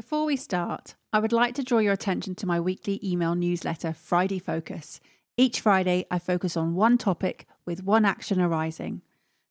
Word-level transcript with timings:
Before 0.00 0.24
we 0.24 0.36
start, 0.36 0.94
I 1.12 1.18
would 1.18 1.30
like 1.30 1.54
to 1.56 1.62
draw 1.62 1.78
your 1.78 1.92
attention 1.92 2.34
to 2.36 2.46
my 2.46 2.58
weekly 2.58 2.98
email 3.04 3.34
newsletter, 3.34 3.92
Friday 3.92 4.38
Focus. 4.38 4.98
Each 5.36 5.60
Friday, 5.60 6.06
I 6.10 6.18
focus 6.18 6.56
on 6.56 6.74
one 6.74 6.96
topic 6.96 7.46
with 7.66 7.84
one 7.84 8.06
action 8.06 8.40
arising. 8.40 9.02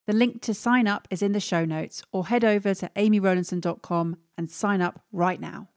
The 0.08 0.14
link 0.14 0.42
to 0.42 0.56
sign 0.56 0.88
up 0.88 1.08
is 1.12 1.22
in 1.22 1.34
the 1.34 1.40
show 1.40 1.66
notes, 1.66 2.02
or 2.12 2.26
head 2.26 2.44
over 2.44 2.74
to 2.74 2.90
amyrowlandson.com 2.96 4.18
and 4.40 4.50
sign 4.50 4.82
up 4.82 5.00
right 5.12 5.40
now. 5.40 5.68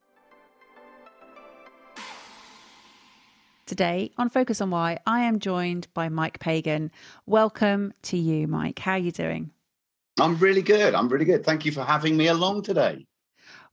Today 3.67 4.13
on 4.17 4.31
Focus 4.31 4.63
on 4.63 4.71
Why, 4.71 5.01
I 5.07 5.21
am 5.25 5.39
joined 5.39 5.89
by 5.93 6.09
Mike 6.09 6.41
Pagan. 6.41 6.91
Welcome 7.27 7.93
to 8.05 8.17
you, 8.17 8.49
Mike. 8.49 8.79
How 8.79 8.93
are 8.93 8.99
you 8.99 9.13
doing? 9.13 9.51
I'm 10.19 10.39
really 10.39 10.63
good. 10.63 10.95
I'm 10.95 11.11
really 11.11 11.27
good. 11.27 11.45
Thank 11.45 11.67
you 11.67 11.73
for 11.73 11.85
having 11.85 12.17
me 12.17 12.29
along 12.29 12.63
today. 12.63 13.05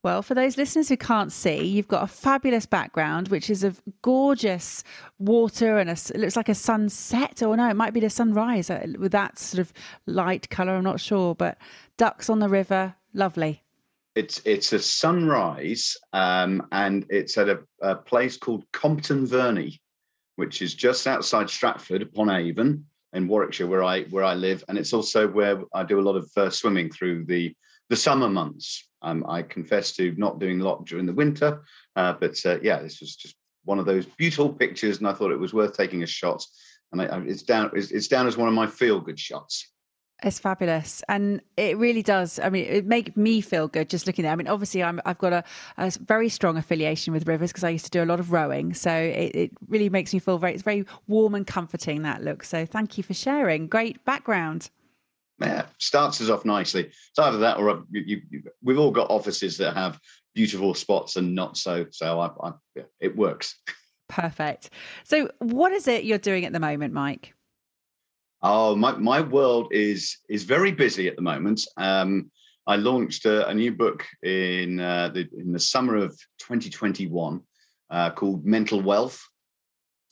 Well, 0.01 0.21
for 0.21 0.33
those 0.33 0.57
listeners 0.57 0.87
who 0.87 0.95
can't 0.95 1.31
see, 1.31 1.61
you've 1.61 1.89
got 1.89 2.03
a 2.03 2.07
fabulous 2.07 2.65
background, 2.65 3.27
which 3.27 3.49
is 3.49 3.65
of 3.65 3.81
gorgeous 4.01 4.81
water 5.17 5.77
and 5.77 5.89
a, 5.89 5.93
it 5.93 6.15
looks 6.15 6.37
like 6.37 6.47
a 6.47 6.55
sunset, 6.55 7.43
or 7.43 7.57
no, 7.57 7.69
it 7.69 7.75
might 7.75 7.93
be 7.93 7.99
the 7.99 8.09
sunrise 8.09 8.69
uh, 8.69 8.85
with 8.97 9.11
that 9.11 9.37
sort 9.37 9.59
of 9.59 9.73
light 10.05 10.49
color. 10.49 10.75
I'm 10.75 10.85
not 10.85 11.01
sure, 11.01 11.35
but 11.35 11.57
ducks 11.97 12.29
on 12.29 12.39
the 12.39 12.47
river, 12.47 12.95
lovely. 13.13 13.61
It's 14.15 14.41
it's 14.45 14.71
a 14.71 14.79
sunrise, 14.79 15.97
um, 16.13 16.65
and 16.71 17.05
it's 17.09 17.37
at 17.37 17.49
a, 17.49 17.59
a, 17.81 17.95
place 17.95 18.37
called 18.37 18.65
Compton 18.71 19.25
Verney, 19.25 19.81
which 20.37 20.61
is 20.61 20.75
just 20.75 21.07
outside 21.07 21.49
Stratford 21.49 22.01
upon 22.01 22.29
Avon 22.29 22.85
in 23.11 23.27
Warwickshire, 23.27 23.67
where 23.67 23.83
I 23.83 24.03
where 24.05 24.23
I 24.23 24.33
live, 24.33 24.63
and 24.69 24.77
it's 24.77 24.93
also 24.93 25.27
where 25.27 25.61
I 25.73 25.83
do 25.83 25.99
a 25.99 26.01
lot 26.01 26.15
of 26.15 26.29
uh, 26.37 26.49
swimming 26.49 26.89
through 26.89 27.25
the 27.25 27.53
the 27.89 27.95
summer 27.95 28.29
months. 28.29 28.87
Um, 29.01 29.25
I 29.27 29.41
confess 29.43 29.93
to 29.93 30.13
not 30.17 30.39
doing 30.39 30.61
a 30.61 30.63
lot 30.63 30.85
during 30.85 31.05
the 31.05 31.13
winter, 31.13 31.63
uh, 31.95 32.13
but 32.13 32.37
uh, 32.45 32.59
yeah, 32.61 32.79
this 32.79 32.99
was 32.99 33.15
just 33.15 33.35
one 33.63 33.79
of 33.79 33.85
those 33.85 34.05
beautiful 34.05 34.51
pictures, 34.51 34.97
and 34.97 35.07
I 35.07 35.13
thought 35.13 35.31
it 35.31 35.39
was 35.39 35.53
worth 35.53 35.75
taking 35.75 36.03
a 36.03 36.07
shot. 36.07 36.43
And 36.91 37.01
I, 37.01 37.05
it's 37.25 37.43
down, 37.43 37.71
it's, 37.73 37.91
it's 37.91 38.07
down 38.07 38.27
as 38.27 38.35
one 38.35 38.47
of 38.47 38.53
my 38.53 38.67
feel 38.67 38.99
good 38.99 39.19
shots. 39.19 39.69
It's 40.21 40.37
fabulous, 40.37 41.01
and 41.07 41.39
it 41.55 41.77
really 41.77 42.03
does. 42.03 42.39
I 42.39 42.49
mean, 42.49 42.65
it 42.65 42.85
make 42.85 43.15
me 43.15 43.39
feel 43.39 43.69
good 43.69 43.89
just 43.89 44.05
looking 44.05 44.23
there. 44.23 44.33
I 44.33 44.35
mean, 44.35 44.49
obviously, 44.49 44.83
i 44.83 44.91
have 45.05 45.17
got 45.17 45.31
a, 45.31 45.45
a, 45.77 45.93
very 46.05 46.27
strong 46.27 46.57
affiliation 46.57 47.13
with 47.13 47.25
rivers 47.25 47.51
because 47.51 47.63
I 47.63 47.69
used 47.69 47.85
to 47.85 47.91
do 47.91 48.03
a 48.03 48.05
lot 48.05 48.19
of 48.19 48.33
rowing, 48.33 48.73
so 48.73 48.91
it, 48.91 49.33
it, 49.33 49.51
really 49.69 49.87
makes 49.87 50.13
me 50.13 50.19
feel 50.19 50.37
very. 50.37 50.55
It's 50.55 50.63
very 50.63 50.85
warm 51.07 51.35
and 51.35 51.47
comforting 51.47 52.01
that 52.01 52.21
look. 52.21 52.43
So, 52.43 52.65
thank 52.65 52.97
you 52.97 53.03
for 53.03 53.13
sharing. 53.13 53.67
Great 53.67 54.03
background 54.03 54.69
yeah, 55.41 55.65
starts 55.77 56.21
us 56.21 56.29
off 56.29 56.45
nicely. 56.45 56.85
It's 56.85 57.19
either 57.19 57.37
that 57.39 57.57
or 57.57 57.83
you, 57.91 58.21
you, 58.29 58.43
we've 58.63 58.79
all 58.79 58.91
got 58.91 59.09
offices 59.09 59.57
that 59.57 59.75
have 59.75 59.99
beautiful 60.35 60.73
spots 60.73 61.15
and 61.15 61.33
not 61.33 61.57
so. 61.57 61.85
So 61.91 62.19
I, 62.19 62.47
I, 62.47 62.53
yeah, 62.75 62.83
it 62.99 63.15
works. 63.15 63.55
Perfect. 64.07 64.71
So, 65.03 65.29
what 65.39 65.71
is 65.71 65.87
it 65.87 66.03
you're 66.03 66.17
doing 66.17 66.45
at 66.45 66.53
the 66.53 66.59
moment, 66.59 66.93
Mike? 66.93 67.33
Oh, 68.41 68.75
my, 68.75 68.93
my 68.93 69.21
world 69.21 69.67
is 69.71 70.17
is 70.29 70.43
very 70.43 70.71
busy 70.71 71.07
at 71.07 71.15
the 71.15 71.21
moment. 71.21 71.61
Um, 71.77 72.31
I 72.65 72.75
launched 72.75 73.25
a, 73.25 73.47
a, 73.47 73.53
new 73.53 73.71
book 73.71 74.05
in 74.23 74.79
uh, 74.79 75.09
the 75.09 75.27
in 75.37 75.51
the 75.51 75.59
summer 75.59 75.95
of 75.95 76.11
2021 76.39 77.41
uh, 77.89 78.11
called 78.11 78.45
Mental 78.45 78.81
Wealth, 78.81 79.21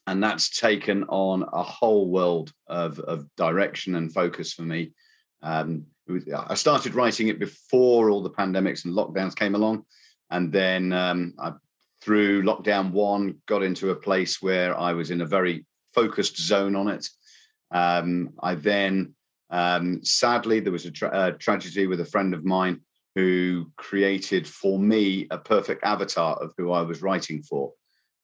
and 0.07 0.23
that's 0.23 0.57
taken 0.57 1.03
on 1.05 1.43
a 1.53 1.61
whole 1.61 2.09
world 2.09 2.51
of, 2.67 2.99
of 2.99 3.27
direction 3.35 3.95
and 3.95 4.13
focus 4.13 4.53
for 4.53 4.63
me. 4.63 4.93
Um, 5.41 5.85
was, 6.07 6.23
I 6.31 6.55
started 6.55 6.95
writing 6.95 7.27
it 7.27 7.39
before 7.39 8.09
all 8.09 8.23
the 8.23 8.29
pandemics 8.29 8.85
and 8.85 8.93
lockdowns 8.93 9.35
came 9.35 9.55
along, 9.55 9.85
and 10.29 10.51
then 10.51 10.93
um, 10.93 11.33
I, 11.39 11.53
through 12.01 12.43
lockdown 12.43 12.91
one, 12.91 13.41
got 13.47 13.63
into 13.63 13.91
a 13.91 13.95
place 13.95 14.41
where 14.41 14.77
I 14.77 14.93
was 14.93 15.11
in 15.11 15.21
a 15.21 15.25
very 15.25 15.65
focused 15.93 16.37
zone 16.37 16.75
on 16.75 16.87
it. 16.87 17.09
Um, 17.71 18.33
I 18.41 18.55
then, 18.55 19.15
um, 19.49 20.03
sadly, 20.03 20.59
there 20.59 20.71
was 20.71 20.85
a, 20.85 20.91
tra- 20.91 21.27
a, 21.27 21.31
tragedy 21.33 21.87
with 21.87 21.99
a 21.99 22.05
friend 22.05 22.33
of 22.33 22.45
mine 22.45 22.81
who 23.15 23.71
created 23.77 24.47
for 24.47 24.77
me 24.77 25.27
a 25.31 25.37
perfect 25.37 25.83
avatar 25.83 26.35
of 26.35 26.53
who 26.57 26.71
I 26.71 26.81
was 26.81 27.01
writing 27.01 27.41
for. 27.41 27.73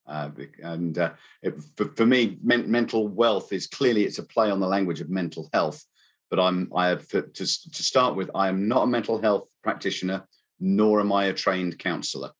Uh, 0.06 0.30
and 0.62 0.98
uh, 0.98 1.12
it, 1.42 1.56
for, 1.76 1.86
for, 1.96 2.06
me, 2.06 2.38
men- 2.44 2.70
mental 2.70 3.08
wealth 3.08 3.52
is 3.52 3.68
clearly 3.68 4.04
it's 4.04 4.20
a 4.20 4.24
play 4.24 4.52
on 4.52 4.60
the 4.60 4.68
language 4.68 5.02
of 5.02 5.10
mental 5.10 5.50
health 5.54 5.84
but 6.34 6.44
I'm 6.44 6.72
I 6.76 6.88
have 6.88 7.08
to, 7.10 7.22
to 7.32 7.84
start 7.84 8.16
with. 8.16 8.32
I 8.34 8.48
am 8.48 8.68
not 8.68 8.86
a 8.86 8.88
mental 8.88 9.22
health 9.22 9.48
practitioner, 9.62 10.28
nor 10.60 11.00
am 11.00 11.14
I 11.14 11.26
a 11.26 11.34
trained 11.34 11.78
counsellor. 11.78 12.32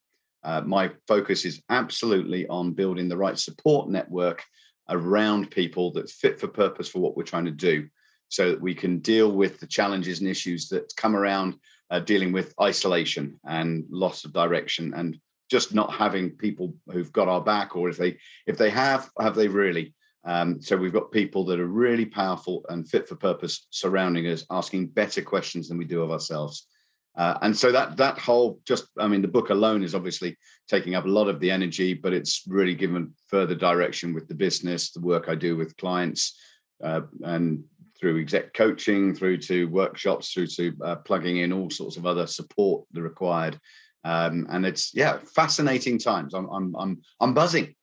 Uh, 0.44 0.62
my 0.62 0.90
focus 1.08 1.46
is 1.46 1.62
absolutely 1.70 2.48
on 2.48 2.74
building 2.74 3.08
the 3.08 3.18
right 3.18 3.38
support 3.38 3.90
network 3.90 4.44
around 4.90 5.52
people 5.52 5.92
that's 5.92 6.12
fit 6.12 6.40
for 6.40 6.48
purpose 6.48 6.90
for 6.90 7.02
what 7.04 7.16
we're 7.16 7.22
trying 7.22 7.46
to 7.46 7.52
do, 7.52 7.88
so 8.30 8.50
that 8.50 8.60
we 8.60 8.74
can 8.74 8.98
deal 8.98 9.32
with 9.32 9.60
the 9.60 9.68
challenges 9.68 10.22
and 10.22 10.28
issues 10.28 10.70
that 10.70 10.92
come 10.98 11.16
around 11.16 11.54
uh, 11.92 12.00
dealing 12.00 12.32
with 12.32 12.56
isolation 12.60 13.40
and 13.46 13.86
loss 13.92 14.26
of 14.26 14.34
direction 14.34 14.96
and 14.96 15.20
just 15.52 15.72
not 15.72 15.94
having 15.94 16.32
people 16.32 16.74
who've 16.92 17.14
got 17.14 17.28
our 17.28 17.42
back 17.42 17.76
or 17.76 17.90
if 17.90 17.98
they 17.98 18.18
if 18.48 18.58
they 18.58 18.72
have 18.72 19.12
have 19.20 19.36
they 19.36 19.48
really 19.48 19.94
um, 20.26 20.62
so 20.62 20.78
we've 20.78 20.94
got 20.94 21.12
people 21.12 21.44
that 21.46 21.60
are 21.60 21.68
really 21.68 22.06
powerful 22.06 22.66
and 22.70 22.88
fit 22.88 23.08
for 23.08 23.16
purpose 23.16 23.68
surrounding 23.72 24.28
us, 24.28 24.46
asking 24.50 24.88
better 24.88 25.22
questions 25.22 25.68
than 25.68 25.78
we 25.78 25.86
do 25.86 26.02
of 26.02 26.12
ourselves. 26.12 26.68
Uh, 27.16 27.38
and 27.44 27.56
so 27.56 27.72
that 27.72 27.96
that 27.96 28.18
whole 28.18 28.60
just 28.66 28.88
I 28.98 29.08
mean 29.08 29.22
the 29.22 29.28
book 29.28 29.52
alone 29.52 29.84
is 29.84 29.94
obviously 29.94 30.36
taking 30.68 30.96
up 30.96 31.06
a 31.06 31.10
lot 31.10 31.28
of 31.28 31.40
the 31.40 31.52
energy, 31.52 31.94
but 31.94 32.14
it's 32.14 32.44
really 32.48 32.74
given 32.74 33.14
further 33.28 33.54
direction 33.54 34.14
with 34.14 34.28
the 34.28 34.34
business, 34.34 34.92
the 34.92 35.00
work 35.00 35.26
I 35.28 35.36
do 35.36 35.56
with 35.56 35.78
clients, 35.78 36.40
uh, 36.84 37.02
and 37.24 37.64
through 38.00 38.20
exec 38.20 38.54
coaching, 38.54 39.14
through 39.14 39.38
to 39.38 39.66
workshops, 39.66 40.34
through 40.34 40.48
to 40.48 40.76
uh, 40.84 40.96
plugging 40.98 41.38
in 41.38 41.54
all 41.54 41.70
sorts 41.70 41.98
of 41.98 42.08
other 42.08 42.26
support 42.26 42.86
are 42.98 43.02
required. 43.02 43.60
Um, 44.04 44.48
and 44.50 44.66
it's 44.66 44.94
yeah, 44.96 45.20
fascinating 45.36 46.00
times. 46.00 46.34
I'm 46.34 46.50
I'm 46.50 46.76
I'm 46.76 47.02
I'm 47.20 47.34
buzzing, 47.36 47.76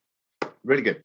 really 0.65 0.83
good. 0.83 1.05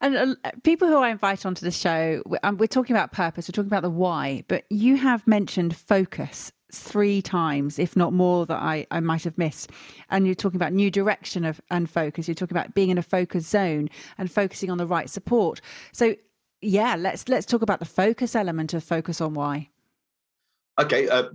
And 0.00 0.36
uh, 0.44 0.50
people 0.62 0.86
who 0.88 0.98
I 0.98 1.10
invite 1.10 1.44
onto 1.44 1.64
the 1.64 1.70
show, 1.70 2.22
um, 2.42 2.56
we're 2.56 2.66
talking 2.66 2.94
about 2.94 3.12
purpose, 3.12 3.48
we're 3.48 3.52
talking 3.52 3.68
about 3.68 3.82
the 3.82 3.90
why, 3.90 4.44
but 4.48 4.64
you 4.70 4.96
have 4.96 5.26
mentioned 5.26 5.76
focus 5.76 6.52
three 6.72 7.22
times, 7.22 7.78
if 7.78 7.96
not 7.96 8.12
more, 8.12 8.46
that 8.46 8.60
I, 8.60 8.86
I 8.90 9.00
might 9.00 9.24
have 9.24 9.36
missed. 9.38 9.70
And 10.10 10.26
you're 10.26 10.34
talking 10.34 10.56
about 10.56 10.72
new 10.72 10.90
direction 10.90 11.44
of 11.44 11.60
and 11.70 11.90
focus. 11.90 12.28
You're 12.28 12.34
talking 12.34 12.56
about 12.56 12.74
being 12.74 12.90
in 12.90 12.98
a 12.98 13.02
focus 13.02 13.46
zone 13.46 13.88
and 14.18 14.30
focusing 14.30 14.70
on 14.70 14.78
the 14.78 14.86
right 14.86 15.10
support. 15.10 15.60
So 15.92 16.14
yeah, 16.60 16.96
let's 16.96 17.28
let's 17.28 17.46
talk 17.46 17.62
about 17.62 17.78
the 17.78 17.86
focus 17.86 18.34
element 18.34 18.74
of 18.74 18.84
focus 18.84 19.20
on 19.20 19.34
why. 19.34 19.68
Okay, 20.78 21.08
uh, 21.08 21.30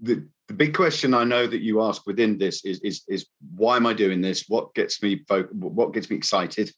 the 0.00 0.26
the 0.48 0.54
big 0.54 0.74
question 0.74 1.14
I 1.14 1.24
know 1.24 1.46
that 1.46 1.60
you 1.60 1.82
ask 1.82 2.06
within 2.06 2.38
this 2.38 2.64
is 2.64 2.80
is 2.80 3.02
is 3.08 3.26
why 3.54 3.76
am 3.76 3.86
I 3.86 3.92
doing 3.92 4.20
this? 4.20 4.44
What 4.48 4.74
gets 4.74 5.02
me 5.02 5.24
fo- 5.28 5.44
what 5.44 5.92
gets 5.92 6.10
me 6.10 6.16
excited? 6.16 6.72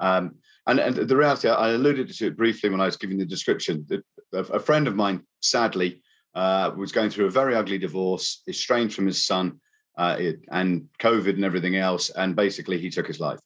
Um, 0.00 0.36
and, 0.66 0.78
and 0.78 0.96
the 0.96 1.16
reality, 1.16 1.48
I 1.48 1.70
alluded 1.70 2.12
to 2.12 2.26
it 2.26 2.36
briefly 2.36 2.70
when 2.70 2.80
I 2.80 2.86
was 2.86 2.96
giving 2.96 3.18
the 3.18 3.24
description. 3.24 3.86
A 4.32 4.60
friend 4.60 4.86
of 4.86 4.94
mine, 4.94 5.22
sadly, 5.40 6.02
uh, 6.34 6.70
was 6.76 6.92
going 6.92 7.10
through 7.10 7.26
a 7.26 7.30
very 7.30 7.54
ugly 7.54 7.78
divorce, 7.78 8.42
estranged 8.48 8.94
from 8.94 9.06
his 9.06 9.24
son, 9.24 9.60
uh, 9.98 10.16
it, 10.18 10.40
and 10.50 10.88
COVID 11.00 11.34
and 11.34 11.44
everything 11.44 11.76
else, 11.76 12.10
and 12.10 12.36
basically 12.36 12.78
he 12.78 12.90
took 12.90 13.06
his 13.06 13.20
life. 13.20 13.40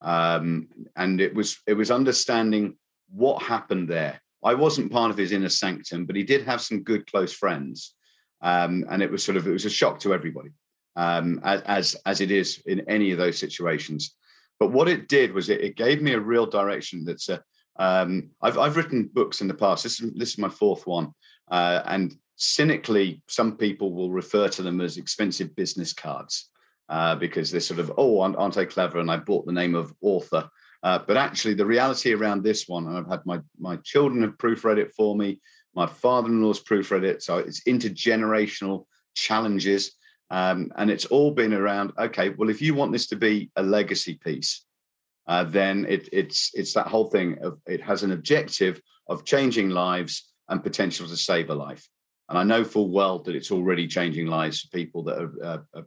Um, 0.00 0.68
and 0.96 1.20
it 1.20 1.34
was 1.34 1.58
it 1.66 1.74
was 1.74 1.90
understanding 1.90 2.76
what 3.10 3.42
happened 3.42 3.88
there. 3.88 4.20
I 4.42 4.54
wasn't 4.54 4.92
part 4.92 5.10
of 5.10 5.16
his 5.16 5.32
inner 5.32 5.48
sanctum, 5.48 6.04
but 6.06 6.16
he 6.16 6.22
did 6.22 6.44
have 6.44 6.60
some 6.60 6.82
good 6.82 7.10
close 7.10 7.32
friends, 7.32 7.94
um, 8.42 8.84
and 8.90 9.02
it 9.02 9.10
was 9.10 9.24
sort 9.24 9.36
of 9.36 9.46
it 9.46 9.52
was 9.52 9.64
a 9.64 9.70
shock 9.70 9.98
to 10.00 10.14
everybody, 10.14 10.50
um, 10.96 11.40
as, 11.42 11.62
as 11.62 11.96
as 12.06 12.20
it 12.20 12.30
is 12.30 12.62
in 12.66 12.88
any 12.88 13.10
of 13.10 13.18
those 13.18 13.38
situations. 13.38 14.14
But 14.64 14.72
what 14.72 14.88
it 14.88 15.08
did 15.08 15.34
was 15.34 15.50
it, 15.50 15.60
it 15.60 15.76
gave 15.76 16.00
me 16.00 16.14
a 16.14 16.18
real 16.18 16.46
direction. 16.46 17.04
That's 17.04 17.28
a, 17.28 17.42
um, 17.76 18.30
I've 18.40 18.56
I've 18.56 18.78
written 18.78 19.10
books 19.12 19.42
in 19.42 19.46
the 19.46 19.52
past. 19.52 19.82
This 19.82 20.00
is 20.00 20.10
this 20.14 20.30
is 20.30 20.38
my 20.38 20.48
fourth 20.48 20.86
one, 20.86 21.12
uh, 21.50 21.82
and 21.84 22.16
cynically, 22.36 23.20
some 23.28 23.58
people 23.58 23.92
will 23.92 24.10
refer 24.10 24.48
to 24.48 24.62
them 24.62 24.80
as 24.80 24.96
expensive 24.96 25.54
business 25.54 25.92
cards 25.92 26.48
uh, 26.88 27.14
because 27.14 27.50
they're 27.50 27.60
sort 27.60 27.78
of, 27.78 27.92
oh, 27.98 28.20
aren't, 28.20 28.36
aren't, 28.36 28.56
I 28.56 28.64
clever? 28.64 29.00
And 29.00 29.10
I 29.10 29.18
bought 29.18 29.44
the 29.44 29.52
name 29.52 29.74
of 29.74 29.92
author. 30.00 30.48
Uh, 30.82 31.00
but 31.06 31.18
actually, 31.18 31.52
the 31.52 31.66
reality 31.66 32.14
around 32.14 32.42
this 32.42 32.66
one, 32.66 32.86
and 32.86 32.96
I've 32.96 33.10
had 33.10 33.20
my 33.26 33.40
my 33.58 33.76
children 33.84 34.22
have 34.22 34.38
proofread 34.38 34.78
it 34.78 34.94
for 34.94 35.14
me. 35.14 35.42
My 35.74 35.86
father-in-law's 35.86 36.64
proofread 36.64 37.02
it, 37.02 37.22
so 37.22 37.36
it's 37.36 37.64
intergenerational 37.64 38.86
challenges, 39.14 39.92
um, 40.30 40.72
and 40.76 40.90
it's 40.90 41.06
all 41.06 41.30
been 41.30 41.52
around. 41.52 41.92
Okay, 41.98 42.30
well, 42.30 42.50
if 42.50 42.62
you 42.62 42.74
want 42.74 42.92
this 42.92 43.06
to 43.08 43.16
be 43.16 43.50
a 43.56 43.62
legacy 43.62 44.14
piece, 44.14 44.64
uh, 45.26 45.44
then 45.44 45.86
it, 45.88 46.08
it's 46.12 46.50
it's 46.54 46.74
that 46.74 46.86
whole 46.86 47.08
thing 47.10 47.38
of 47.42 47.58
it 47.66 47.80
has 47.80 48.02
an 48.02 48.12
objective 48.12 48.80
of 49.08 49.24
changing 49.24 49.70
lives 49.70 50.32
and 50.48 50.62
potential 50.62 51.06
to 51.06 51.16
save 51.16 51.50
a 51.50 51.54
life. 51.54 51.88
And 52.28 52.38
I 52.38 52.44
know 52.44 52.64
full 52.64 52.90
well 52.90 53.18
that 53.20 53.34
it's 53.34 53.50
already 53.50 53.86
changing 53.86 54.26
lives 54.26 54.60
for 54.60 54.76
people 54.76 55.02
that 55.04 55.18
are, 55.18 55.66
uh, 55.74 55.82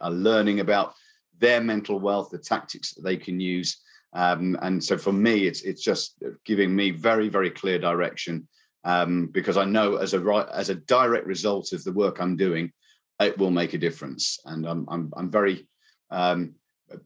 are, 0.00 0.10
learning 0.10 0.60
about 0.60 0.94
their 1.38 1.60
mental 1.60 1.98
wealth, 1.98 2.30
the 2.30 2.38
tactics 2.38 2.94
that 2.94 3.02
they 3.02 3.16
can 3.16 3.40
use. 3.40 3.80
Um, 4.12 4.58
and 4.62 4.82
so 4.82 4.98
for 4.98 5.12
me, 5.12 5.46
it's 5.46 5.62
it's 5.62 5.82
just 5.82 6.22
giving 6.44 6.74
me 6.74 6.90
very 6.90 7.28
very 7.28 7.50
clear 7.50 7.78
direction 7.78 8.48
um, 8.84 9.26
because 9.26 9.56
I 9.56 9.64
know 9.64 9.96
as 9.96 10.14
a 10.14 10.48
as 10.52 10.70
a 10.70 10.74
direct 10.74 11.26
result 11.26 11.72
of 11.72 11.84
the 11.84 11.92
work 11.92 12.20
I'm 12.20 12.36
doing, 12.36 12.72
it 13.20 13.38
will 13.38 13.50
make 13.50 13.74
a 13.74 13.78
difference. 13.78 14.38
And 14.44 14.66
I'm 14.66 14.86
I'm, 14.88 15.12
I'm 15.16 15.30
very 15.30 15.66
um, 16.10 16.54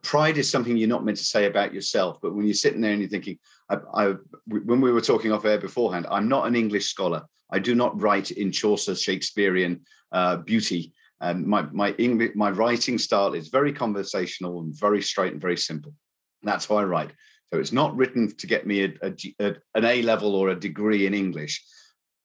pride 0.02 0.38
is 0.38 0.50
something 0.50 0.76
you're 0.76 0.88
not 0.88 1.04
meant 1.04 1.18
to 1.18 1.24
say 1.24 1.46
about 1.46 1.74
yourself, 1.74 2.18
but 2.22 2.34
when 2.34 2.46
you're 2.46 2.54
sitting 2.54 2.80
there 2.80 2.92
and 2.92 3.00
you're 3.00 3.10
thinking, 3.10 3.38
I, 3.68 3.78
I, 3.94 4.14
when 4.46 4.80
we 4.80 4.92
were 4.92 5.00
talking 5.00 5.32
off 5.32 5.44
air 5.44 5.58
beforehand, 5.58 6.06
I'm 6.10 6.28
not 6.28 6.46
an 6.46 6.54
English 6.54 6.86
scholar. 6.86 7.22
I 7.50 7.58
do 7.58 7.74
not 7.74 8.00
write 8.00 8.30
in 8.30 8.52
Chaucer 8.52 8.94
Shakespearean 8.94 9.80
uh, 10.12 10.36
beauty. 10.36 10.92
My 11.20 11.62
my 11.72 11.92
English, 11.98 12.32
my 12.34 12.50
writing 12.50 12.98
style 12.98 13.34
is 13.34 13.48
very 13.48 13.72
conversational 13.72 14.60
and 14.60 14.74
very 14.74 15.02
straight 15.02 15.32
and 15.32 15.40
very 15.40 15.56
simple. 15.56 15.94
That's 16.42 16.66
how 16.66 16.76
I 16.76 16.84
write. 16.84 17.12
So 17.52 17.60
it's 17.60 17.72
not 17.72 17.94
written 17.96 18.34
to 18.36 18.46
get 18.46 18.66
me 18.66 18.84
a, 18.84 18.92
a, 19.02 19.12
a, 19.38 19.54
an 19.74 19.84
A 19.84 20.02
level 20.02 20.34
or 20.34 20.48
a 20.48 20.58
degree 20.58 21.06
in 21.06 21.14
English. 21.14 21.62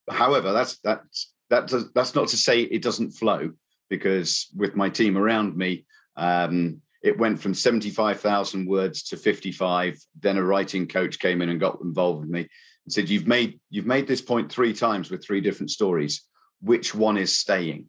However, 0.10 0.51
that's 0.54 0.80
that's 0.80 1.34
that 1.50 1.68
does, 1.68 1.92
that's 1.94 2.16
not 2.16 2.30
to 2.30 2.38
say 2.38 2.62
it 2.62 2.81
doesn't 2.81 3.12
flow 3.12 3.51
because 3.89 4.48
with 4.56 4.75
my 4.75 4.89
team 4.89 5.18
around 5.18 5.56
me, 5.56 5.86
um, 6.16 6.81
it 7.04 7.18
went 7.18 7.39
from 7.39 7.54
75,000 7.54 8.68
words 8.68 9.04
to 9.04 9.18
55. 9.18 10.00
Then 10.19 10.38
a 10.38 10.44
writing 10.44 10.88
coach 10.88 11.19
came 11.19 11.42
in 11.42 11.50
and 11.50 11.60
got 11.60 11.80
involved 11.81 12.22
with 12.22 12.30
me 12.30 12.42
and 12.42 12.94
said, 12.94 13.10
"You've 13.10 13.28
made 13.28 13.60
you've 13.69 13.86
made 13.86 14.07
this 14.07 14.22
point 14.22 14.51
three 14.51 14.74
times 14.74 15.10
with 15.10 15.24
three 15.24 15.42
different 15.42 15.72
stories. 15.72 16.24
Which 16.62 16.95
one 16.95 17.18
is 17.18 17.38
staying?" 17.38 17.88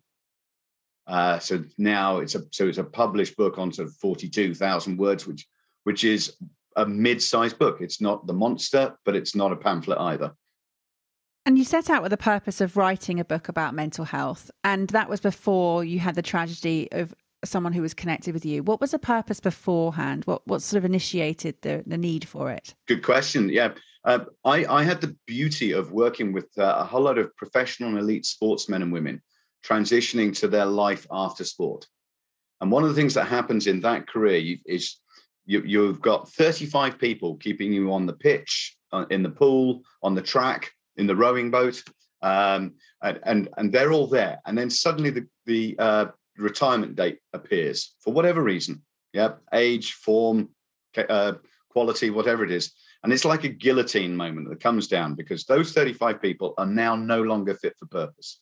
Uh, 1.06 1.38
so 1.38 1.64
now 1.78 2.18
it's 2.18 2.34
a 2.34 2.42
so 2.52 2.68
it's 2.68 2.78
a 2.78 2.84
published 2.84 3.36
book 3.36 3.58
on 3.58 3.72
sort 3.72 3.88
of 3.88 3.94
42,000 3.96 4.98
words, 4.98 5.26
which 5.26 5.46
which 5.84 6.04
is 6.04 6.36
a 6.76 6.86
mid-sized 6.86 7.58
book. 7.58 7.80
It's 7.80 8.00
not 8.00 8.26
the 8.26 8.34
monster, 8.34 8.94
but 9.04 9.16
it's 9.16 9.34
not 9.34 9.52
a 9.52 9.56
pamphlet 9.56 9.98
either. 9.98 10.34
And 11.48 11.56
you 11.56 11.64
set 11.64 11.88
out 11.88 12.02
with 12.02 12.10
the 12.10 12.18
purpose 12.18 12.60
of 12.60 12.76
writing 12.76 13.18
a 13.18 13.24
book 13.24 13.48
about 13.48 13.72
mental 13.72 14.04
health, 14.04 14.50
and 14.64 14.86
that 14.90 15.08
was 15.08 15.18
before 15.18 15.82
you 15.82 15.98
had 15.98 16.14
the 16.14 16.20
tragedy 16.20 16.92
of 16.92 17.14
someone 17.42 17.72
who 17.72 17.80
was 17.80 17.94
connected 17.94 18.34
with 18.34 18.44
you. 18.44 18.62
What 18.62 18.82
was 18.82 18.90
the 18.90 18.98
purpose 18.98 19.40
beforehand? 19.40 20.26
What 20.26 20.46
what 20.46 20.60
sort 20.60 20.76
of 20.76 20.84
initiated 20.84 21.56
the 21.62 21.82
the 21.86 21.96
need 21.96 22.28
for 22.28 22.50
it? 22.50 22.74
Good 22.86 23.02
question. 23.02 23.48
Yeah, 23.48 23.72
uh, 24.04 24.26
I 24.44 24.66
I 24.66 24.82
had 24.82 25.00
the 25.00 25.16
beauty 25.26 25.72
of 25.72 25.90
working 25.90 26.34
with 26.34 26.50
uh, 26.58 26.76
a 26.80 26.84
whole 26.84 27.00
lot 27.00 27.16
of 27.16 27.34
professional 27.36 27.88
and 27.88 27.98
elite 27.98 28.26
sportsmen 28.26 28.82
and 28.82 28.92
women 28.92 29.22
transitioning 29.64 30.38
to 30.40 30.48
their 30.48 30.66
life 30.66 31.06
after 31.10 31.44
sport. 31.44 31.86
And 32.60 32.70
one 32.70 32.82
of 32.82 32.90
the 32.90 32.94
things 32.94 33.14
that 33.14 33.24
happens 33.24 33.66
in 33.66 33.80
that 33.80 34.06
career 34.06 34.58
is 34.66 34.98
you, 35.46 35.62
you've 35.62 36.02
got 36.02 36.28
35 36.28 36.98
people 36.98 37.38
keeping 37.38 37.72
you 37.72 37.90
on 37.90 38.04
the 38.04 38.12
pitch, 38.12 38.76
uh, 38.92 39.06
in 39.08 39.22
the 39.22 39.30
pool, 39.30 39.80
on 40.02 40.14
the 40.14 40.20
track, 40.20 40.74
in 40.98 41.06
the 41.06 41.16
rowing 41.16 41.50
boat, 41.50 41.82
um, 42.22 42.74
and, 43.02 43.20
and 43.24 43.48
and 43.56 43.72
they're 43.72 43.92
all 43.92 44.06
there. 44.06 44.40
And 44.44 44.58
then 44.58 44.68
suddenly 44.68 45.10
the 45.10 45.26
the 45.46 45.76
uh, 45.78 46.06
retirement 46.36 46.96
date 46.96 47.20
appears 47.32 47.94
for 48.00 48.12
whatever 48.12 48.42
reason. 48.42 48.82
Yeah, 49.12 49.34
age, 49.54 49.92
form, 49.92 50.50
uh, 50.96 51.34
quality, 51.70 52.10
whatever 52.10 52.44
it 52.44 52.50
is. 52.50 52.72
And 53.02 53.12
it's 53.12 53.24
like 53.24 53.44
a 53.44 53.48
guillotine 53.48 54.16
moment 54.16 54.48
that 54.48 54.60
comes 54.60 54.88
down 54.88 55.14
because 55.14 55.44
those 55.44 55.72
35 55.72 56.20
people 56.20 56.54
are 56.58 56.66
now 56.66 56.96
no 56.96 57.22
longer 57.22 57.54
fit 57.54 57.74
for 57.78 57.86
purpose. 57.86 58.40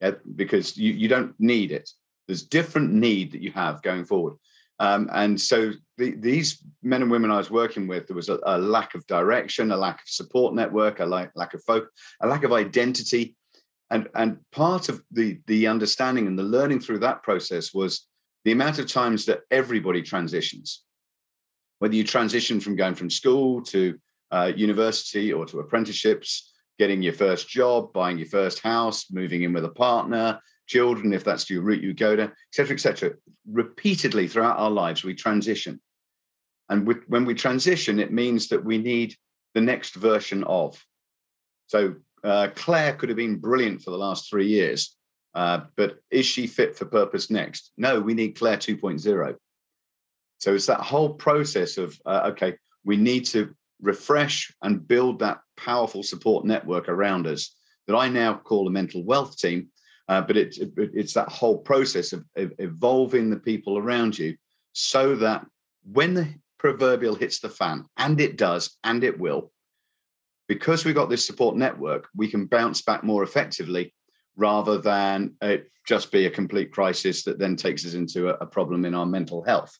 Yeah, 0.00 0.12
because 0.34 0.76
you, 0.76 0.92
you 0.92 1.08
don't 1.08 1.38
need 1.38 1.72
it. 1.72 1.90
There's 2.26 2.42
different 2.42 2.92
need 2.92 3.32
that 3.32 3.42
you 3.42 3.52
have 3.52 3.82
going 3.82 4.04
forward. 4.06 4.34
Um, 4.80 5.10
and 5.12 5.38
so 5.38 5.72
the, 5.98 6.12
these 6.12 6.64
men 6.82 7.02
and 7.02 7.10
women 7.10 7.30
I 7.30 7.36
was 7.36 7.50
working 7.50 7.86
with, 7.86 8.06
there 8.06 8.16
was 8.16 8.30
a, 8.30 8.38
a, 8.44 8.56
lack 8.56 8.94
of 8.94 9.06
direction, 9.06 9.72
a 9.72 9.76
lack 9.76 9.96
of 9.96 10.08
support 10.08 10.54
network, 10.54 11.00
a 11.00 11.04
lack, 11.04 11.32
lack 11.36 11.52
of 11.52 11.62
focus, 11.64 11.90
a 12.22 12.26
lack 12.26 12.44
of 12.44 12.52
identity. 12.54 13.36
And 13.90 14.08
and 14.14 14.38
part 14.52 14.88
of 14.88 15.02
the 15.10 15.38
the 15.46 15.66
understanding 15.66 16.26
and 16.26 16.38
the 16.38 16.44
learning 16.44 16.80
through 16.80 17.00
that 17.00 17.22
process 17.22 17.74
was 17.74 18.06
the 18.44 18.52
amount 18.52 18.78
of 18.78 18.86
times 18.86 19.26
that 19.26 19.40
everybody 19.50 20.00
transitions. 20.00 20.82
Whether 21.80 21.96
you 21.96 22.04
transition 22.04 22.58
from 22.58 22.76
going 22.76 22.94
from 22.94 23.10
school 23.10 23.62
to 23.64 23.98
uh, 24.30 24.52
university 24.56 25.32
or 25.32 25.44
to 25.46 25.60
apprenticeships 25.60 26.52
getting 26.78 27.02
your 27.02 27.12
first 27.12 27.48
job 27.48 27.92
buying 27.92 28.16
your 28.16 28.28
first 28.28 28.60
house 28.60 29.10
moving 29.10 29.42
in 29.42 29.52
with 29.52 29.64
a 29.64 29.70
partner 29.70 30.40
children 30.70 31.12
if 31.12 31.24
that's 31.24 31.50
your 31.50 31.62
route 31.62 31.82
you 31.82 31.92
go 31.92 32.14
to 32.14 32.32
etc 32.52 32.74
etc 32.74 33.10
repeatedly 33.50 34.28
throughout 34.28 34.58
our 34.58 34.70
lives 34.70 35.02
we 35.02 35.14
transition 35.14 35.80
and 36.68 36.86
with, 36.86 36.98
when 37.08 37.24
we 37.24 37.34
transition 37.34 37.98
it 37.98 38.12
means 38.12 38.48
that 38.48 38.64
we 38.64 38.78
need 38.78 39.14
the 39.54 39.60
next 39.60 39.94
version 39.94 40.44
of 40.44 40.80
so 41.66 41.94
uh, 42.24 42.48
Claire 42.54 42.94
could 42.94 43.08
have 43.08 43.16
been 43.16 43.38
brilliant 43.38 43.82
for 43.82 43.90
the 43.90 43.98
last 43.98 44.28
three 44.28 44.48
years, 44.48 44.96
uh, 45.34 45.60
but 45.76 46.00
is 46.10 46.26
she 46.26 46.46
fit 46.46 46.76
for 46.76 46.84
purpose 46.84 47.30
next? 47.30 47.72
No, 47.76 48.00
we 48.00 48.14
need 48.14 48.36
Claire 48.36 48.56
2.0. 48.56 49.36
So 50.38 50.54
it's 50.54 50.66
that 50.66 50.80
whole 50.80 51.14
process 51.14 51.78
of 51.78 51.98
uh, 52.06 52.30
okay, 52.32 52.56
we 52.84 52.96
need 52.96 53.26
to 53.26 53.54
refresh 53.80 54.52
and 54.62 54.86
build 54.86 55.20
that 55.20 55.40
powerful 55.56 56.02
support 56.02 56.44
network 56.44 56.88
around 56.88 57.26
us 57.26 57.54
that 57.86 57.96
I 57.96 58.08
now 58.08 58.34
call 58.34 58.66
a 58.66 58.70
mental 58.70 59.04
wealth 59.04 59.38
team. 59.38 59.68
Uh, 60.08 60.20
but 60.20 60.36
it, 60.36 60.56
it, 60.58 60.72
it's 60.76 61.14
that 61.14 61.28
whole 61.28 61.58
process 61.58 62.12
of, 62.12 62.24
of 62.36 62.52
evolving 62.58 63.30
the 63.30 63.38
people 63.38 63.78
around 63.78 64.18
you 64.18 64.36
so 64.72 65.14
that 65.16 65.46
when 65.84 66.14
the 66.14 66.28
proverbial 66.58 67.14
hits 67.14 67.40
the 67.40 67.48
fan, 67.48 67.86
and 67.96 68.20
it 68.20 68.36
does, 68.36 68.76
and 68.84 69.02
it 69.04 69.18
will, 69.18 69.50
because 70.48 70.84
we've 70.84 70.94
got 70.94 71.08
this 71.08 71.26
support 71.26 71.56
network, 71.56 72.08
we 72.14 72.28
can 72.28 72.46
bounce 72.46 72.82
back 72.82 73.04
more 73.04 73.22
effectively 73.22 73.94
rather 74.36 74.78
than 74.78 75.34
it 75.40 75.70
just 75.86 76.12
be 76.12 76.26
a 76.26 76.30
complete 76.30 76.72
crisis 76.72 77.24
that 77.24 77.38
then 77.38 77.56
takes 77.56 77.86
us 77.86 77.94
into 77.94 78.28
a, 78.28 78.34
a 78.40 78.46
problem 78.46 78.84
in 78.84 78.94
our 78.94 79.06
mental 79.06 79.42
health. 79.42 79.78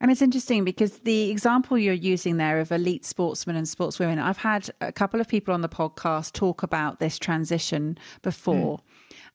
And 0.00 0.10
it's 0.10 0.22
interesting 0.22 0.64
because 0.64 0.98
the 1.00 1.30
example 1.30 1.76
you're 1.76 1.92
using 1.92 2.38
there 2.38 2.58
of 2.58 2.72
elite 2.72 3.04
sportsmen 3.04 3.56
and 3.56 3.66
sportswomen, 3.66 4.18
I've 4.20 4.38
had 4.38 4.70
a 4.80 4.92
couple 4.92 5.20
of 5.20 5.28
people 5.28 5.52
on 5.52 5.60
the 5.60 5.68
podcast 5.68 6.32
talk 6.32 6.62
about 6.62 7.00
this 7.00 7.18
transition 7.18 7.98
before. 8.22 8.78
Mm. 8.78 8.82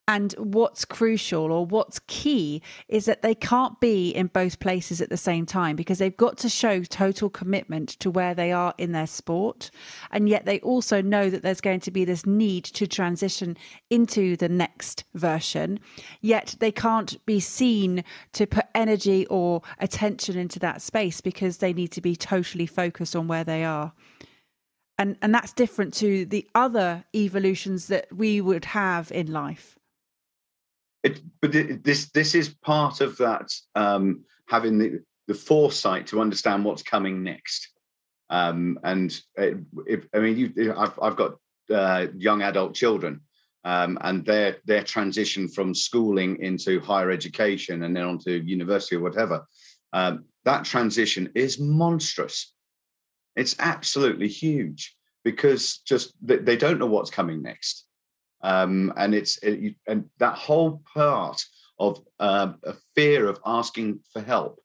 And 0.08 0.34
what's 0.34 0.86
crucial 0.86 1.52
or 1.52 1.66
what's 1.66 2.00
key 2.06 2.62
is 2.88 3.06
that 3.06 3.24
they 3.24 3.34
can't 3.34 3.80
be 3.80 4.12
in 4.12 4.28
both 4.28 4.60
places 4.60 5.02
at 5.02 5.10
the 5.10 5.18
same 5.18 5.48
time 5.48 5.76
because 5.76 5.98
they've 5.98 6.16
got 6.16 6.38
to 6.40 6.50
show 6.50 6.84
total 6.84 7.28
commitment 7.28 7.90
to 8.00 8.12
where 8.12 8.36
they 8.36 8.52
are 8.52 8.76
in 8.78 8.92
their 8.92 9.08
sport. 9.08 9.72
And 10.12 10.30
yet 10.30 10.46
they 10.46 10.60
also 10.60 11.02
know 11.02 11.32
that 11.32 11.42
there's 11.42 11.60
going 11.60 11.80
to 11.80 11.92
be 11.92 12.06
this 12.06 12.24
need 12.24 12.66
to 12.66 12.86
transition 12.86 13.58
into 13.90 14.38
the 14.38 14.50
next 14.50 15.06
version. 15.16 15.80
Yet 16.22 16.56
they 16.60 16.72
can't 16.72 17.26
be 17.26 17.40
seen 17.40 18.04
to 18.34 18.46
put 18.46 18.66
energy 18.76 19.26
or 19.28 19.64
attention 19.80 20.38
into 20.38 20.60
that 20.60 20.84
space 20.84 21.20
because 21.20 21.58
they 21.58 21.74
need 21.74 21.92
to 21.94 22.02
be 22.02 22.16
totally 22.16 22.68
focused 22.68 23.16
on 23.16 23.28
where 23.28 23.44
they 23.44 23.64
are 23.64 23.92
and 24.98 25.18
and 25.22 25.34
that's 25.34 25.52
different 25.54 25.94
to 25.94 26.26
the 26.26 26.48
other 26.56 27.04
evolutions 27.14 27.88
that 27.88 28.08
we 28.16 28.40
would 28.42 28.66
have 28.66 29.12
in 29.12 29.32
life 29.32 29.75
it, 31.06 31.22
but 31.42 31.54
it, 31.54 31.84
this 31.84 32.10
this 32.10 32.34
is 32.36 32.50
part 32.50 33.00
of 33.00 33.18
that 33.18 33.50
um, 33.76 34.24
having 34.50 34.78
the, 34.80 35.02
the 35.28 35.36
foresight 35.36 36.08
to 36.08 36.20
understand 36.20 36.66
what's 36.66 36.84
coming 36.84 37.24
next. 37.24 37.70
Um, 38.32 38.80
and 38.84 39.18
it, 39.36 39.58
if, 39.86 40.08
I 40.14 40.20
mean, 40.20 40.38
you, 40.38 40.74
I've, 40.76 41.00
I've 41.00 41.16
got 41.16 41.36
uh, 41.72 42.08
young 42.18 42.42
adult 42.42 42.74
children, 42.74 43.22
um, 43.64 44.00
and 44.02 44.26
their 44.26 44.58
their 44.66 44.84
transition 44.84 45.48
from 45.48 45.76
schooling 45.76 46.42
into 46.42 46.80
higher 46.80 47.12
education 47.12 47.84
and 47.84 47.96
then 47.96 48.04
onto 48.04 48.32
university 48.32 48.96
or 48.96 49.02
whatever. 49.02 49.46
Um, 49.94 50.26
that 50.44 50.66
transition 50.66 51.32
is 51.36 51.60
monstrous. 51.60 52.52
It's 53.36 53.56
absolutely 53.60 54.28
huge 54.28 54.96
because 55.24 55.80
just 55.80 56.14
they 56.22 56.58
don't 56.58 56.80
know 56.80 56.86
what's 56.88 57.12
coming 57.12 57.44
next. 57.44 57.86
Um, 58.42 58.94
and 58.98 59.16
it's 59.16 59.38
it, 59.40 59.76
and 59.88 60.06
that 60.20 60.36
whole 60.36 60.82
part 60.94 61.42
of 61.80 62.02
uh, 62.20 62.54
a 62.64 62.74
fear 62.96 63.28
of 63.28 63.40
asking 63.46 64.00
for 64.14 64.22
help, 64.22 64.60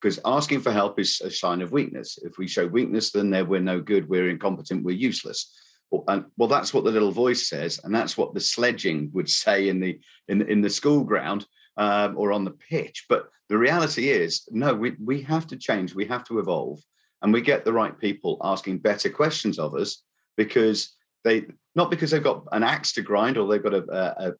because 0.00 0.18
asking 0.24 0.60
for 0.60 0.72
help 0.72 0.98
is 0.98 1.20
a 1.20 1.30
sign 1.30 1.62
of 1.62 1.72
weakness. 1.72 2.18
If 2.22 2.38
we 2.38 2.48
show 2.48 2.66
weakness, 2.66 3.12
then 3.12 3.30
we're 3.48 3.60
no 3.60 3.80
good, 3.80 4.08
we're 4.08 4.30
incompetent, 4.30 4.84
we're 4.84 4.96
useless. 4.96 5.52
Well, 5.90 6.04
and, 6.08 6.24
well, 6.36 6.48
that's 6.48 6.74
what 6.74 6.84
the 6.84 6.90
little 6.90 7.12
voice 7.12 7.48
says, 7.48 7.80
and 7.84 7.94
that's 7.94 8.16
what 8.16 8.34
the 8.34 8.40
sledging 8.40 9.10
would 9.12 9.28
say 9.28 9.68
in 9.68 9.78
the 9.80 10.00
in 10.28 10.42
in 10.42 10.60
the 10.60 10.70
school 10.70 11.04
ground 11.04 11.46
um, 11.76 12.16
or 12.16 12.32
on 12.32 12.44
the 12.44 12.50
pitch. 12.50 13.06
But 13.08 13.28
the 13.48 13.58
reality 13.58 14.08
is, 14.08 14.48
no, 14.50 14.74
we 14.74 14.96
we 15.04 15.22
have 15.22 15.46
to 15.48 15.56
change, 15.56 15.94
we 15.94 16.06
have 16.06 16.24
to 16.24 16.40
evolve, 16.40 16.80
and 17.22 17.32
we 17.32 17.40
get 17.40 17.64
the 17.64 17.72
right 17.72 17.96
people 17.98 18.38
asking 18.42 18.78
better 18.78 19.10
questions 19.10 19.58
of 19.58 19.74
us 19.74 20.02
because 20.36 20.95
they 21.26 21.44
not 21.74 21.90
because 21.90 22.10
they've 22.10 22.22
got 22.22 22.44
an 22.52 22.62
axe 22.62 22.92
to 22.92 23.02
grind 23.02 23.36
or 23.36 23.46
they've 23.46 23.62
got 23.62 23.74
a, 23.74 23.84
a, 23.92 24.32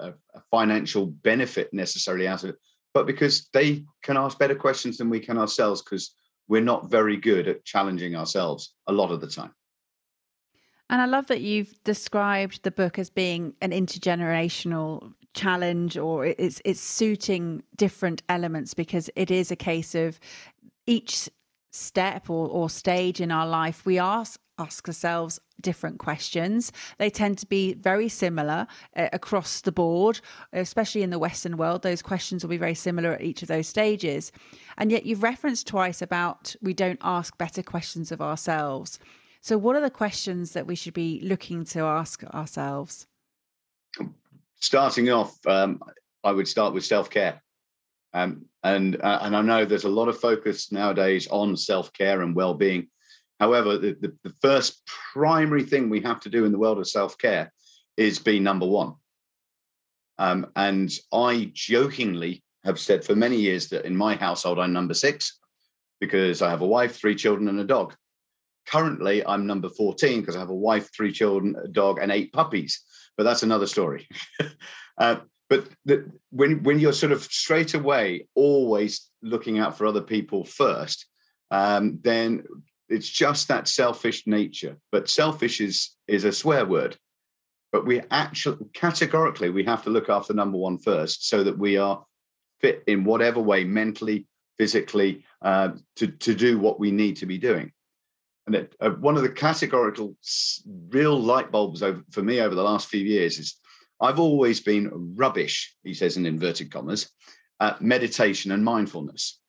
a, 0.00 0.08
a 0.34 0.42
financial 0.50 1.06
benefit 1.06 1.72
necessarily 1.72 2.28
out 2.28 2.42
of 2.42 2.50
it, 2.50 2.56
but 2.92 3.06
because 3.06 3.48
they 3.54 3.84
can 4.02 4.16
ask 4.16 4.38
better 4.38 4.54
questions 4.54 4.98
than 4.98 5.08
we 5.08 5.20
can 5.20 5.38
ourselves 5.38 5.80
because 5.82 6.14
we're 6.48 6.60
not 6.60 6.90
very 6.90 7.16
good 7.16 7.48
at 7.48 7.64
challenging 7.64 8.16
ourselves 8.16 8.74
a 8.88 8.92
lot 8.92 9.10
of 9.10 9.20
the 9.20 9.26
time. 9.26 9.54
And 10.90 11.00
I 11.00 11.06
love 11.06 11.28
that 11.28 11.40
you've 11.40 11.72
described 11.84 12.64
the 12.64 12.70
book 12.70 12.98
as 12.98 13.08
being 13.08 13.54
an 13.62 13.70
intergenerational 13.70 15.12
challenge 15.32 15.96
or 15.96 16.26
it's 16.26 16.60
it's 16.62 16.80
suiting 16.80 17.62
different 17.76 18.22
elements 18.28 18.74
because 18.74 19.08
it 19.16 19.30
is 19.30 19.50
a 19.50 19.56
case 19.56 19.94
of 19.94 20.20
each 20.86 21.30
step 21.70 22.28
or, 22.28 22.48
or 22.48 22.68
stage 22.68 23.18
in 23.18 23.30
our 23.30 23.46
life 23.46 23.86
we 23.86 23.98
ask 23.98 24.38
ask 24.62 24.88
ourselves 24.88 25.40
different 25.60 25.98
questions. 25.98 26.72
They 26.98 27.10
tend 27.10 27.38
to 27.38 27.46
be 27.46 27.74
very 27.74 28.08
similar 28.08 28.66
uh, 28.96 29.08
across 29.12 29.60
the 29.60 29.72
board, 29.72 30.20
especially 30.52 31.02
in 31.02 31.10
the 31.10 31.18
Western 31.18 31.56
world. 31.56 31.82
Those 31.82 32.02
questions 32.02 32.42
will 32.42 32.50
be 32.50 32.56
very 32.56 32.74
similar 32.74 33.12
at 33.12 33.22
each 33.22 33.42
of 33.42 33.48
those 33.48 33.68
stages. 33.68 34.32
And 34.78 34.90
yet, 34.90 35.06
you've 35.06 35.22
referenced 35.22 35.66
twice 35.66 36.02
about 36.02 36.54
we 36.62 36.74
don't 36.74 37.00
ask 37.02 37.36
better 37.38 37.62
questions 37.62 38.12
of 38.12 38.20
ourselves. 38.20 38.98
So, 39.40 39.58
what 39.58 39.76
are 39.76 39.80
the 39.80 39.90
questions 39.90 40.52
that 40.52 40.66
we 40.66 40.76
should 40.76 40.94
be 40.94 41.20
looking 41.22 41.64
to 41.66 41.80
ask 41.80 42.22
ourselves? 42.24 43.06
Starting 44.60 45.10
off, 45.10 45.34
um, 45.46 45.82
I 46.22 46.32
would 46.32 46.46
start 46.46 46.74
with 46.74 46.84
self 46.84 47.10
care. 47.10 47.42
Um, 48.14 48.46
and 48.62 49.00
uh, 49.02 49.18
and 49.22 49.36
I 49.36 49.42
know 49.42 49.64
there's 49.64 49.84
a 49.84 49.88
lot 50.00 50.08
of 50.08 50.20
focus 50.20 50.70
nowadays 50.70 51.26
on 51.28 51.56
self 51.56 51.92
care 51.92 52.22
and 52.22 52.36
well 52.36 52.54
being. 52.54 52.88
However, 53.42 53.76
the, 53.76 53.96
the, 54.00 54.14
the, 54.22 54.32
first 54.40 54.86
primary 54.86 55.64
thing 55.64 55.90
we 55.90 56.00
have 56.02 56.20
to 56.20 56.28
do 56.28 56.44
in 56.44 56.52
the 56.52 56.58
world 56.58 56.78
of 56.78 56.86
self 56.86 57.18
care 57.18 57.52
is 57.96 58.20
be 58.20 58.38
number 58.38 58.68
one. 58.68 58.94
Um, 60.16 60.52
and 60.54 60.92
I 61.12 61.50
jokingly 61.52 62.44
have 62.62 62.78
said 62.78 63.04
for 63.04 63.16
many 63.16 63.38
years 63.38 63.68
that 63.70 63.84
in 63.84 63.96
my 63.96 64.14
household 64.14 64.60
I'm 64.60 64.72
number 64.72 64.94
six 64.94 65.40
because 66.00 66.40
I 66.40 66.50
have 66.50 66.60
a 66.60 66.66
wife, 66.68 66.94
three 66.94 67.16
children, 67.16 67.48
and 67.48 67.58
a 67.58 67.64
dog. 67.64 67.96
Currently, 68.68 69.26
I'm 69.26 69.44
number 69.44 69.70
14 69.70 70.20
because 70.20 70.36
I 70.36 70.38
have 70.38 70.50
a 70.50 70.54
wife, 70.54 70.90
three 70.94 71.10
children, 71.10 71.56
a 71.64 71.66
dog, 71.66 71.98
and 72.00 72.12
eight 72.12 72.32
puppies. 72.32 72.80
But 73.16 73.24
that's 73.24 73.42
another 73.42 73.66
story. 73.66 74.06
uh, 74.98 75.16
but 75.50 75.66
the, 75.84 76.08
when 76.30 76.62
when 76.62 76.78
you're 76.78 76.92
sort 76.92 77.10
of 77.10 77.24
straight 77.24 77.74
away 77.74 78.28
always 78.36 79.10
looking 79.20 79.58
out 79.58 79.76
for 79.76 79.88
other 79.88 80.00
people 80.00 80.44
first, 80.44 81.06
um, 81.50 81.98
then 82.04 82.44
it's 82.92 83.08
just 83.08 83.48
that 83.48 83.68
selfish 83.68 84.26
nature. 84.26 84.76
But 84.90 85.08
selfish 85.08 85.60
is 85.60 85.96
is 86.06 86.24
a 86.24 86.32
swear 86.32 86.64
word. 86.66 86.96
But 87.72 87.86
we 87.86 88.02
actually 88.10 88.66
categorically 88.74 89.50
we 89.50 89.64
have 89.64 89.82
to 89.84 89.90
look 89.90 90.08
after 90.08 90.34
number 90.34 90.58
one 90.58 90.78
first, 90.78 91.28
so 91.28 91.44
that 91.44 91.58
we 91.58 91.76
are 91.78 92.04
fit 92.60 92.84
in 92.86 93.04
whatever 93.04 93.40
way, 93.40 93.64
mentally, 93.64 94.26
physically, 94.58 95.24
uh, 95.40 95.70
to 95.96 96.06
to 96.08 96.34
do 96.34 96.58
what 96.58 96.78
we 96.78 96.90
need 96.90 97.16
to 97.16 97.26
be 97.26 97.38
doing. 97.38 97.72
And 98.46 98.56
it, 98.56 98.74
uh, 98.80 98.90
one 98.90 99.16
of 99.16 99.22
the 99.22 99.30
categorical 99.30 100.16
real 100.88 101.18
light 101.18 101.50
bulbs 101.50 101.82
over, 101.82 102.02
for 102.10 102.22
me 102.22 102.40
over 102.40 102.54
the 102.54 102.62
last 102.62 102.88
few 102.88 103.00
years 103.00 103.38
is 103.38 103.56
I've 104.00 104.18
always 104.18 104.60
been 104.60 105.14
rubbish, 105.14 105.74
he 105.84 105.94
says 105.94 106.16
in 106.16 106.26
inverted 106.26 106.72
commas, 106.72 107.08
at 107.60 107.80
meditation 107.80 108.50
and 108.50 108.64
mindfulness. 108.64 109.40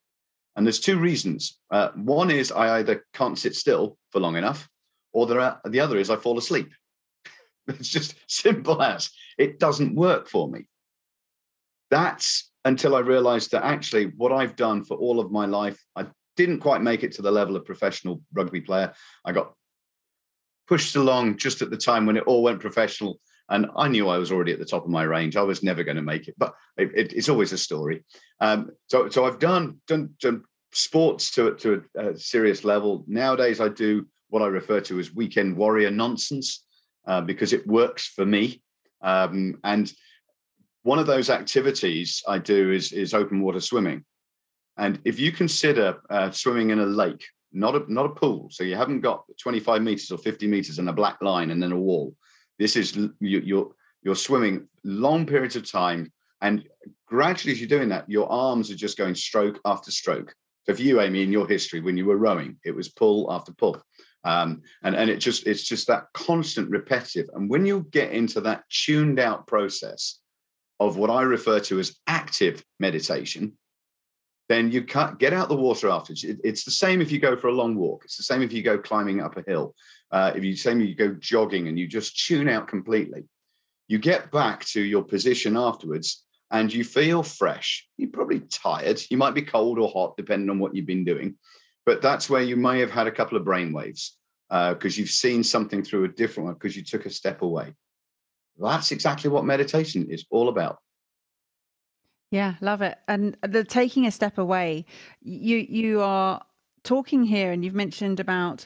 And 0.56 0.66
there's 0.66 0.80
two 0.80 1.00
reasons. 1.00 1.60
Uh, 1.72 1.90
one 1.96 2.30
is 2.30 2.52
I 2.52 2.78
either 2.78 3.06
can't 3.14 3.38
sit 3.38 3.56
still 3.56 3.98
for 4.12 4.20
long 4.20 4.36
enough, 4.36 4.70
or 5.12 5.40
are, 5.40 5.60
the 5.66 5.80
other 5.80 5.98
is 5.98 6.10
I 6.10 6.16
fall 6.16 6.38
asleep. 6.38 6.72
it's 7.68 7.90
just 7.90 8.16
simple 8.28 8.82
as 8.82 9.10
it 9.38 9.60
doesn't 9.60 9.96
work 9.96 10.28
for 10.28 10.48
me. 10.48 10.66
That's 11.90 12.52
until 12.66 12.96
I 12.96 13.00
realized 13.00 13.52
that 13.52 13.66
actually 13.66 14.06
what 14.18 14.32
I've 14.32 14.56
done 14.56 14.84
for 14.84 14.96
all 14.98 15.20
of 15.20 15.32
my 15.32 15.46
life, 15.46 15.84
I 15.96 16.08
didn't 16.36 16.60
quite 16.60 16.82
make 16.82 17.04
it 17.04 17.12
to 17.14 17.22
the 17.22 17.32
level 17.32 17.56
of 17.56 17.66
professional 17.66 18.22
rugby 18.34 18.62
player. 18.62 18.94
I 19.26 19.32
got 19.32 19.54
pushed 20.68 20.96
along 20.96 21.38
just 21.38 21.62
at 21.62 21.70
the 21.70 21.78
time 21.78 22.06
when 22.06 22.18
it 22.18 22.24
all 22.24 22.44
went 22.44 22.62
professional. 22.62 23.20
And 23.50 23.68
I 23.76 23.88
knew 23.88 24.08
I 24.08 24.18
was 24.18 24.32
already 24.32 24.54
at 24.54 24.60
the 24.60 24.66
top 24.66 24.86
of 24.86 24.90
my 24.90 25.04
range. 25.04 25.36
I 25.36 25.42
was 25.42 25.64
never 25.64 25.84
going 25.84 25.98
to 25.98 26.02
make 26.02 26.28
it, 26.28 26.36
but 26.38 26.56
it, 26.78 26.92
it, 26.96 27.14
it's 27.14 27.30
always 27.30 27.52
a 27.52 27.58
story. 27.58 28.04
Um, 28.40 28.72
so, 28.88 29.10
so 29.10 29.26
I've 29.26 29.40
done, 29.40 29.80
done, 29.88 30.12
done 30.22 30.44
sports 30.72 31.32
to, 31.32 31.56
to 31.56 31.84
a, 31.98 32.10
a, 32.10 32.18
serious 32.18 32.64
level. 32.64 33.04
Nowadays, 33.08 33.60
I 33.60 33.70
do 33.70 34.08
what 34.30 34.42
I 34.42 34.48
refer 34.48 34.80
to 34.82 35.00
as 35.00 35.14
weekend 35.14 35.58
warrior 35.58 35.92
nonsense 35.92 36.66
uh, 37.06 37.22
because 37.22 37.54
it 37.54 37.68
works 37.68 38.08
for 38.08 38.26
me. 38.26 38.62
Um, 39.02 39.60
and 39.64 39.92
one 40.84 41.00
of 41.00 41.08
those 41.08 41.30
activities 41.30 42.24
I 42.28 42.40
do 42.40 42.72
is, 42.72 42.92
is 42.92 43.14
open 43.14 43.42
water 43.42 43.60
swimming. 43.60 44.06
And 44.78 45.00
if 45.06 45.20
you 45.20 45.32
consider 45.32 46.02
uh, 46.10 46.32
swimming 46.32 46.72
in 46.72 46.80
a 46.80 46.86
lake, 46.86 47.24
not 47.52 47.76
a 47.76 47.94
not 47.94 48.08
a 48.08 48.10
pool, 48.10 48.50
so 48.52 48.64
you 48.64 48.76
haven't 48.76 49.02
got 49.02 49.24
25 49.40 49.82
meters 49.82 50.12
or 50.12 50.18
50 50.18 50.48
meters 50.48 50.80
and 50.80 50.90
a 50.90 50.94
black 50.94 51.22
line 51.22 51.52
and 51.52 51.62
then 51.62 51.72
a 51.72 51.80
wall. 51.80 52.16
This 52.60 52.76
is 52.76 52.96
you, 52.96 53.40
you're 53.40 53.72
you're 54.04 54.16
swimming 54.16 54.68
long 54.84 55.26
periods 55.26 55.56
of 55.56 55.70
time, 55.70 56.12
and 56.42 56.68
gradually 57.08 57.54
as 57.54 57.60
you're 57.60 57.70
doing 57.70 57.90
that, 57.90 58.10
your 58.10 58.32
arms 58.32 58.70
are 58.70 58.76
just 58.76 58.98
going 58.98 59.16
stroke 59.16 59.60
after 59.66 59.92
stroke. 59.92 60.34
So 60.66 60.74
for 60.74 60.82
you, 60.82 61.02
Amy, 61.02 61.24
in 61.24 61.32
your 61.32 61.48
history, 61.48 61.82
when 61.82 61.98
you 61.98 62.06
were 62.06 62.18
rowing, 62.18 62.58
it 62.64 62.76
was 62.76 62.90
pull 62.90 63.32
after 63.32 63.52
pull. 63.54 63.82
Um, 64.24 64.62
and 64.84 64.96
and 64.96 65.10
it 65.10 65.18
just 65.18 65.46
it's 65.48 65.64
just 65.64 65.88
that 65.88 66.06
constant 66.14 66.70
repetitive. 66.70 67.30
And 67.34 67.50
when 67.50 67.66
you 67.66 67.86
get 67.92 68.12
into 68.12 68.42
that 68.42 68.64
tuned 68.70 69.20
out 69.20 69.48
process 69.48 70.20
of 70.80 70.98
what 70.98 71.10
I 71.10 71.22
refer 71.24 71.60
to 71.62 71.80
as 71.80 71.98
active 72.08 72.64
meditation, 72.80 73.58
then 74.54 74.72
you 74.72 74.84
can't 74.84 75.18
get 75.18 75.34
out 75.34 75.50
the 75.50 75.56
water 75.56 75.90
afterwards. 75.90 76.24
it's 76.24 76.64
the 76.64 76.72
same 76.72 77.02
if 77.02 77.12
you 77.12 77.20
go 77.20 77.36
for 77.36 77.48
a 77.48 77.52
long 77.54 77.76
walk. 77.76 78.04
It's 78.06 78.18
the 78.18 78.24
same 78.24 78.42
if 78.42 78.54
you 78.54 78.62
go 78.62 78.78
climbing 78.78 79.20
up 79.20 79.36
a 79.36 79.42
hill. 79.42 79.74
Uh, 80.12 80.32
if 80.36 80.44
you 80.44 80.56
same 80.56 80.80
you 80.80 80.94
go 80.94 81.16
jogging 81.20 81.68
and 81.68 81.80
you 81.80 81.88
just 81.88 82.26
tune 82.26 82.48
out 82.48 82.68
completely, 82.68 83.24
you 83.88 83.98
get 83.98 84.32
back 84.32 84.64
to 84.66 84.82
your 84.82 85.04
position 85.04 85.58
afterwards 85.58 86.24
and 86.52 86.72
you 86.72 86.84
feel 86.84 87.24
fresh. 87.24 87.88
You're 87.98 88.12
probably 88.12 88.42
tired. 88.42 89.02
You 89.10 89.18
might 89.18 89.34
be 89.34 89.42
cold 89.42 89.80
or 89.80 89.90
hot 89.90 90.16
depending 90.18 90.50
on 90.52 90.60
what 90.60 90.76
you've 90.76 90.86
been 90.86 91.04
doing, 91.04 91.36
but 91.86 92.02
that's 92.02 92.30
where 92.30 92.44
you 92.44 92.56
may 92.56 92.80
have 92.80 92.92
had 92.92 93.08
a 93.08 93.12
couple 93.12 93.38
of 93.38 93.44
brain 93.44 93.74
waves 93.74 94.18
because 94.50 94.98
uh, 94.98 95.00
you've 95.00 95.10
seen 95.10 95.44
something 95.44 95.84
through 95.84 96.04
a 96.04 96.10
different 96.10 96.46
one 96.46 96.54
because 96.54 96.78
you 96.78 96.84
took 96.84 97.08
a 97.08 97.10
step 97.10 97.42
away. 97.42 97.74
That's 98.60 98.92
exactly 98.92 99.32
what 99.32 99.46
meditation 99.46 100.12
is 100.12 100.26
all 100.30 100.48
about. 100.48 100.78
Yeah, 102.34 102.56
love 102.62 102.82
it. 102.82 102.98
And 103.08 103.38
the 103.44 103.64
taking 103.64 104.08
a 104.08 104.12
step 104.12 104.40
away, 104.40 104.88
you 105.22 105.58
you 105.58 106.02
are 106.02 106.44
talking 106.82 107.24
here 107.24 107.52
and 107.52 107.64
you've 107.64 107.76
mentioned 107.76 108.20
about 108.20 108.66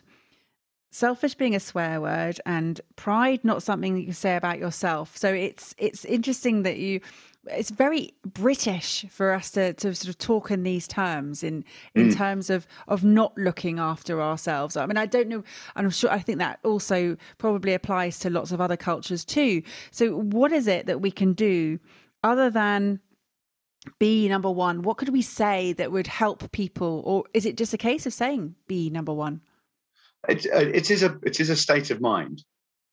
selfish 0.89 1.35
being 1.35 1.53
a 1.53 1.59
swear 1.59 1.99
word 1.99 2.39
and 2.45 2.79
pride 2.95 3.43
not 3.43 3.61
something 3.61 3.93
that 3.95 4.03
you 4.03 4.13
say 4.13 4.37
about 4.37 4.57
yourself. 4.57 5.17
So 5.17 5.33
it's 5.33 5.75
it's 5.77 6.05
interesting 6.05 6.63
that 6.63 6.77
you 6.77 7.01
it's 7.47 7.69
very 7.69 8.13
British 8.25 9.05
for 9.09 9.33
us 9.33 9.51
to, 9.51 9.73
to 9.73 9.93
sort 9.93 10.07
of 10.07 10.17
talk 10.17 10.49
in 10.49 10.63
these 10.63 10.87
terms 10.87 11.43
in 11.43 11.65
in 11.93 12.07
mm. 12.07 12.15
terms 12.15 12.49
of 12.49 12.67
of 12.87 13.03
not 13.03 13.37
looking 13.37 13.79
after 13.79 14.21
ourselves. 14.21 14.77
I 14.77 14.85
mean, 14.85 14.95
I 14.95 15.07
don't 15.07 15.27
know, 15.27 15.43
and 15.75 15.87
I'm 15.87 15.91
sure 15.91 16.09
I 16.09 16.19
think 16.19 16.39
that 16.39 16.59
also 16.63 17.17
probably 17.37 17.73
applies 17.73 18.17
to 18.19 18.29
lots 18.29 18.53
of 18.53 18.61
other 18.61 18.77
cultures 18.77 19.25
too. 19.25 19.61
So, 19.91 20.15
what 20.15 20.53
is 20.53 20.67
it 20.67 20.85
that 20.85 21.01
we 21.01 21.11
can 21.11 21.33
do 21.33 21.79
other 22.23 22.49
than 22.49 23.01
be 23.99 24.27
number 24.27 24.51
one? 24.51 24.81
What 24.81 24.97
could 24.97 25.09
we 25.09 25.21
say 25.21 25.73
that 25.73 25.91
would 25.91 26.07
help 26.07 26.51
people, 26.51 27.01
or 27.05 27.23
is 27.33 27.45
it 27.45 27.57
just 27.57 27.73
a 27.73 27.77
case 27.77 28.05
of 28.05 28.13
saying 28.13 28.55
be 28.67 28.89
number 28.89 29.13
one? 29.13 29.41
It, 30.27 30.45
uh, 30.45 30.57
it 30.59 30.91
is 30.91 31.03
a 31.03 31.17
it 31.23 31.39
is 31.39 31.49
a 31.49 31.55
state 31.55 31.91
of 31.91 32.01
mind, 32.01 32.43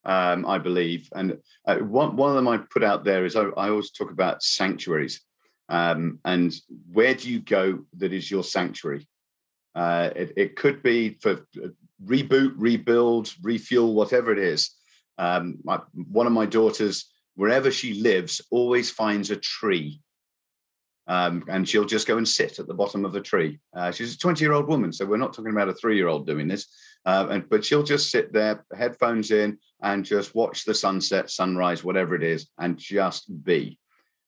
um, 0.04 0.46
I 0.46 0.58
believe, 0.58 1.08
and 1.14 1.38
uh, 1.66 1.76
one 1.76 2.16
one 2.16 2.30
of 2.30 2.36
them 2.36 2.48
I 2.48 2.58
put 2.58 2.84
out 2.84 3.04
there 3.04 3.24
is 3.24 3.36
I, 3.36 3.42
I 3.42 3.70
always 3.70 3.90
talk 3.90 4.10
about 4.10 4.42
sanctuaries, 4.42 5.20
um, 5.68 6.18
and 6.24 6.54
where 6.92 7.14
do 7.14 7.30
you 7.30 7.40
go 7.40 7.84
that 7.98 8.12
is 8.12 8.30
your 8.30 8.44
sanctuary? 8.44 9.06
Uh, 9.74 10.10
it, 10.14 10.32
it 10.36 10.56
could 10.56 10.82
be 10.82 11.18
for 11.20 11.32
uh, 11.62 11.68
reboot, 12.04 12.54
rebuild, 12.56 13.32
refuel, 13.42 13.94
whatever 13.94 14.32
it 14.32 14.38
is. 14.38 14.70
Um, 15.18 15.58
my, 15.64 15.80
one 15.94 16.26
of 16.26 16.32
my 16.32 16.46
daughters, 16.46 17.06
wherever 17.34 17.70
she 17.70 17.94
lives, 17.94 18.40
always 18.50 18.90
finds 18.90 19.30
a 19.30 19.36
tree. 19.36 20.00
Um, 21.06 21.44
and 21.48 21.68
she'll 21.68 21.84
just 21.84 22.06
go 22.06 22.16
and 22.16 22.26
sit 22.26 22.58
at 22.58 22.66
the 22.66 22.74
bottom 22.74 23.04
of 23.04 23.14
a 23.14 23.20
tree. 23.20 23.58
Uh, 23.76 23.90
she's 23.90 24.14
a 24.14 24.18
20 24.18 24.42
year 24.42 24.54
old 24.54 24.68
woman, 24.68 24.92
so 24.92 25.04
we're 25.04 25.18
not 25.18 25.34
talking 25.34 25.52
about 25.52 25.68
a 25.68 25.74
three 25.74 25.96
year 25.96 26.08
old 26.08 26.26
doing 26.26 26.48
this. 26.48 26.66
Uh, 27.04 27.26
and 27.30 27.48
but 27.48 27.64
she'll 27.64 27.82
just 27.82 28.10
sit 28.10 28.32
there, 28.32 28.64
headphones 28.76 29.30
in, 29.30 29.58
and 29.82 30.04
just 30.04 30.34
watch 30.34 30.64
the 30.64 30.74
sunset, 30.74 31.30
sunrise, 31.30 31.84
whatever 31.84 32.14
it 32.14 32.22
is, 32.22 32.48
and 32.58 32.78
just 32.78 33.44
be. 33.44 33.78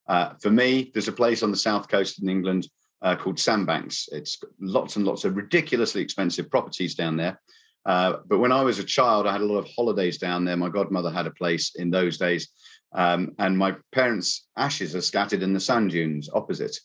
Uh, 0.07 0.35
for 0.41 0.51
me, 0.51 0.91
there's 0.93 1.09
a 1.09 1.13
place 1.13 1.43
on 1.43 1.51
the 1.51 1.57
south 1.57 1.89
coast 1.89 2.23
in 2.23 2.29
England 2.29 2.69
uh, 3.03 3.17
called 3.17 3.39
Sandbanks. 3.39 4.09
It's 4.13 4.39
lots 4.61 4.97
and 4.97 5.07
lots 5.07 5.25
of 5.25 5.37
ridiculously 5.37 6.03
expensive 6.03 6.51
properties 6.51 6.95
down 6.95 7.17
there. 7.17 7.41
Uh, 7.87 8.19
but 8.27 8.39
when 8.39 8.53
I 8.53 8.63
was 8.63 8.79
a 8.81 8.85
child, 8.85 9.27
I 9.27 9.33
had 9.33 9.43
a 9.43 9.47
lot 9.47 9.59
of 9.59 9.69
holidays 9.75 10.19
down 10.19 10.45
there. 10.45 10.57
My 10.57 10.69
godmother 10.69 11.11
had 11.11 11.27
a 11.27 11.31
place 11.31 11.77
in 11.77 11.91
those 11.91 12.19
days. 12.19 12.49
Um, 12.97 13.35
and 13.39 13.57
my 13.57 13.77
parents' 13.93 14.49
ashes 14.57 14.97
are 14.97 15.03
scattered 15.03 15.43
in 15.43 15.53
the 15.53 15.61
sand 15.61 15.91
dunes 15.91 16.31
opposite. 16.33 16.81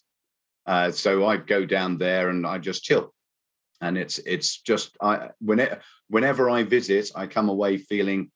Uh, 0.68 0.92
so 0.92 1.26
I 1.26 1.38
go 1.38 1.66
down 1.66 1.98
there 1.98 2.30
and 2.30 2.46
I 2.46 2.58
just 2.58 2.84
chill. 2.84 3.14
And 3.80 3.98
it's 3.98 4.20
it's 4.20 4.62
just 4.62 4.96
I 5.02 5.30
when 5.40 5.60
it, 5.60 5.82
whenever 6.10 6.50
I 6.50 6.64
visit, 6.64 7.12
I 7.16 7.26
come 7.26 7.50
away 7.50 7.78
feeling 7.78 8.30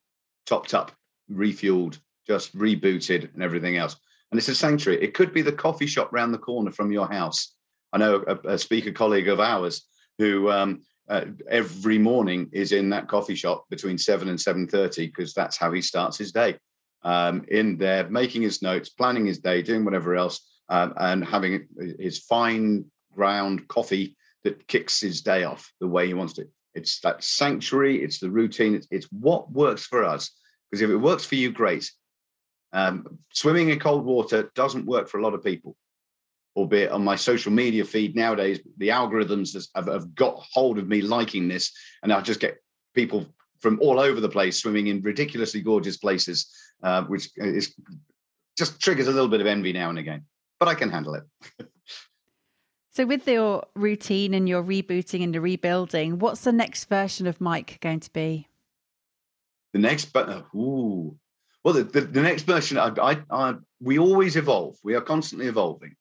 topped 0.45 0.73
up, 0.73 0.93
refueled, 1.31 1.99
just 2.25 2.57
rebooted, 2.57 3.31
and 3.33 3.43
everything 3.43 3.77
else. 3.77 3.97
And 4.31 4.39
it's 4.39 4.47
a 4.47 4.55
sanctuary. 4.55 5.03
It 5.03 5.13
could 5.13 5.33
be 5.33 5.43
the 5.43 5.51
coffee 5.51 5.85
shop 5.85 6.09
round 6.11 6.33
the 6.33 6.39
corner 6.39 6.71
from 6.71 6.91
your 6.91 7.07
house. 7.07 7.53
I 7.93 7.97
know 7.97 8.23
a, 8.27 8.53
a 8.53 8.57
speaker 8.57 8.91
colleague 8.91 9.27
of 9.27 9.39
ours 9.39 9.85
who 10.17 10.49
um, 10.49 10.81
uh, 11.09 11.25
every 11.49 11.97
morning 11.97 12.49
is 12.51 12.71
in 12.71 12.89
that 12.89 13.07
coffee 13.07 13.35
shop 13.35 13.65
between 13.69 13.97
seven 13.97 14.29
and 14.29 14.39
seven 14.39 14.67
thirty 14.67 15.07
because 15.07 15.33
that's 15.33 15.57
how 15.57 15.71
he 15.71 15.81
starts 15.81 16.17
his 16.17 16.31
day. 16.31 16.57
Um, 17.05 17.45
in 17.49 17.77
there, 17.77 18.09
making 18.09 18.41
his 18.41 18.61
notes, 18.61 18.89
planning 18.89 19.27
his 19.27 19.39
day, 19.39 19.61
doing 19.61 19.85
whatever 19.85 20.15
else, 20.15 20.41
um, 20.69 20.93
and 20.97 21.23
having 21.23 21.67
his 21.99 22.19
fine 22.19 22.85
ground 23.13 23.67
coffee 23.67 24.17
that 24.43 24.67
kicks 24.67 24.99
his 24.99 25.21
day 25.21 25.43
off 25.43 25.71
the 25.79 25.87
way 25.87 26.07
he 26.07 26.15
wants 26.15 26.33
to. 26.33 26.47
It's 26.73 26.99
that 27.01 27.23
sanctuary. 27.23 28.03
It's 28.03 28.19
the 28.19 28.31
routine. 28.31 28.75
It's, 28.75 28.87
it's 28.89 29.07
what 29.11 29.51
works 29.51 29.85
for 29.85 30.03
us. 30.03 30.31
Because 30.69 30.81
if 30.81 30.89
it 30.89 30.97
works 30.97 31.25
for 31.25 31.35
you, 31.35 31.51
great. 31.51 31.91
Um, 32.73 33.19
swimming 33.31 33.69
in 33.69 33.79
cold 33.79 34.03
water 34.03 34.51
doesn't 34.55 34.87
work 34.87 35.07
for 35.07 35.19
a 35.19 35.23
lot 35.23 35.35
of 35.35 35.43
people 35.43 35.77
albeit 36.55 36.91
on 36.91 37.03
my 37.03 37.15
social 37.15 37.51
media 37.51 37.83
feed 37.83 38.15
nowadays, 38.15 38.59
the 38.77 38.89
algorithms 38.89 39.67
have, 39.75 39.87
have 39.87 40.15
got 40.15 40.43
hold 40.51 40.77
of 40.77 40.87
me 40.87 41.01
liking 41.01 41.47
this, 41.47 41.71
and 42.01 42.13
I 42.13 42.21
just 42.21 42.39
get 42.39 42.57
people 42.93 43.25
from 43.59 43.79
all 43.81 43.99
over 43.99 44.21
the 44.21 44.29
place 44.29 44.57
swimming 44.57 44.87
in 44.87 45.01
ridiculously 45.01 45.61
gorgeous 45.61 45.97
places, 45.97 46.49
uh, 46.85 47.03
which 47.03 47.31
is 47.35 47.75
just 48.55 48.79
triggers 48.79 49.07
a 49.07 49.11
little 49.11 49.27
bit 49.27 49.41
of 49.41 49.47
envy 49.47 49.73
now 49.73 49.89
and 49.89 49.97
again. 49.97 50.23
But 50.59 50.69
I 50.69 50.75
can 50.75 50.91
handle 50.91 51.15
it. 51.15 51.23
so, 52.93 53.05
with 53.05 53.27
your 53.27 53.65
routine 53.75 54.35
and 54.35 54.47
your 54.47 54.63
rebooting 54.63 55.23
and 55.23 55.33
the 55.33 55.41
rebuilding, 55.41 56.19
what's 56.19 56.41
the 56.41 56.51
next 56.51 56.85
version 56.85 57.25
of 57.27 57.41
Mike 57.41 57.79
going 57.81 57.99
to 58.01 58.13
be? 58.13 58.47
The 59.73 59.79
next, 59.79 60.13
but 60.13 60.29
uh, 60.29 60.43
ooh, 60.55 61.17
well, 61.63 61.73
the, 61.73 61.83
the, 61.83 62.01
the 62.01 62.21
next 62.21 62.43
version, 62.43 62.77
I, 62.77 62.93
I, 63.01 63.21
I, 63.31 63.55
we 63.81 63.97
always 63.97 64.37
evolve. 64.37 64.77
We 64.83 64.93
are 64.93 65.01
constantly 65.01 65.47
evolving. 65.47 65.95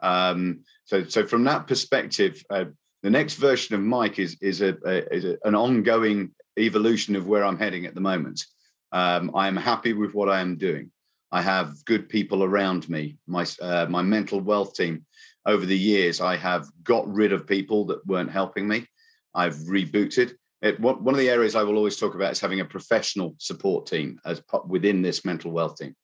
Um, 0.00 0.60
so, 0.84 1.04
so 1.04 1.26
from 1.26 1.44
that 1.44 1.66
perspective, 1.66 2.42
uh, 2.48 2.66
the 3.02 3.10
next 3.10 3.34
version 3.34 3.74
of 3.74 3.80
Mike 3.80 4.18
is 4.18 4.36
is 4.40 4.62
a, 4.62 4.76
a 4.86 5.14
is 5.14 5.24
a, 5.24 5.36
an 5.44 5.56
ongoing 5.56 6.30
evolution 6.56 7.16
of 7.16 7.26
where 7.26 7.44
I'm 7.44 7.58
heading 7.58 7.86
at 7.86 7.94
the 7.94 8.00
moment. 8.00 8.44
Um, 8.92 9.30
I 9.34 9.48
am 9.48 9.56
happy 9.56 9.92
with 9.92 10.14
what 10.14 10.28
I 10.28 10.40
am 10.40 10.56
doing. 10.56 10.90
I 11.30 11.42
have 11.42 11.84
good 11.84 12.08
people 12.08 12.42
around 12.42 12.88
me. 12.88 13.18
My 13.26 13.46
uh, 13.60 13.86
my 13.88 14.02
mental 14.02 14.40
wealth 14.40 14.74
team. 14.74 15.04
Over 15.46 15.64
the 15.64 15.78
years, 15.78 16.20
I 16.20 16.36
have 16.36 16.66
got 16.82 17.08
rid 17.10 17.32
of 17.32 17.46
people 17.46 17.86
that 17.86 18.06
weren't 18.06 18.30
helping 18.30 18.68
me. 18.68 18.86
I've 19.34 19.54
rebooted. 19.54 20.34
It, 20.60 20.78
one 20.80 21.14
of 21.14 21.16
the 21.16 21.30
areas 21.30 21.54
I 21.54 21.62
will 21.62 21.76
always 21.76 21.96
talk 21.96 22.14
about 22.14 22.32
is 22.32 22.40
having 22.40 22.60
a 22.60 22.64
professional 22.64 23.34
support 23.38 23.86
team 23.86 24.18
as 24.26 24.42
within 24.66 25.00
this 25.00 25.24
mental 25.24 25.52
wealth 25.52 25.76
team. 25.76 25.94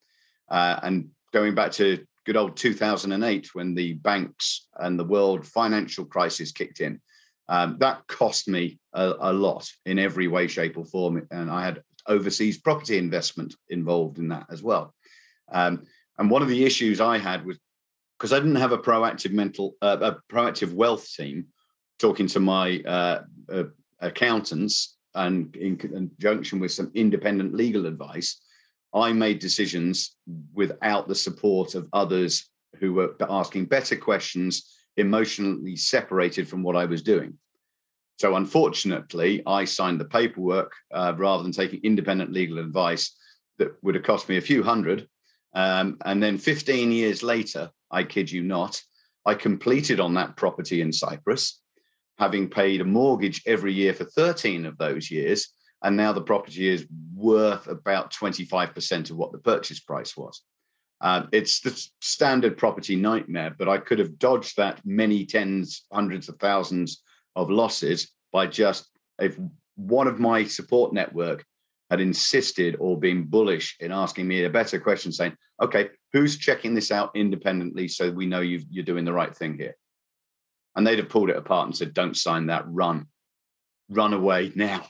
Uh, 0.49 0.79
and 0.83 1.11
going 1.33 1.55
back 1.55 1.73
to 1.73 2.07
good 2.25 2.37
old 2.37 2.57
2008 2.57 3.55
when 3.55 3.75
the 3.75 3.95
banks 3.95 4.67
and 4.77 4.99
the 4.99 5.05
world 5.05 5.47
financial 5.47 6.05
crisis 6.05 6.53
kicked 6.53 6.81
in. 6.81 7.01
Um, 7.49 7.77
that 7.81 8.07
cost 8.07 8.49
me 8.49 8.79
a, 8.95 9.15
a, 9.21 9.33
lot 9.33 9.71
in 9.85 9.99
every 9.99 10.29
way, 10.29 10.47
shape, 10.47 10.79
or 10.79 10.87
form. 10.87 11.27
And 11.31 11.51
I 11.51 11.63
had 11.63 11.83
overseas 12.07 12.59
property 12.59 12.99
investment 12.99 13.55
involved 13.69 14.19
in 14.19 14.29
that 14.29 14.47
as 14.51 14.63
well. 14.63 14.95
Um, 15.53 15.87
and 16.19 16.31
one 16.31 16.43
of 16.43 16.49
the 16.49 16.65
issues 16.65 17.01
I 17.01 17.19
had 17.19 17.45
was 17.45 17.59
because 18.19 18.33
I 18.33 18.39
didn't 18.39 18.57
have 18.57 18.73
a 18.73 18.79
proactive 18.79 19.33
mental, 19.33 19.77
uh, 19.83 19.99
a 20.01 20.33
proactive 20.33 20.73
wealth 20.73 21.13
team 21.15 21.47
talking 21.99 22.27
to 22.29 22.41
my 22.41 22.81
uh, 22.81 23.23
uh, 23.53 23.65
accountants 24.01 24.97
and 25.15 25.55
in 25.57 25.77
conjunction 25.77 26.61
with 26.61 26.73
some 26.73 26.91
independent 26.95 27.55
legal 27.55 27.87
advice. 27.87 28.41
I 28.93 29.13
made 29.13 29.41
decisions 29.41 30.17
without 30.53 31.09
the 31.09 31.15
support 31.15 31.75
of 31.75 31.89
others 31.93 32.49
who 32.77 32.93
were 32.93 33.15
asking 33.29 33.67
better 33.67 33.97
questions, 33.97 34.75
emotionally 34.97 35.77
separated 35.77 36.49
from 36.49 36.63
what 36.63 36.77
I 36.77 36.85
was 36.85 37.03
doing. 37.03 37.37
So, 38.17 38.37
unfortunately, 38.37 39.43
I 39.47 39.65
signed 39.65 40.01
the 40.01 40.05
paperwork 40.05 40.73
uh, 40.93 41.15
rather 41.17 41.43
than 41.43 41.53
taking 41.53 41.81
independent 41.83 42.33
legal 42.33 42.59
advice 42.59 43.17
that 43.59 43.73
would 43.83 43.95
have 43.95 44.05
cost 44.05 44.29
me 44.29 44.37
a 44.37 44.43
few 44.43 44.63
hundred. 44.63 45.09
Um, 45.55 45.99
and 46.05 46.23
then 46.23 46.39
15 46.39 46.91
years 46.93 47.23
later, 47.23 47.71
I 47.91 48.05
kid 48.05 48.31
you 48.31 48.43
not, 48.43 48.81
I 49.25 49.35
completed 49.35 50.01
on 50.01 50.15
that 50.15 50.37
property 50.37 50.81
in 50.81 50.93
Cyprus, 50.93 51.61
having 52.19 52.51
paid 52.51 52.81
a 52.81 52.85
mortgage 52.85 53.43
every 53.47 53.73
year 53.73 53.95
for 53.95 54.05
13 54.05 54.67
of 54.67 54.79
those 54.79 55.11
years 55.11 55.49
and 55.85 55.97
now 55.97 56.13
the 56.13 56.23
property 56.23 56.67
is 56.67 56.87
worth 57.15 57.69
about 57.69 58.11
25% 58.11 59.11
of 59.11 59.17
what 59.17 59.33
the 59.33 59.39
purchase 59.39 59.81
price 59.81 60.17
was. 60.17 60.41
Um, 61.03 61.29
it's 61.31 61.61
the 61.61 61.89
standard 62.01 62.57
property 62.57 62.97
nightmare, 62.97 63.55
but 63.57 63.69
I 63.69 63.77
could 63.77 63.99
have 63.99 64.19
dodged 64.19 64.57
that 64.57 64.81
many 64.85 65.27
tens, 65.27 65.85
hundreds 65.93 66.31
of 66.31 66.39
thousands 66.39 67.03
of 67.37 67.51
losses 67.51 68.11
by 68.33 68.47
just 68.47 68.89
if 69.19 69.39
one 69.77 70.07
of 70.07 70.21
my 70.21 70.45
support 70.45 70.93
network 70.93 71.45
had 71.91 72.01
insisted 72.01 72.77
or 72.79 72.99
been 72.99 73.25
bullish 73.25 73.77
in 73.81 73.93
asking 73.93 74.27
me 74.27 74.45
a 74.45 74.51
better 74.51 74.81
question, 74.81 75.13
saying, 75.13 75.37
"Okay, 75.61 75.91
who's 76.13 76.39
checking 76.39 76.75
this 76.75 76.91
out 76.91 77.11
independently 77.15 77.89
so 77.89 78.11
we 78.11 78.27
know 78.27 78.41
you 78.41 78.61
are 78.81 78.83
doing 78.83 79.05
the 79.05 79.13
right 79.13 79.35
thing 79.37 79.57
here?" 79.59 79.77
And 80.75 80.87
they'd 80.87 80.99
have 80.99 81.09
pulled 81.09 81.31
it 81.31 81.37
apart 81.37 81.67
and 81.67 81.77
said, 81.77 81.95
"Don't 81.95 82.17
sign 82.17 82.47
that. 82.47 82.65
Run, 82.67 83.07
run 83.89 84.13
away 84.13 84.53
now." 84.55 84.87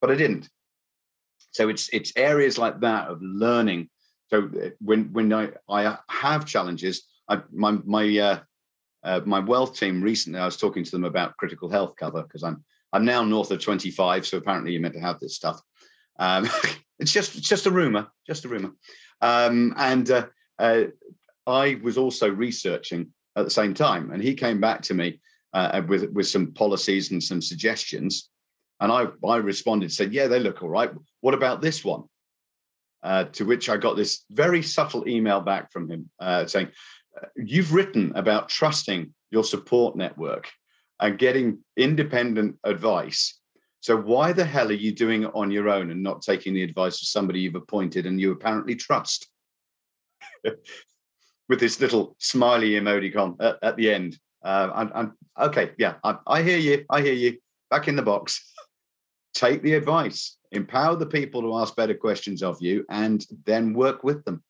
but 0.00 0.10
I 0.10 0.14
didn't. 0.14 0.48
So 1.52 1.68
it's 1.68 1.88
it's 1.92 2.12
areas 2.16 2.58
like 2.58 2.80
that 2.80 3.08
of 3.08 3.20
learning. 3.22 3.90
So 4.28 4.50
uh, 4.62 4.70
when 4.80 5.12
when 5.12 5.32
I, 5.32 5.50
I 5.68 5.98
have 6.08 6.46
challenges, 6.46 7.06
I, 7.28 7.42
my 7.52 7.72
my 7.84 8.18
uh, 8.18 8.38
uh, 9.02 9.20
my 9.24 9.40
wealth 9.40 9.78
team 9.78 10.02
recently, 10.02 10.38
I 10.38 10.44
was 10.44 10.56
talking 10.56 10.84
to 10.84 10.90
them 10.90 11.04
about 11.04 11.36
critical 11.36 11.70
health 11.70 11.94
cover 11.96 12.22
because 12.22 12.42
I'm 12.42 12.64
I'm 12.92 13.04
now 13.04 13.22
north 13.22 13.52
of 13.52 13.60
25, 13.60 14.26
so 14.26 14.36
apparently 14.36 14.72
you're 14.72 14.80
meant 14.80 14.94
to 14.94 15.00
have 15.00 15.20
this 15.20 15.36
stuff. 15.36 15.60
Um, 16.18 16.48
it's 16.98 17.12
just 17.12 17.36
it's 17.36 17.48
just 17.48 17.66
a 17.66 17.70
rumor, 17.70 18.08
just 18.26 18.44
a 18.44 18.48
rumor. 18.48 18.72
Um, 19.20 19.74
and 19.76 20.10
uh, 20.10 20.26
uh, 20.58 20.84
I 21.46 21.78
was 21.82 21.98
also 21.98 22.28
researching 22.28 23.12
at 23.36 23.44
the 23.44 23.50
same 23.50 23.74
time, 23.74 24.10
and 24.10 24.22
he 24.22 24.34
came 24.34 24.60
back 24.60 24.82
to 24.82 24.94
me 24.94 25.20
uh, 25.52 25.82
with 25.86 26.10
with 26.10 26.26
some 26.26 26.52
policies 26.52 27.10
and 27.10 27.22
some 27.22 27.40
suggestions. 27.40 28.28
And 28.80 28.90
I, 28.90 29.08
I 29.26 29.36
responded, 29.36 29.92
said, 29.92 30.12
Yeah, 30.12 30.26
they 30.26 30.40
look 30.40 30.62
all 30.62 30.70
right. 30.70 30.90
What 31.20 31.34
about 31.34 31.60
this 31.60 31.84
one? 31.84 32.04
Uh, 33.02 33.24
to 33.24 33.44
which 33.44 33.68
I 33.70 33.76
got 33.78 33.96
this 33.96 34.24
very 34.30 34.62
subtle 34.62 35.08
email 35.08 35.40
back 35.40 35.72
from 35.72 35.90
him 35.90 36.10
uh, 36.18 36.46
saying, 36.46 36.68
You've 37.36 37.72
written 37.72 38.12
about 38.14 38.48
trusting 38.48 39.12
your 39.30 39.44
support 39.44 39.96
network 39.96 40.50
and 41.00 41.18
getting 41.18 41.58
independent 41.76 42.56
advice. 42.64 43.38
So 43.80 43.96
why 43.96 44.32
the 44.32 44.44
hell 44.44 44.68
are 44.68 44.72
you 44.72 44.92
doing 44.92 45.22
it 45.24 45.30
on 45.34 45.50
your 45.50 45.68
own 45.68 45.90
and 45.90 46.02
not 46.02 46.22
taking 46.22 46.52
the 46.54 46.62
advice 46.62 47.00
of 47.00 47.08
somebody 47.08 47.40
you've 47.40 47.54
appointed 47.54 48.06
and 48.06 48.20
you 48.20 48.32
apparently 48.32 48.74
trust? 48.74 49.28
With 51.48 51.58
this 51.58 51.80
little 51.80 52.14
smiley 52.18 52.72
emoticon 52.72 53.36
at, 53.40 53.56
at 53.62 53.76
the 53.76 53.90
end. 53.90 54.18
Uh, 54.44 54.70
I'm, 54.74 54.92
I'm, 54.94 55.12
okay, 55.48 55.72
yeah, 55.78 55.94
I, 56.04 56.16
I 56.26 56.42
hear 56.42 56.58
you. 56.58 56.84
I 56.90 57.00
hear 57.00 57.12
you. 57.12 57.38
Back 57.70 57.88
in 57.88 57.96
the 57.96 58.02
box 58.02 58.52
take 59.34 59.62
the 59.62 59.74
advice, 59.74 60.36
empower 60.52 60.96
the 60.96 61.06
people 61.06 61.42
to 61.42 61.56
ask 61.58 61.74
better 61.76 61.94
questions 61.94 62.42
of 62.42 62.60
you, 62.60 62.84
and 62.90 63.24
then 63.46 63.74
work 63.74 64.04
with 64.04 64.24
them. 64.24 64.42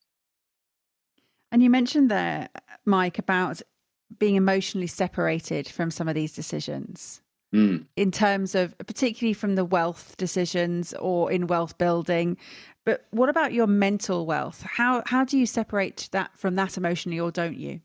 And 1.51 1.61
you 1.61 1.69
mentioned 1.69 2.09
there, 2.09 2.49
Mike, 2.85 3.19
about 3.19 3.61
being 4.19 4.35
emotionally 4.35 4.87
separated 4.87 5.67
from 5.67 5.91
some 5.91 6.07
of 6.07 6.15
these 6.15 6.33
decisions. 6.33 7.21
Mm. 7.53 7.85
In 7.97 8.11
terms 8.11 8.55
of, 8.55 8.77
particularly 8.77 9.33
from 9.33 9.55
the 9.55 9.65
wealth 9.65 10.15
decisions 10.17 10.93
or 10.93 11.29
in 11.29 11.47
wealth 11.47 11.77
building, 11.77 12.37
But 12.85 13.05
what 13.11 13.29
about 13.29 13.53
your 13.53 13.67
mental 13.67 14.25
wealth? 14.25 14.63
How 14.63 15.03
how 15.05 15.23
do 15.23 15.37
you 15.37 15.45
separate 15.45 16.09
that 16.11 16.37
from 16.37 16.55
that 16.55 16.77
emotionally, 16.77 17.19
or 17.19 17.31
don't 17.31 17.57
you? 17.57 17.79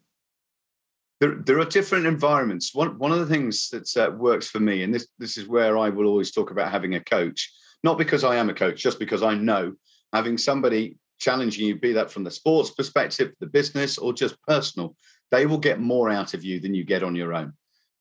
There, 1.20 1.35
there 1.35 1.59
are 1.61 1.64
different 1.64 2.07
environments. 2.07 2.74
One 2.74 2.98
one 2.98 3.12
of 3.12 3.18
the 3.18 3.26
things 3.26 3.68
that 3.70 3.94
uh, 3.96 4.11
works 4.12 4.48
for 4.48 4.61
me, 4.61 4.83
and 4.83 4.94
this 4.94 5.09
this 5.18 5.37
is 5.37 5.46
where 5.46 5.76
I 5.76 5.90
will 5.90 6.07
always 6.07 6.33
talk 6.33 6.50
about 6.50 6.70
having 6.70 6.94
a 6.94 7.00
coach, 7.00 7.52
not 7.83 7.98
because 7.98 8.24
I 8.24 8.37
am 8.37 8.48
a 8.48 8.55
coach, 8.55 8.83
just 8.83 8.98
because 8.98 9.22
I 9.22 9.35
know 9.35 9.74
having 10.12 10.38
somebody 10.38 10.96
challenging 11.18 11.66
you, 11.66 11.79
be 11.79 11.92
that 11.92 12.11
from 12.11 12.24
the 12.24 12.31
sports 12.31 12.70
perspective, 12.70 13.33
the 13.40 13.46
business, 13.46 13.98
or 13.98 14.12
just 14.12 14.40
personal, 14.42 14.96
they 15.31 15.46
will 15.46 15.59
get 15.59 15.81
more 15.81 16.11
out 16.11 16.35
of 16.35 16.44
you 16.44 16.61
than 16.61 16.74
you 16.74 16.85
get 16.85 17.02
on 17.02 17.14
your 17.14 17.35
own. 17.35 17.52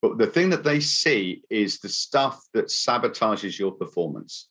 But 0.02 0.18
the 0.18 0.26
thing 0.26 0.50
that 0.50 0.64
they 0.64 0.80
see 0.80 1.42
is 1.50 1.78
the 1.78 1.88
stuff 1.88 2.40
that 2.54 2.66
sabotages 2.66 3.58
your 3.58 3.72
performance. 3.72 4.48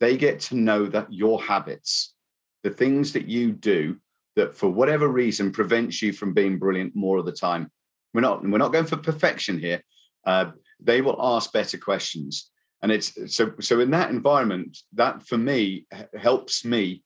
They 0.00 0.16
get 0.16 0.40
to 0.40 0.56
know 0.56 0.86
that 0.86 1.12
your 1.12 1.40
habits, 1.40 2.14
the 2.62 2.70
things 2.70 3.12
that 3.12 3.26
you 3.26 3.52
do 3.52 3.96
that 4.36 4.54
for 4.54 4.68
whatever 4.68 5.08
reason 5.08 5.52
prevents 5.52 6.02
you 6.02 6.12
from 6.12 6.34
being 6.34 6.58
brilliant 6.58 6.94
more 6.96 7.18
of 7.18 7.26
the 7.26 7.32
time. 7.32 7.70
We're 8.14 8.22
not 8.22 8.42
we're 8.42 8.58
not 8.58 8.72
going 8.72 8.86
for 8.86 8.96
perfection 8.96 9.58
here. 9.58 9.82
Uh, 10.26 10.52
they 10.80 11.00
will 11.00 11.16
ask 11.18 11.52
better 11.52 11.78
questions, 11.78 12.50
and 12.82 12.90
it's 12.90 13.12
so 13.34 13.52
so 13.60 13.80
in 13.80 13.90
that 13.92 14.10
environment 14.10 14.78
that 14.94 15.26
for 15.26 15.38
me 15.38 15.86
helps 16.18 16.64
me 16.64 17.02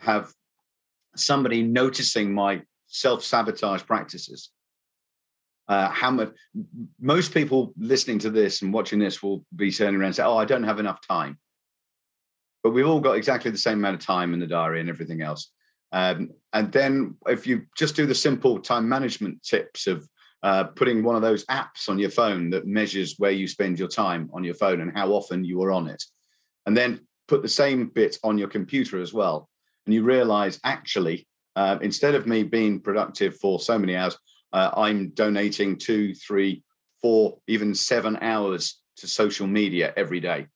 have 0.00 0.32
somebody 1.16 1.62
noticing 1.62 2.32
my 2.32 2.62
self 2.86 3.22
sabotage 3.22 3.84
practices. 3.84 4.50
Uh, 5.68 5.88
how 5.88 6.10
much 6.10 6.32
most 7.00 7.32
people 7.32 7.72
listening 7.78 8.18
to 8.18 8.30
this 8.30 8.62
and 8.62 8.72
watching 8.72 8.98
this 8.98 9.22
will 9.22 9.44
be 9.54 9.70
turning 9.70 9.96
around 9.96 10.06
and 10.06 10.16
say, 10.16 10.24
"Oh, 10.24 10.36
I 10.36 10.44
don't 10.44 10.64
have 10.64 10.80
enough 10.80 11.06
time." 11.06 11.38
But 12.62 12.70
we've 12.70 12.86
all 12.86 13.00
got 13.00 13.16
exactly 13.16 13.50
the 13.50 13.58
same 13.58 13.78
amount 13.78 13.94
of 13.94 14.04
time 14.04 14.34
in 14.34 14.40
the 14.40 14.46
diary 14.46 14.80
and 14.80 14.88
everything 14.88 15.22
else. 15.22 15.52
Um, 15.92 16.30
and 16.52 16.72
then 16.72 17.16
if 17.26 17.46
you 17.46 17.66
just 17.76 17.96
do 17.96 18.06
the 18.06 18.14
simple 18.14 18.58
time 18.58 18.88
management 18.88 19.42
tips 19.42 19.86
of 19.86 20.08
uh, 20.42 20.64
putting 20.64 21.02
one 21.02 21.16
of 21.16 21.22
those 21.22 21.44
apps 21.46 21.88
on 21.88 21.98
your 21.98 22.10
phone 22.10 22.50
that 22.50 22.66
measures 22.66 23.16
where 23.18 23.30
you 23.30 23.46
spend 23.46 23.78
your 23.78 23.88
time 23.88 24.30
on 24.32 24.42
your 24.42 24.54
phone 24.54 24.80
and 24.80 24.96
how 24.96 25.10
often 25.10 25.44
you 25.44 25.62
are 25.62 25.70
on 25.70 25.86
it, 25.86 26.02
and 26.66 26.76
then 26.76 27.06
put 27.28 27.42
the 27.42 27.48
same 27.48 27.86
bit 27.86 28.16
on 28.24 28.38
your 28.38 28.48
computer 28.48 29.00
as 29.00 29.12
well, 29.12 29.49
and 29.90 29.94
you 29.96 30.04
realize 30.04 30.60
actually 30.62 31.26
uh, 31.56 31.76
instead 31.82 32.14
of 32.14 32.24
me 32.24 32.44
being 32.44 32.78
productive 32.78 33.36
for 33.38 33.58
so 33.58 33.76
many 33.76 33.96
hours, 33.96 34.16
uh, 34.52 34.70
I'm 34.76 35.08
donating 35.08 35.78
two, 35.78 36.14
three, 36.14 36.62
four, 37.02 37.38
even 37.48 37.74
seven 37.74 38.16
hours 38.20 38.80
to 38.98 39.08
social 39.08 39.48
media 39.48 39.92
every 39.96 40.20
day. 40.20 40.46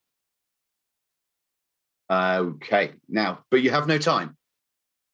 Okay, 2.09 2.93
now, 3.09 3.41
but 3.51 3.61
you 3.61 3.71
have 3.71 3.89
no 3.89 3.99
time, 3.99 4.37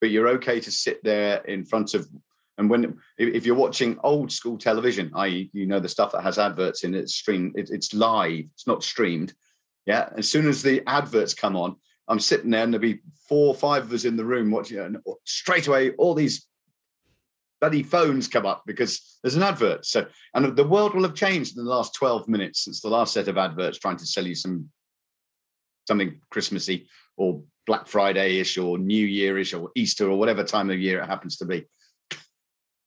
but 0.02 0.10
you're 0.10 0.28
okay 0.28 0.60
to 0.60 0.70
sit 0.70 1.02
there 1.02 1.38
in 1.44 1.64
front 1.64 1.94
of, 1.94 2.06
and 2.58 2.68
when 2.68 2.98
if 3.16 3.46
you're 3.46 3.54
watching 3.54 3.98
old 4.04 4.30
school 4.30 4.58
television, 4.58 5.10
i.e., 5.14 5.48
you 5.54 5.64
know 5.64 5.80
the 5.80 5.88
stuff 5.88 6.12
that 6.12 6.24
has 6.24 6.38
adverts 6.38 6.84
in 6.84 6.94
it, 6.94 7.08
stream, 7.08 7.54
it, 7.56 7.70
it's 7.70 7.94
live, 7.94 8.44
it's 8.52 8.66
not 8.66 8.84
streamed. 8.84 9.32
Yeah, 9.86 10.10
as 10.14 10.28
soon 10.28 10.46
as 10.46 10.62
the 10.62 10.82
adverts 10.86 11.32
come 11.32 11.56
on, 11.56 11.76
I'm 12.10 12.20
sitting 12.20 12.50
there 12.50 12.64
and 12.64 12.74
there'll 12.74 12.82
be 12.82 13.00
four 13.28 13.48
or 13.48 13.54
five 13.54 13.84
of 13.84 13.92
us 13.92 14.04
in 14.04 14.16
the 14.16 14.24
room 14.24 14.50
watching 14.50 14.78
it, 14.78 14.84
and 14.84 14.98
straight 15.24 15.68
away 15.68 15.92
all 15.92 16.14
these 16.14 16.46
bloody 17.60 17.84
phones 17.84 18.26
come 18.26 18.44
up 18.44 18.64
because 18.66 19.18
there's 19.22 19.36
an 19.36 19.42
advert. 19.42 19.86
So, 19.86 20.06
and 20.34 20.56
the 20.56 20.66
world 20.66 20.94
will 20.94 21.04
have 21.04 21.14
changed 21.14 21.56
in 21.56 21.64
the 21.64 21.70
last 21.70 21.94
12 21.94 22.28
minutes 22.28 22.64
since 22.64 22.80
the 22.80 22.88
last 22.88 23.12
set 23.12 23.28
of 23.28 23.38
adverts 23.38 23.78
trying 23.78 23.98
to 23.98 24.06
sell 24.06 24.26
you 24.26 24.34
some 24.34 24.68
something 25.86 26.20
Christmassy 26.30 26.88
or 27.16 27.42
Black 27.66 27.86
Friday-ish 27.86 28.58
or 28.58 28.78
New 28.78 29.06
Year-ish 29.06 29.54
or 29.54 29.70
Easter 29.74 30.08
or 30.08 30.18
whatever 30.18 30.42
time 30.44 30.70
of 30.70 30.78
year 30.78 31.00
it 31.00 31.06
happens 31.06 31.36
to 31.38 31.44
be. 31.44 31.64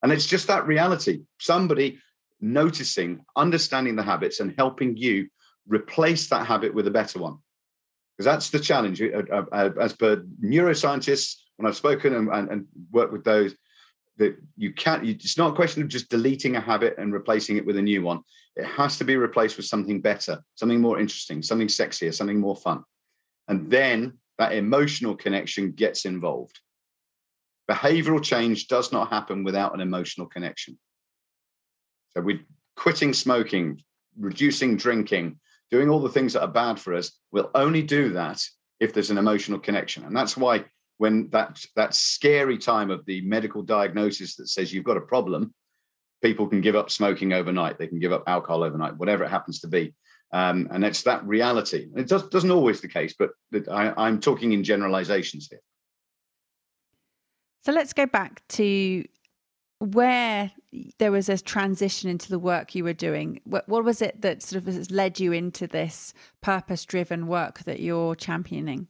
And 0.02 0.12
it's 0.12 0.26
just 0.26 0.48
that 0.48 0.68
reality. 0.68 1.22
Somebody 1.40 2.00
noticing, 2.42 3.24
understanding 3.36 3.96
the 3.96 4.04
habits 4.04 4.42
and 4.42 4.54
helping 4.58 4.98
you 4.98 5.30
replace 5.68 6.28
that 6.28 6.46
habit 6.46 6.74
with 6.74 6.88
a 6.88 6.92
better 6.92 7.20
one. 7.20 7.38
Because 8.24 8.36
that's 8.36 8.50
the 8.52 8.60
challenge. 8.60 9.02
Uh, 9.02 9.24
uh, 9.32 9.46
uh, 9.52 9.70
as 9.82 9.94
per 9.94 10.24
neuroscientists, 10.42 11.36
when 11.58 11.68
I've 11.68 11.76
spoken 11.76 12.16
and, 12.16 12.30
and, 12.30 12.50
and 12.50 12.66
worked 12.90 13.12
with 13.12 13.26
those, 13.26 13.54
that 14.18 14.38
you 14.56 14.72
can't 14.72 15.04
you, 15.04 15.14
it's 15.14 15.38
not 15.38 15.52
a 15.52 15.56
question 15.56 15.82
of 15.82 15.90
just 15.90 16.10
deleting 16.10 16.56
a 16.56 16.62
habit 16.62 16.96
and 16.98 17.12
replacing 17.12 17.58
it 17.58 17.66
with 17.66 17.76
a 17.76 17.82
new 17.82 18.02
one. 18.02 18.22
It 18.56 18.66
has 18.66 18.98
to 19.00 19.04
be 19.04 19.18
replaced 19.18 19.58
with 19.58 19.66
something 19.66 20.00
better 20.00 20.44
something 20.54 20.80
more 20.80 21.00
interesting 21.00 21.42
something 21.42 21.68
sexier 21.68 22.14
something 22.14 22.40
more 22.40 22.56
fun. 22.56 22.84
And 23.48 23.72
then 23.72 24.20
that 24.38 24.54
emotional 24.54 25.16
connection 25.16 25.72
gets 25.72 26.06
involved. 26.06 26.60
Behavioral 27.70 28.24
change 28.24 28.68
does 28.68 28.92
not 28.92 29.10
happen 29.10 29.44
without 29.44 29.74
an 29.74 29.82
emotional 29.82 30.28
connection. 30.28 30.78
So 32.12 32.22
we 32.22 32.42
quitting 32.76 33.14
smoking 33.14 33.82
reducing 34.16 34.78
drinking 34.78 35.40
doing 35.74 35.90
all 35.90 36.00
the 36.00 36.16
things 36.16 36.34
that 36.34 36.44
are 36.44 36.48
bad 36.64 36.80
for 36.80 36.94
us 36.94 37.08
will 37.32 37.50
only 37.56 37.82
do 37.82 38.04
that 38.14 38.40
if 38.80 38.94
there's 38.94 39.12
an 39.12 39.18
emotional 39.18 39.60
connection 39.60 40.06
and 40.06 40.16
that's 40.16 40.38
why 40.38 40.64
when 40.98 41.30
that 41.30 41.64
that 41.76 41.94
scary 41.94 42.58
time 42.58 42.90
of 42.90 43.06
the 43.06 43.22
medical 43.22 43.62
diagnosis 43.62 44.36
that 44.36 44.48
says 44.48 44.74
you've 44.74 44.84
got 44.84 44.98
a 44.98 45.02
problem, 45.02 45.54
people 46.22 46.48
can 46.48 46.62
give 46.62 46.76
up 46.76 46.90
smoking 46.90 47.34
overnight. 47.34 47.78
They 47.78 47.88
can 47.88 48.00
give 48.00 48.14
up 48.14 48.24
alcohol 48.28 48.64
overnight, 48.64 48.98
whatever 48.98 49.24
it 49.24 49.30
happens 49.30 49.60
to 49.62 49.68
be. 49.68 49.94
Um, 50.32 50.68
and 50.72 50.84
it's 50.84 51.04
that 51.04 51.26
reality. 51.26 51.90
It 51.96 52.08
does, 52.08 52.28
doesn't 52.30 52.50
always 52.50 52.82
the 52.82 52.88
case, 52.88 53.14
but 53.20 53.32
I, 53.70 53.94
I'm 53.98 54.20
talking 54.20 54.54
in 54.54 54.64
generalizations 54.64 55.48
here. 55.50 55.60
So 57.66 57.72
let's 57.72 57.94
go 57.94 58.06
back 58.06 58.42
to 58.50 59.04
where 59.84 60.50
there 60.98 61.12
was 61.12 61.28
a 61.28 61.38
transition 61.38 62.10
into 62.10 62.30
the 62.30 62.40
work 62.40 62.74
you 62.74 62.86
were 62.86 62.94
doing. 62.94 63.42
What, 63.44 63.68
what 63.68 63.84
was 63.84 64.02
it 64.02 64.22
that 64.22 64.42
sort 64.42 64.62
of 64.62 64.74
has 64.74 64.90
led 64.90 65.20
you 65.20 65.34
into 65.34 65.68
this 65.68 66.14
purpose 66.42 66.86
driven 66.86 67.28
work 67.28 67.60
that 67.66 67.82
you're 67.82 68.16
championing? 68.16 68.88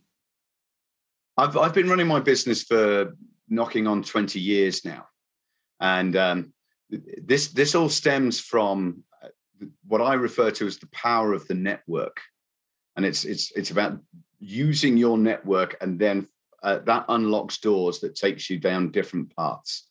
I've 1.35 1.57
I've 1.57 1.73
been 1.73 1.89
running 1.89 2.07
my 2.07 2.19
business 2.19 2.61
for 2.61 3.15
knocking 3.49 3.87
on 3.87 4.03
20 4.03 4.39
years 4.39 4.85
now, 4.85 5.07
and 5.79 6.15
um, 6.15 6.53
this 6.89 7.47
this 7.47 7.73
all 7.73 7.89
stems 7.89 8.39
from 8.39 9.03
uh, 9.23 9.29
what 9.87 9.99
I 9.99 10.13
refer 10.13 10.51
to 10.51 10.67
as 10.67 10.77
the 10.77 10.87
power 10.87 11.33
of 11.33 11.47
the 11.47 11.55
network, 11.55 12.21
and 12.95 13.03
it's 13.03 13.25
it's 13.25 13.51
it's 13.55 13.71
about 13.71 13.97
using 14.39 14.95
your 14.95 15.17
network, 15.17 15.75
and 15.81 15.97
then 15.97 16.27
uh, 16.61 16.77
that 16.85 17.05
unlocks 17.09 17.57
doors 17.57 17.99
that 18.01 18.15
takes 18.15 18.47
you 18.47 18.59
down 18.59 18.91
different 18.91 19.35
paths. 19.35 19.87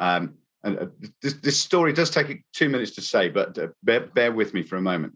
Um, 0.00 0.34
and 0.64 0.78
uh, 0.78 0.86
this, 1.22 1.34
this, 1.34 1.58
story 1.58 1.92
does 1.92 2.10
take 2.10 2.42
two 2.52 2.68
minutes 2.68 2.92
to 2.92 3.02
say, 3.02 3.28
but 3.28 3.56
uh, 3.58 3.68
bear, 3.82 4.00
bear 4.00 4.32
with 4.32 4.52
me 4.52 4.62
for 4.62 4.76
a 4.76 4.82
moment. 4.82 5.14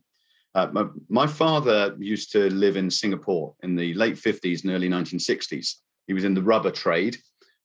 Uh, 0.55 0.69
my, 0.73 0.87
my, 1.09 1.27
father 1.27 1.97
used 1.99 2.31
to 2.33 2.49
live 2.51 2.77
in 2.77 2.91
Singapore 2.91 3.55
in 3.63 3.75
the 3.75 3.93
late 3.95 4.15
50s 4.15 4.63
and 4.63 4.73
early 4.73 4.89
1960s. 4.89 5.75
He 6.07 6.13
was 6.13 6.25
in 6.25 6.35
the 6.35 6.43
rubber 6.43 6.71
trade. 6.71 7.17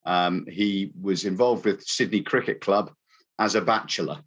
Um, 0.06 0.46
he 0.50 0.92
was 1.00 1.26
involved 1.26 1.66
with 1.66 1.84
Sydney 1.84 2.22
Cricket 2.22 2.62
Club 2.62 2.92
as 3.38 3.56
a 3.56 3.62
bachelor, 3.62 4.20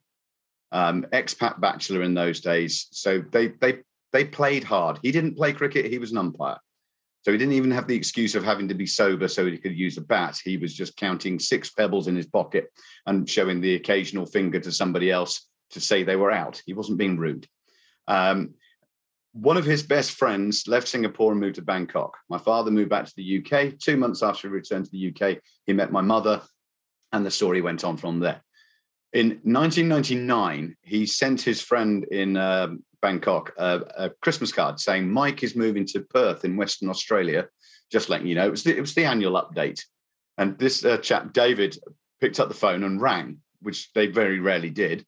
um, 0.70 1.06
expat 1.12 1.60
bachelor 1.60 2.02
in 2.02 2.14
those 2.14 2.40
days. 2.40 2.88
So 2.92 3.22
they 3.32 3.48
they 3.48 3.78
they 4.12 4.24
played 4.24 4.64
hard. 4.64 5.00
He 5.02 5.12
didn't 5.12 5.36
play 5.36 5.52
cricket; 5.54 5.86
he 5.86 5.98
was 5.98 6.12
an 6.12 6.18
umpire. 6.18 6.58
So 7.22 7.30
he 7.30 7.38
didn't 7.38 7.54
even 7.54 7.70
have 7.70 7.86
the 7.86 7.96
excuse 7.96 8.34
of 8.34 8.44
having 8.44 8.68
to 8.68 8.74
be 8.74 8.86
sober 8.86 9.28
so 9.28 9.46
he 9.46 9.56
could 9.56 9.78
use 9.78 9.96
a 9.96 10.00
bat. 10.00 10.40
He 10.44 10.56
was 10.56 10.74
just 10.74 10.96
counting 10.96 11.38
six 11.38 11.70
pebbles 11.70 12.08
in 12.08 12.16
his 12.16 12.26
pocket 12.26 12.72
and 13.06 13.30
showing 13.30 13.60
the 13.60 13.76
occasional 13.76 14.26
finger 14.26 14.58
to 14.58 14.72
somebody 14.72 15.10
else 15.10 15.48
to 15.70 15.80
say 15.80 16.02
they 16.02 16.16
were 16.16 16.32
out. 16.32 16.60
He 16.66 16.74
wasn't 16.74 16.98
being 16.98 17.16
rude. 17.16 17.46
Um, 18.08 18.54
one 19.32 19.56
of 19.56 19.64
his 19.64 19.82
best 19.82 20.12
friends 20.12 20.66
left 20.66 20.88
Singapore 20.88 21.32
and 21.32 21.40
moved 21.40 21.54
to 21.54 21.62
Bangkok. 21.62 22.18
My 22.28 22.38
father 22.38 22.70
moved 22.70 22.90
back 22.90 23.06
to 23.06 23.14
the 23.16 23.38
UK. 23.38 23.78
Two 23.78 23.96
months 23.96 24.22
after 24.22 24.48
he 24.48 24.52
returned 24.52 24.86
to 24.86 24.90
the 24.90 25.08
UK, 25.08 25.38
he 25.64 25.72
met 25.72 25.92
my 25.92 26.02
mother, 26.02 26.42
and 27.12 27.24
the 27.24 27.30
story 27.30 27.62
went 27.62 27.84
on 27.84 27.96
from 27.96 28.18
there. 28.20 28.42
In 29.12 29.40
1999, 29.42 30.76
he 30.82 31.06
sent 31.06 31.40
his 31.40 31.62
friend 31.62 32.04
in 32.04 32.36
uh, 32.36 32.68
Bangkok 33.02 33.52
a 33.58 34.10
Christmas 34.22 34.52
card 34.52 34.80
saying, 34.80 35.10
Mike 35.10 35.42
is 35.42 35.56
moving 35.56 35.84
to 35.86 36.00
Perth 36.00 36.44
in 36.44 36.56
Western 36.56 36.88
Australia. 36.88 37.48
Just 37.90 38.08
letting 38.08 38.28
you 38.28 38.36
know, 38.36 38.46
it 38.46 38.50
was 38.50 38.62
the, 38.62 38.76
it 38.76 38.80
was 38.80 38.94
the 38.94 39.04
annual 39.04 39.34
update. 39.34 39.82
And 40.38 40.58
this 40.58 40.84
uh, 40.84 40.96
chap, 40.98 41.32
David, 41.32 41.76
picked 42.20 42.40
up 42.40 42.48
the 42.48 42.54
phone 42.54 42.84
and 42.84 43.00
rang, 43.00 43.38
which 43.60 43.92
they 43.92 44.06
very 44.06 44.40
rarely 44.40 44.70
did 44.70 45.04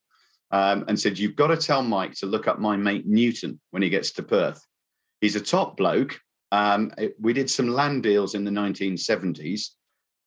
um, 0.50 0.84
and 0.88 0.98
said, 0.98 1.18
You've 1.18 1.36
got 1.36 1.48
to 1.48 1.56
tell 1.56 1.82
Mike 1.82 2.14
to 2.16 2.26
look 2.26 2.46
up 2.46 2.58
my 2.58 2.76
mate 2.76 3.06
Newton 3.06 3.60
when 3.70 3.82
he 3.82 3.88
gets 3.88 4.12
to 4.12 4.22
Perth. 4.22 4.64
He's 5.20 5.36
a 5.36 5.40
top 5.40 5.76
bloke. 5.76 6.20
Um, 6.52 6.92
we 7.20 7.32
did 7.32 7.50
some 7.50 7.68
land 7.68 8.02
deals 8.02 8.34
in 8.34 8.44
the 8.44 8.50
1970s. 8.50 9.70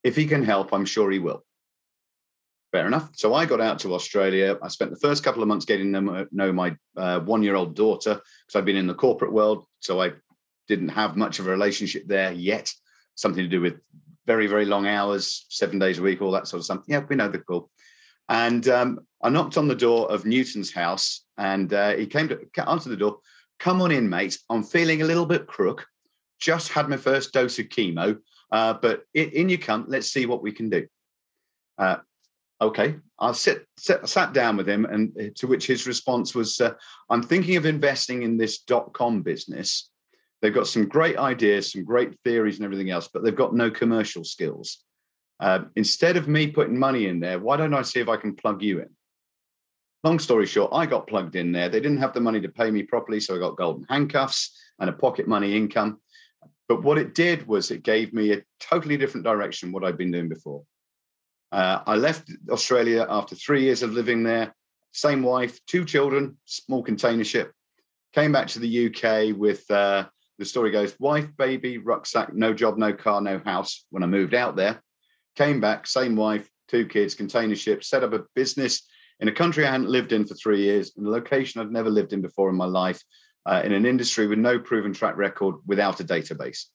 If 0.03 0.15
he 0.15 0.25
can 0.25 0.43
help, 0.43 0.73
I'm 0.73 0.85
sure 0.85 1.11
he 1.11 1.19
will. 1.19 1.45
Fair 2.71 2.85
enough. 2.85 3.09
So 3.15 3.33
I 3.33 3.45
got 3.45 3.61
out 3.61 3.79
to 3.79 3.93
Australia. 3.93 4.57
I 4.61 4.67
spent 4.67 4.91
the 4.91 4.99
first 4.99 5.23
couple 5.23 5.41
of 5.41 5.47
months 5.47 5.65
getting 5.65 5.93
to 5.93 6.27
know 6.31 6.51
my 6.51 6.75
uh, 6.97 7.21
one 7.21 7.41
year 7.41 7.55
old 7.55 7.75
daughter 7.75 8.15
because 8.15 8.55
I've 8.55 8.65
been 8.65 8.75
in 8.75 8.87
the 8.87 8.93
corporate 8.93 9.31
world. 9.31 9.65
So 9.79 10.01
I 10.01 10.11
didn't 10.67 10.89
have 10.89 11.15
much 11.15 11.39
of 11.39 11.47
a 11.47 11.51
relationship 11.51 12.07
there 12.07 12.33
yet. 12.33 12.71
something 13.15 13.43
to 13.43 13.49
do 13.49 13.61
with 13.61 13.79
very, 14.25 14.47
very 14.47 14.65
long 14.65 14.85
hours, 14.85 15.45
seven 15.49 15.79
days 15.79 15.99
a 15.99 16.01
week, 16.01 16.21
all 16.21 16.31
that 16.31 16.47
sort 16.47 16.59
of 16.59 16.65
stuff. 16.65 16.83
Yeah, 16.87 17.03
we 17.07 17.15
know 17.15 17.29
the 17.29 17.39
call. 17.39 17.69
And 18.29 18.67
um, 18.67 18.99
I 19.23 19.29
knocked 19.29 19.57
on 19.57 19.69
the 19.69 19.75
door 19.75 20.11
of 20.11 20.25
Newton's 20.25 20.73
house, 20.73 21.23
and 21.37 21.73
uh, 21.73 21.95
he 21.95 22.05
came 22.05 22.27
to 22.27 22.69
answer 22.69 22.89
the 22.89 22.97
door. 22.97 23.19
Come 23.59 23.81
on 23.81 23.91
in, 23.91 24.09
mate. 24.09 24.37
I'm 24.49 24.63
feeling 24.63 25.01
a 25.01 25.05
little 25.05 25.25
bit 25.25 25.47
crook. 25.47 25.87
Just 26.39 26.69
had 26.69 26.89
my 26.89 26.97
first 26.97 27.33
dose 27.33 27.57
of 27.57 27.69
chemo, 27.69 28.19
uh, 28.51 28.73
but 28.73 29.03
in, 29.13 29.29
in, 29.29 29.49
you 29.49 29.57
come. 29.57 29.85
Let's 29.87 30.11
see 30.11 30.25
what 30.25 30.43
we 30.43 30.51
can 30.51 30.69
do. 30.69 30.85
Uh, 31.77 31.97
okay, 32.59 32.95
I 33.19 33.31
sit, 33.31 33.65
sit, 33.77 34.07
sat 34.07 34.33
down 34.33 34.57
with 34.57 34.67
him, 34.67 34.85
and 34.85 35.35
to 35.35 35.47
which 35.47 35.67
his 35.67 35.87
response 35.87 36.35
was, 36.35 36.59
uh, 36.59 36.73
"I'm 37.09 37.23
thinking 37.23 37.55
of 37.55 37.65
investing 37.65 38.23
in 38.23 38.37
this 38.37 38.59
dot 38.59 38.93
com 38.93 39.21
business. 39.21 39.89
They've 40.41 40.53
got 40.53 40.67
some 40.67 40.87
great 40.87 41.17
ideas, 41.17 41.71
some 41.71 41.83
great 41.83 42.13
theories, 42.23 42.57
and 42.57 42.65
everything 42.65 42.91
else, 42.91 43.07
but 43.07 43.23
they've 43.23 43.35
got 43.35 43.55
no 43.55 43.71
commercial 43.71 44.23
skills. 44.23 44.83
Uh, 45.39 45.65
instead 45.75 46.17
of 46.17 46.27
me 46.27 46.47
putting 46.47 46.77
money 46.77 47.07
in 47.07 47.19
there, 47.19 47.39
why 47.39 47.57
don't 47.57 47.73
I 47.73 47.81
see 47.83 47.99
if 47.99 48.09
I 48.09 48.17
can 48.17 48.35
plug 48.35 48.61
you 48.61 48.79
in? 48.79 48.89
Long 50.03 50.19
story 50.19 50.45
short, 50.45 50.71
I 50.73 50.85
got 50.85 51.07
plugged 51.07 51.35
in 51.35 51.51
there. 51.51 51.69
They 51.69 51.79
didn't 51.79 51.97
have 51.97 52.13
the 52.13 52.21
money 52.21 52.39
to 52.41 52.49
pay 52.49 52.69
me 52.69 52.83
properly, 52.83 53.19
so 53.19 53.35
I 53.35 53.39
got 53.39 53.57
golden 53.57 53.85
handcuffs 53.89 54.55
and 54.79 54.89
a 54.89 54.93
pocket 54.93 55.27
money 55.27 55.55
income. 55.55 55.99
But 56.69 56.83
what 56.83 56.97
it 56.97 57.15
did 57.15 57.47
was 57.47 57.71
it 57.71 57.81
gave 57.81 58.13
me 58.13 58.33
a 58.33 58.43
totally 58.59 58.97
different 58.97 59.25
direction 59.25 59.71
what 59.71 59.83
I'd 59.83 59.97
been 59.97 60.11
doing 60.11 60.29
before. 60.29 60.63
Uh, 61.51 61.81
I 61.85 61.95
left 61.95 62.31
Australia 62.49 63.05
after 63.09 63.35
three 63.35 63.63
years 63.63 63.83
of 63.83 63.93
living 63.93 64.23
there. 64.23 64.53
Same 64.91 65.23
wife, 65.23 65.59
two 65.65 65.85
children, 65.85 66.37
small 66.45 66.83
container 66.83 67.23
ship. 67.23 67.53
Came 68.13 68.31
back 68.31 68.47
to 68.47 68.59
the 68.59 68.87
UK 68.87 69.37
with 69.37 69.69
uh, 69.69 70.05
the 70.39 70.45
story 70.45 70.71
goes 70.71 70.95
wife, 70.99 71.27
baby, 71.37 71.77
rucksack, 71.77 72.33
no 72.33 72.53
job, 72.53 72.77
no 72.77 72.93
car, 72.93 73.21
no 73.21 73.39
house. 73.39 73.85
When 73.89 74.03
I 74.03 74.07
moved 74.07 74.33
out 74.33 74.55
there, 74.55 74.81
came 75.35 75.59
back, 75.59 75.87
same 75.87 76.15
wife, 76.15 76.49
two 76.67 76.85
kids, 76.85 77.15
container 77.15 77.55
ship, 77.55 77.83
set 77.83 78.03
up 78.03 78.13
a 78.13 78.25
business 78.35 78.83
in 79.19 79.27
a 79.27 79.31
country 79.31 79.65
I 79.65 79.71
hadn't 79.71 79.89
lived 79.89 80.11
in 80.11 80.25
for 80.25 80.35
three 80.35 80.61
years, 80.61 80.93
in 80.97 81.05
a 81.05 81.09
location 81.09 81.59
I'd 81.59 81.71
never 81.71 81.89
lived 81.89 82.13
in 82.13 82.21
before 82.21 82.49
in 82.49 82.55
my 82.55 82.65
life, 82.65 83.01
uh, 83.45 83.61
in 83.63 83.71
an 83.71 83.85
industry 83.85 84.27
with 84.27 84.39
no 84.39 84.59
proven 84.59 84.93
track 84.93 85.17
record 85.17 85.55
without 85.65 85.99
a 85.99 86.03
database. 86.03 86.65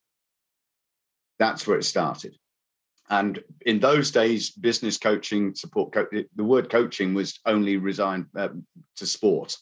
That's 1.38 1.66
where 1.66 1.78
it 1.78 1.84
started. 1.84 2.36
And 3.10 3.42
in 3.66 3.80
those 3.80 4.10
days, 4.10 4.50
business 4.50 4.96
coaching, 4.96 5.54
support, 5.54 5.92
co- 5.92 6.06
the 6.10 6.44
word 6.44 6.70
coaching 6.70 7.14
was 7.14 7.38
only 7.44 7.76
resigned 7.76 8.26
uh, 8.36 8.48
to 8.96 9.06
sport. 9.06 9.56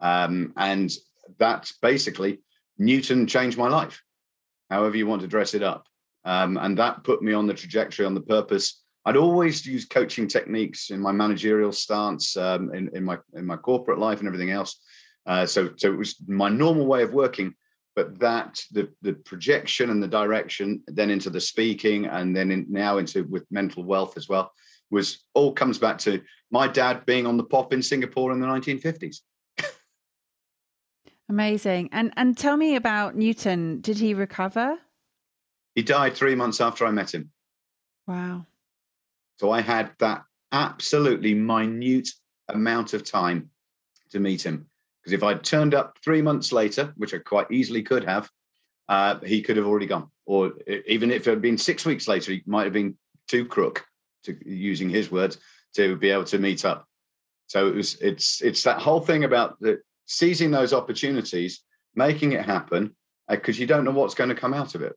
Um, 0.00 0.52
and 0.56 0.90
that 1.38 1.70
basically, 1.82 2.40
Newton 2.78 3.26
changed 3.26 3.58
my 3.58 3.68
life, 3.68 4.02
however 4.70 4.96
you 4.96 5.06
want 5.06 5.22
to 5.22 5.28
dress 5.28 5.54
it 5.54 5.62
up. 5.62 5.86
Um, 6.24 6.56
and 6.56 6.76
that 6.78 7.04
put 7.04 7.22
me 7.22 7.32
on 7.32 7.46
the 7.46 7.54
trajectory, 7.54 8.04
on 8.04 8.14
the 8.14 8.20
purpose. 8.20 8.82
I'd 9.04 9.16
always 9.16 9.64
use 9.66 9.86
coaching 9.86 10.28
techniques 10.28 10.90
in 10.90 11.00
my 11.00 11.12
managerial 11.12 11.72
stance, 11.72 12.36
um, 12.36 12.74
in, 12.74 12.90
in 12.94 13.04
my 13.04 13.18
in 13.34 13.46
my 13.46 13.56
corporate 13.56 13.98
life, 13.98 14.18
and 14.18 14.26
everything 14.26 14.50
else. 14.50 14.80
Uh, 15.24 15.46
so, 15.46 15.70
so 15.76 15.92
it 15.92 15.96
was 15.96 16.16
my 16.26 16.48
normal 16.48 16.86
way 16.86 17.02
of 17.02 17.12
working 17.12 17.54
but 17.98 18.16
that 18.20 18.62
the 18.70 18.88
the 19.02 19.12
projection 19.12 19.90
and 19.90 20.00
the 20.00 20.06
direction 20.06 20.80
then 20.86 21.10
into 21.10 21.30
the 21.30 21.40
speaking 21.40 22.06
and 22.06 22.36
then 22.36 22.52
in, 22.52 22.64
now 22.68 22.98
into 22.98 23.24
with 23.24 23.44
mental 23.50 23.82
wealth 23.82 24.16
as 24.16 24.28
well 24.28 24.52
was 24.88 25.24
all 25.34 25.52
comes 25.52 25.78
back 25.78 25.98
to 25.98 26.22
my 26.52 26.68
dad 26.68 27.04
being 27.06 27.26
on 27.26 27.36
the 27.36 27.42
pop 27.42 27.72
in 27.72 27.82
Singapore 27.82 28.30
in 28.30 28.38
the 28.38 28.46
1950s. 28.46 29.16
Amazing. 31.28 31.88
And 31.90 32.12
and 32.16 32.38
tell 32.38 32.56
me 32.56 32.76
about 32.76 33.16
Newton. 33.16 33.80
Did 33.80 33.98
he 33.98 34.14
recover? 34.14 34.78
He 35.74 35.82
died 35.82 36.14
3 36.14 36.36
months 36.36 36.60
after 36.60 36.86
I 36.86 36.92
met 36.92 37.12
him. 37.12 37.32
Wow. 38.06 38.46
So 39.40 39.50
I 39.50 39.60
had 39.60 39.90
that 39.98 40.22
absolutely 40.52 41.34
minute 41.34 42.10
amount 42.48 42.94
of 42.94 43.02
time 43.02 43.50
to 44.10 44.20
meet 44.20 44.46
him. 44.46 44.68
Because 45.08 45.22
if 45.22 45.24
I'd 45.24 45.42
turned 45.42 45.74
up 45.74 45.96
three 46.04 46.20
months 46.20 46.52
later, 46.52 46.92
which 46.98 47.14
I 47.14 47.18
quite 47.18 47.50
easily 47.50 47.82
could 47.82 48.04
have, 48.04 48.28
uh, 48.90 49.18
he 49.20 49.40
could 49.40 49.56
have 49.56 49.66
already 49.66 49.86
gone. 49.86 50.10
Or 50.26 50.52
even 50.86 51.10
if 51.10 51.26
it 51.26 51.30
had 51.30 51.40
been 51.40 51.56
six 51.56 51.86
weeks 51.86 52.06
later, 52.06 52.32
he 52.32 52.42
might 52.44 52.64
have 52.64 52.74
been 52.74 52.98
too 53.26 53.46
crook, 53.46 53.86
to 54.24 54.36
using 54.44 54.90
his 54.90 55.10
words, 55.10 55.38
to 55.76 55.96
be 55.96 56.10
able 56.10 56.24
to 56.24 56.38
meet 56.38 56.66
up. 56.66 56.86
So 57.46 57.68
it 57.68 57.74
was, 57.74 57.94
it's 58.02 58.42
it's 58.42 58.62
that 58.64 58.82
whole 58.82 59.00
thing 59.00 59.24
about 59.24 59.58
the, 59.60 59.80
seizing 60.04 60.50
those 60.50 60.74
opportunities, 60.74 61.62
making 61.94 62.32
it 62.32 62.44
happen, 62.44 62.94
because 63.30 63.58
uh, 63.58 63.60
you 63.60 63.66
don't 63.66 63.84
know 63.84 63.92
what's 63.92 64.14
going 64.14 64.28
to 64.28 64.36
come 64.36 64.52
out 64.52 64.74
of 64.74 64.82
it. 64.82 64.94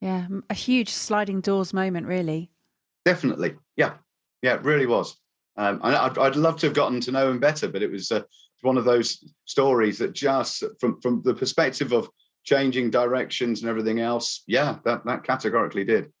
Yeah, 0.00 0.26
a 0.48 0.54
huge 0.54 0.88
sliding 0.88 1.42
doors 1.42 1.74
moment, 1.74 2.06
really. 2.06 2.50
Definitely, 3.04 3.56
yeah, 3.76 3.96
yeah, 4.40 4.54
it 4.54 4.62
really 4.62 4.86
was. 4.86 5.18
Um, 5.58 5.80
I'd, 5.82 6.16
I'd 6.16 6.36
love 6.36 6.56
to 6.60 6.66
have 6.66 6.74
gotten 6.74 7.00
to 7.00 7.12
know 7.12 7.30
him 7.30 7.40
better, 7.40 7.68
but 7.68 7.82
it 7.82 7.90
was 7.90 8.10
uh, 8.10 8.22
one 8.62 8.76
of 8.76 8.84
those 8.84 9.24
stories 9.44 9.98
that 9.98 10.12
just 10.12 10.64
from 10.78 11.00
from 11.00 11.22
the 11.22 11.34
perspective 11.34 11.92
of 11.92 12.08
changing 12.44 12.90
directions 12.90 13.60
and 13.60 13.70
everything 13.70 14.00
else, 14.00 14.42
yeah, 14.46 14.78
that 14.84 15.04
that 15.04 15.24
categorically 15.24 15.84
did. 15.84 16.12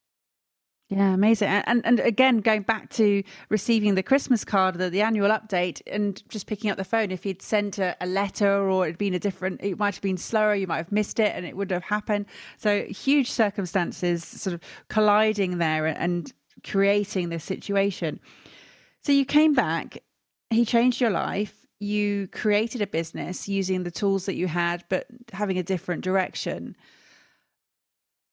Yeah, 0.90 1.14
amazing. 1.14 1.46
And 1.48 1.86
and 1.86 2.00
again, 2.00 2.38
going 2.38 2.62
back 2.62 2.90
to 2.90 3.22
receiving 3.48 3.94
the 3.94 4.02
Christmas 4.02 4.44
card, 4.44 4.76
the, 4.76 4.90
the 4.90 5.02
annual 5.02 5.30
update, 5.30 5.80
and 5.86 6.20
just 6.28 6.48
picking 6.48 6.68
up 6.68 6.76
the 6.76 6.84
phone. 6.84 7.12
If 7.12 7.22
he'd 7.22 7.42
sent 7.42 7.78
a, 7.78 7.96
a, 8.00 8.06
letter 8.06 8.68
or 8.68 8.86
it'd 8.86 8.98
been 8.98 9.14
a 9.14 9.20
different, 9.20 9.60
it 9.62 9.78
might 9.78 9.94
have 9.94 10.02
been 10.02 10.16
slower. 10.16 10.52
You 10.56 10.66
might 10.66 10.78
have 10.78 10.90
missed 10.90 11.20
it, 11.20 11.32
and 11.36 11.46
it 11.46 11.56
would 11.56 11.70
have 11.70 11.84
happened. 11.84 12.26
So 12.56 12.82
huge 12.86 13.30
circumstances 13.30 14.24
sort 14.24 14.54
of 14.54 14.60
colliding 14.88 15.58
there 15.58 15.86
and 15.86 16.32
creating 16.64 17.28
this 17.28 17.44
situation. 17.44 18.18
So 19.04 19.12
you 19.12 19.24
came 19.24 19.54
back. 19.54 19.98
He 20.50 20.64
changed 20.64 21.00
your 21.00 21.10
life 21.10 21.59
you 21.80 22.28
created 22.28 22.82
a 22.82 22.86
business 22.86 23.48
using 23.48 23.82
the 23.82 23.90
tools 23.90 24.26
that 24.26 24.36
you 24.36 24.46
had, 24.46 24.84
but 24.88 25.06
having 25.32 25.58
a 25.58 25.62
different 25.62 26.04
direction. 26.04 26.76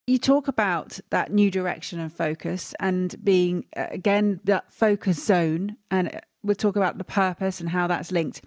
You 0.06 0.18
talk 0.18 0.48
about 0.48 1.00
that 1.10 1.32
new 1.32 1.50
direction 1.50 2.00
and 2.00 2.12
focus 2.12 2.76
and 2.80 3.16
being, 3.24 3.66
uh, 3.76 3.88
again, 3.90 4.40
that 4.44 4.72
focus 4.72 5.24
zone. 5.24 5.76
And 5.92 6.14
uh, 6.14 6.20
we'll 6.44 6.56
talk 6.56 6.76
about 6.76 6.98
the 6.98 7.04
purpose 7.04 7.60
and 7.60 7.70
how 7.70 7.88
that's 7.88 8.12
linked. 8.12 8.42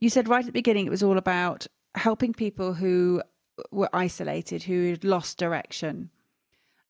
You 0.00 0.10
said 0.10 0.28
right 0.28 0.40
at 0.40 0.46
the 0.46 0.52
beginning 0.52 0.86
it 0.86 0.90
was 0.90 1.02
all 1.02 1.18
about 1.18 1.66
helping 1.94 2.32
people 2.32 2.72
who 2.74 3.22
were 3.70 3.90
isolated, 3.92 4.62
who 4.62 4.90
had 4.90 5.04
lost 5.04 5.38
direction. 5.38 6.10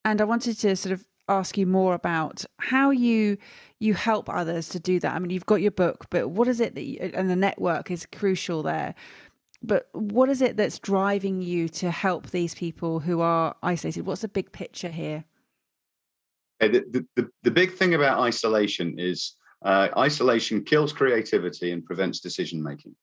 And 0.04 0.20
I 0.20 0.24
wanted 0.24 0.58
to 0.60 0.76
sort 0.76 0.92
of 0.92 1.04
ask 1.28 1.56
you 1.58 1.66
more 1.66 1.94
about 1.94 2.44
how 2.58 2.90
you 2.90 3.36
you 3.80 3.94
help 3.94 4.28
others 4.28 4.68
to 4.70 4.80
do 4.80 4.98
that. 5.00 5.14
I 5.14 5.18
mean, 5.18 5.30
you've 5.30 5.46
got 5.46 5.62
your 5.62 5.70
book, 5.70 6.06
but 6.10 6.30
what 6.30 6.48
is 6.48 6.60
it 6.60 6.74
that 6.74 6.84
you, 6.84 6.98
and 7.14 7.30
the 7.30 7.36
network 7.36 7.90
is 7.90 8.06
crucial 8.06 8.62
there. 8.62 8.94
But 9.62 9.88
what 9.92 10.28
is 10.28 10.40
it 10.40 10.56
that's 10.56 10.78
driving 10.78 11.42
you 11.42 11.68
to 11.70 11.90
help 11.90 12.30
these 12.30 12.54
people 12.54 13.00
who 13.00 13.20
are 13.20 13.56
isolated? 13.62 14.06
What's 14.06 14.22
the 14.22 14.28
big 14.28 14.52
picture 14.52 14.88
here? 14.88 15.24
The, 16.60 17.04
the, 17.14 17.30
the 17.42 17.50
big 17.50 17.74
thing 17.74 17.94
about 17.94 18.20
isolation 18.20 18.98
is 18.98 19.34
uh, 19.64 19.88
isolation 19.96 20.64
kills 20.64 20.92
creativity 20.92 21.72
and 21.72 21.84
prevents 21.84 22.20
decision 22.20 22.62
making. 22.62 22.94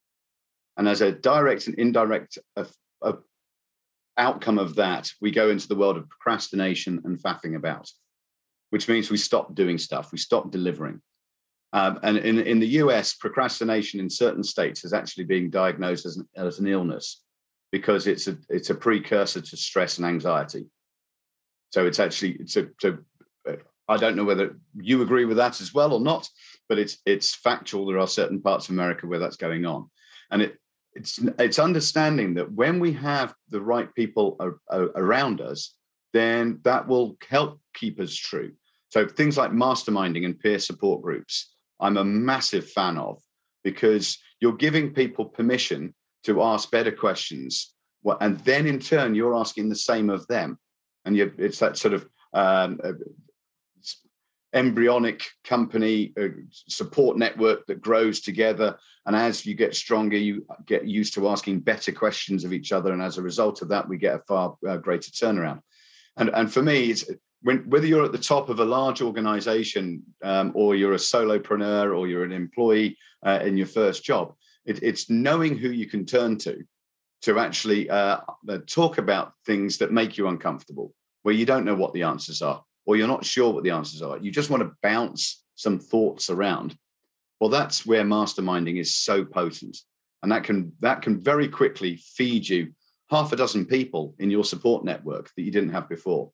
And 0.77 0.88
as 0.88 1.01
a 1.01 1.11
direct 1.11 1.67
and 1.67 1.75
indirect 1.75 2.38
uh, 2.57 2.65
uh, 3.01 3.13
outcome 4.17 4.57
of 4.57 4.75
that, 4.75 5.11
we 5.21 5.31
go 5.31 5.49
into 5.49 5.67
the 5.67 5.75
world 5.75 5.97
of 5.97 6.09
procrastination 6.09 7.01
and 7.05 7.21
faffing 7.21 7.55
about 7.55 7.89
which 8.75 8.89
means 8.89 9.09
we 9.09 9.15
stop 9.15 9.55
doing 9.55 9.77
stuff, 9.77 10.11
we 10.11 10.17
stop 10.17 10.51
delivering. 10.51 10.99
Um, 11.71 11.97
and 12.03 12.17
in, 12.17 12.39
in 12.39 12.59
the 12.59 12.67
US, 12.83 13.13
procrastination 13.13 14.01
in 14.01 14.09
certain 14.09 14.43
states 14.43 14.83
is 14.83 14.91
actually 14.91 15.23
being 15.23 15.49
diagnosed 15.49 16.05
as 16.05 16.17
an, 16.17 16.27
as 16.35 16.59
an 16.59 16.67
illness 16.67 17.21
because 17.71 18.05
it's 18.05 18.27
a 18.27 18.38
it's 18.49 18.71
a 18.71 18.75
precursor 18.75 19.39
to 19.39 19.55
stress 19.55 19.97
and 19.97 20.05
anxiety. 20.05 20.65
So 21.69 21.85
it's 21.85 22.01
actually 22.01 22.33
it's 22.33 22.57
a, 22.57 22.67
so 22.81 22.97
I 23.88 23.95
don't 23.95 24.17
know 24.17 24.25
whether 24.25 24.57
you 24.75 25.01
agree 25.01 25.23
with 25.23 25.38
that 25.38 25.61
as 25.61 25.73
well 25.73 25.93
or 25.93 26.01
not, 26.01 26.29
but 26.67 26.77
it's 26.77 26.97
it's 27.05 27.33
factual. 27.33 27.85
There 27.85 27.99
are 27.99 28.07
certain 28.07 28.41
parts 28.41 28.65
of 28.65 28.71
America 28.71 29.07
where 29.07 29.19
that's 29.19 29.38
going 29.38 29.65
on, 29.65 29.89
and 30.31 30.41
it 30.41 30.57
it's 30.95 31.17
it's 31.39 31.59
understanding 31.59 32.33
that 32.33 32.51
when 32.51 32.81
we 32.81 32.91
have 32.91 33.35
the 33.47 33.61
right 33.61 33.95
people 33.95 34.38
around 34.69 35.39
us, 35.39 35.75
then 36.11 36.59
that 36.63 36.89
will 36.89 37.15
help 37.29 37.61
keep 37.73 38.01
us 38.01 38.13
true. 38.13 38.51
So 38.95 39.05
things 39.05 39.38
like 39.38 39.51
masterminding 39.51 40.23
and 40.23 40.39
peer 40.39 40.58
support 40.58 41.01
groups, 41.01 41.53
I'm 41.81 41.97
a 41.97 42.05
massive 42.05 42.69
fan 42.69 42.97
of 42.97 43.21
because 43.62 44.17
you're 44.39 44.55
giving 44.55 44.93
people 44.93 45.25
permission 45.25 45.93
to 46.23 46.41
ask 46.41 46.71
better 46.71 46.93
questions. 46.93 47.73
And 48.21 48.39
then 48.45 48.65
in 48.65 48.79
turn, 48.79 49.13
you're 49.13 49.36
asking 49.36 49.67
the 49.67 49.75
same 49.75 50.10
of 50.10 50.25
them. 50.27 50.58
And 51.03 51.17
it's 51.17 51.60
that 51.60 51.75
sort 51.75 51.93
of 51.93 52.08
um, 52.31 52.79
uh, 52.81 52.93
embryonic 54.53 55.25
company 55.43 56.13
uh, 56.17 56.29
support 56.53 57.17
network 57.17 57.65
that 57.65 57.81
grows 57.81 58.21
together. 58.21 58.77
And 59.05 59.13
as 59.13 59.45
you 59.45 59.55
get 59.55 59.75
stronger, 59.75 60.15
you 60.15 60.45
get 60.65 60.88
used 60.88 61.15
to 61.15 61.27
asking 61.27 61.60
better 61.60 61.91
questions 61.91 62.45
of 62.45 62.53
each 62.53 62.71
other. 62.71 62.93
And 62.93 63.01
as 63.01 63.17
a 63.17 63.21
result 63.21 63.62
of 63.62 63.67
that, 63.67 63.89
we 63.89 63.97
get 63.97 64.15
a 64.15 64.23
far 64.25 64.55
uh, 64.65 64.77
greater 64.77 65.12
turnaround. 65.12 65.60
And 66.15 66.29
and 66.29 66.49
for 66.49 66.62
me, 66.62 66.91
it's 66.91 67.03
when 67.45 67.60
whether 67.69 67.86
you're 67.86 68.03
at 68.03 68.12
the 68.12 68.17
top 68.17 68.49
of 68.49 68.60
a 68.60 68.65
large 68.65 69.03
organization 69.03 70.01
um, 70.23 70.51
or 70.55 70.73
you're 70.73 70.93
a 70.93 71.08
solopreneur 71.13 71.95
or 71.95 72.08
you're 72.08 72.23
an 72.23 72.31
employee 72.31 72.97
uh, 73.23 73.39
in 73.43 73.55
your 73.55 73.67
first 73.67 74.03
job, 74.03 74.34
it, 74.65 74.81
it's 74.81 75.12
knowing 75.12 75.55
who 75.55 75.69
you 75.69 75.88
can 75.88 76.05
turn 76.08 76.39
to 76.39 76.63
to 77.21 77.38
actually 77.38 77.88
uh, 77.88 78.17
uh, 78.49 78.58
talk 78.65 78.97
about 78.97 79.34
things 79.45 79.77
that 79.77 79.91
make 79.91 80.17
you 80.17 80.27
uncomfortable, 80.27 80.91
where 81.21 81.36
you 81.36 81.45
don't 81.45 81.65
know 81.65 81.75
what 81.75 81.93
the 81.93 82.01
answers 82.01 82.41
are 82.41 82.63
or 82.86 82.95
you're 82.95 83.08
not 83.08 83.23
sure 83.25 83.53
what 83.53 83.63
the 83.63 83.69
answers 83.69 84.01
are. 84.01 84.17
You 84.17 84.31
just 84.31 84.49
want 84.49 84.63
to 84.63 84.75
bounce 84.81 85.43
some 85.53 85.79
thoughts 85.79 86.31
around. 86.31 86.75
Well, 87.39 87.51
that's 87.51 87.86
where 87.86 88.03
masterminding 88.03 88.79
is 88.79 88.95
so 88.95 89.23
potent, 89.23 89.77
and 90.23 90.31
that 90.31 90.43
can 90.43 90.71
that 90.79 91.03
can 91.03 91.21
very 91.21 91.47
quickly 91.47 91.97
feed 91.97 92.49
you 92.49 92.73
half 93.12 93.31
a 93.34 93.36
dozen 93.36 93.65
people 93.65 94.15
in 94.17 94.31
your 94.31 94.43
support 94.43 94.84
network 94.84 95.29
that 95.36 95.43
you 95.43 95.51
didn't 95.51 95.73
have 95.73 95.88
before. 95.88 96.31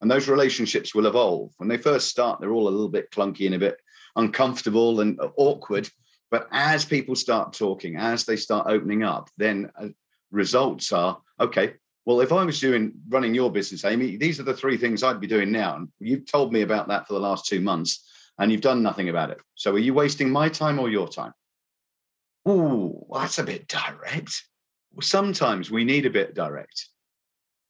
And 0.00 0.10
those 0.10 0.28
relationships 0.28 0.94
will 0.94 1.06
evolve. 1.06 1.52
When 1.56 1.68
they 1.68 1.78
first 1.78 2.08
start, 2.08 2.40
they're 2.40 2.52
all 2.52 2.68
a 2.68 2.70
little 2.70 2.88
bit 2.88 3.10
clunky 3.10 3.46
and 3.46 3.54
a 3.54 3.58
bit 3.58 3.78
uncomfortable 4.14 5.00
and 5.00 5.18
awkward. 5.36 5.88
But 6.30 6.48
as 6.52 6.84
people 6.84 7.14
start 7.14 7.52
talking, 7.52 7.96
as 7.96 8.24
they 8.24 8.36
start 8.36 8.66
opening 8.68 9.02
up, 9.02 9.30
then 9.36 9.70
uh, 9.80 9.88
results 10.30 10.92
are 10.92 11.18
okay. 11.40 11.74
Well, 12.04 12.20
if 12.20 12.32
I 12.32 12.44
was 12.44 12.60
doing 12.60 12.92
running 13.08 13.34
your 13.34 13.50
business, 13.50 13.84
Amy, 13.84 14.16
these 14.16 14.38
are 14.38 14.44
the 14.44 14.54
three 14.54 14.76
things 14.76 15.02
I'd 15.02 15.20
be 15.20 15.26
doing 15.26 15.50
now. 15.50 15.86
You've 15.98 16.26
told 16.26 16.52
me 16.52 16.62
about 16.62 16.88
that 16.88 17.06
for 17.06 17.14
the 17.14 17.20
last 17.20 17.46
two 17.46 17.60
months, 17.60 18.04
and 18.38 18.52
you've 18.52 18.60
done 18.60 18.82
nothing 18.82 19.08
about 19.08 19.30
it. 19.30 19.38
So 19.54 19.72
are 19.72 19.78
you 19.78 19.94
wasting 19.94 20.30
my 20.30 20.48
time 20.48 20.78
or 20.78 20.88
your 20.88 21.08
time? 21.08 21.32
Ooh, 22.48 23.04
that's 23.12 23.38
a 23.38 23.44
bit 23.44 23.66
direct 23.66 24.42
sometimes 25.02 25.70
we 25.70 25.84
need 25.84 26.06
a 26.06 26.10
bit 26.10 26.34
direct. 26.34 26.88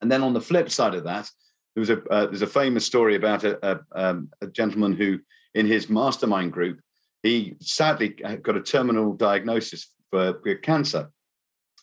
And 0.00 0.10
then 0.10 0.22
on 0.22 0.34
the 0.34 0.40
flip 0.40 0.70
side 0.70 0.94
of 0.94 1.04
that, 1.04 1.30
there 1.76 1.82
was 1.82 1.90
a 1.90 2.02
uh, 2.08 2.26
there's 2.26 2.42
a 2.42 2.46
famous 2.46 2.86
story 2.86 3.16
about 3.16 3.44
a, 3.44 3.58
a, 3.70 3.80
um, 3.92 4.30
a, 4.40 4.46
gentleman 4.46 4.94
who, 4.94 5.18
in 5.54 5.66
his 5.66 5.90
mastermind 5.90 6.52
group, 6.52 6.80
he 7.22 7.54
sadly 7.60 8.08
got 8.08 8.56
a 8.56 8.62
terminal 8.62 9.12
diagnosis 9.12 9.92
for 10.10 10.32
cancer, 10.62 11.10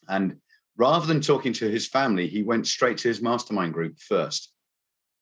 and 0.09 0.37
rather 0.77 1.05
than 1.05 1.21
talking 1.21 1.53
to 1.53 1.69
his 1.69 1.87
family, 1.87 2.27
he 2.27 2.41
went 2.41 2.65
straight 2.65 2.97
to 2.97 3.07
his 3.07 3.21
mastermind 3.21 3.73
group 3.73 3.99
first 3.99 4.51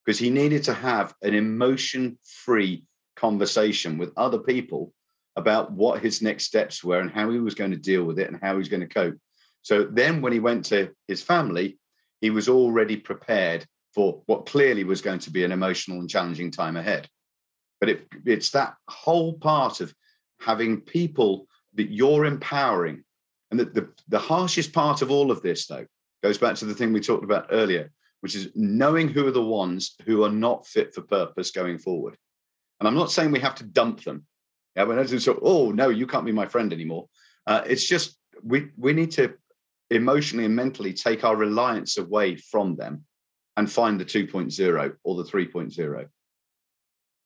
because 0.06 0.18
he 0.18 0.30
needed 0.30 0.64
to 0.64 0.74
have 0.74 1.14
an 1.22 1.36
emotion-free 1.36 2.84
conversation 3.18 3.98
with 3.98 4.14
other 4.16 4.40
people 4.40 4.94
about 5.36 5.72
what 5.72 6.02
his 6.02 6.22
next 6.22 6.46
steps 6.46 6.82
were 6.82 7.00
and 7.00 7.12
how 7.12 7.30
he 7.30 7.40
was 7.40 7.56
going 7.56 7.72
to 7.72 7.78
deal 7.78 8.06
with 8.06 8.18
it 8.20 8.30
and 8.30 8.40
how 8.42 8.54
he 8.54 8.58
was 8.58 8.70
going 8.70 8.82
to 8.82 8.88
cope. 8.88 9.16
So 9.62 9.84
then 9.84 10.22
when 10.22 10.34
he 10.34 10.40
went 10.40 10.66
to 10.66 10.92
his 11.08 11.22
family, 11.22 11.78
he 12.22 12.30
was 12.30 12.50
already 12.50 12.96
prepared 12.98 13.66
for 13.94 14.22
what 14.26 14.46
clearly 14.46 14.84
was 14.84 15.02
going 15.02 15.20
to 15.20 15.32
be 15.32 15.44
an 15.44 15.52
emotional 15.52 16.00
and 16.00 16.10
challenging 16.10 16.52
time 16.52 16.78
ahead. 16.78 17.08
But 17.80 17.90
it, 17.90 18.08
it's 18.26 18.52
that 18.52 18.76
whole 18.88 19.34
part 19.34 19.82
of 19.82 19.94
having 20.40 20.82
people 20.82 21.48
that 21.76 21.92
you're 21.92 22.26
empowering. 22.26 23.04
And 23.50 23.60
the, 23.60 23.66
the, 23.66 23.90
the 24.08 24.20
harshest 24.20 24.72
part 24.72 25.02
of 25.02 25.12
all 25.12 25.32
of 25.32 25.42
this, 25.42 25.68
though, 25.68 25.86
goes 26.24 26.38
back 26.38 26.56
to 26.56 26.66
the 26.66 26.74
thing 26.74 26.94
we 26.94 27.02
talked 27.02 27.24
about 27.24 27.48
earlier, 27.52 27.92
which 28.22 28.36
is 28.36 28.50
knowing 28.56 29.10
who 29.10 29.28
are 29.28 29.32
the 29.32 29.44
ones 29.44 29.96
who 30.06 30.24
are 30.24 30.32
not 30.32 30.68
fit 30.68 30.94
for 30.94 31.02
purpose 31.02 31.52
going 31.52 31.78
forward. 31.78 32.16
And 32.80 32.88
I'm 32.88 32.96
not 32.96 33.12
saying 33.12 33.32
we 33.32 33.40
have 33.40 33.56
to 33.56 33.64
dump 33.64 34.04
them. 34.04 34.26
Yeah, 34.76 34.86
we're 34.86 34.96
not 34.96 35.38
oh 35.42 35.72
no, 35.72 35.90
you 35.90 36.08
can't 36.08 36.26
be 36.26 36.32
my 36.32 36.46
friend 36.46 36.72
anymore. 36.72 37.10
Uh, 37.46 37.62
it's 37.66 37.86
just 37.86 38.18
we 38.42 38.70
we 38.78 38.94
need 38.94 39.12
to 39.12 39.34
emotionally 39.90 40.46
and 40.46 40.56
mentally 40.56 40.94
take 40.94 41.26
our 41.26 41.36
reliance 41.36 41.98
away 41.98 42.38
from 42.38 42.78
them 42.78 43.04
and 43.58 43.72
find 43.72 44.00
the 44.00 44.06
2.0 44.06 44.96
or 45.04 45.16
the 45.16 45.30
3.0 45.30 46.08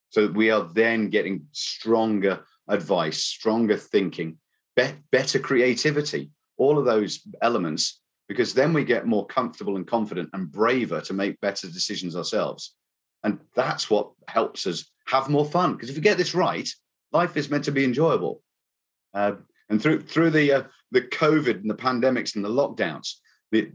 so 0.10 0.28
we 0.28 0.50
are 0.52 0.70
then 0.74 1.10
getting 1.10 1.46
stronger 1.52 2.44
advice 2.68 3.24
stronger 3.24 3.78
thinking 3.78 4.38
be- 4.76 4.94
better 5.12 5.40
creativity 5.40 6.32
all 6.58 6.78
of 6.78 6.86
those 6.86 7.22
elements 7.42 8.02
because 8.28 8.54
then 8.54 8.74
we 8.74 8.84
get 8.84 9.06
more 9.06 9.26
comfortable 9.28 9.76
and 9.76 9.86
confident 9.86 10.30
and 10.34 10.52
braver 10.52 11.02
to 11.02 11.14
make 11.14 11.40
better 11.42 11.68
decisions 11.68 12.16
ourselves. 12.16 12.74
And 13.24 13.40
that's 13.56 13.90
what 13.90 14.12
helps 14.28 14.68
us 14.68 14.86
have 15.08 15.30
more 15.30 15.46
fun 15.46 15.74
because 15.74 15.90
if 15.90 15.96
you 15.96 16.02
get 16.02 16.18
this 16.18 16.36
right 16.36 16.68
life 17.12 17.38
is 17.38 17.50
meant 17.50 17.64
to 17.66 17.72
be 17.72 17.84
enjoyable. 17.84 18.42
Uh, 19.14 19.34
and 19.70 19.82
through 19.82 20.02
through 20.02 20.30
the 20.32 20.52
uh, 20.52 20.64
the 20.92 21.02
COVID 21.02 21.62
and 21.62 21.70
the 21.70 21.76
pandemics 21.76 22.36
and 22.36 22.46
the 22.46 22.50
lockdowns, 22.50 23.14
the, 23.52 23.72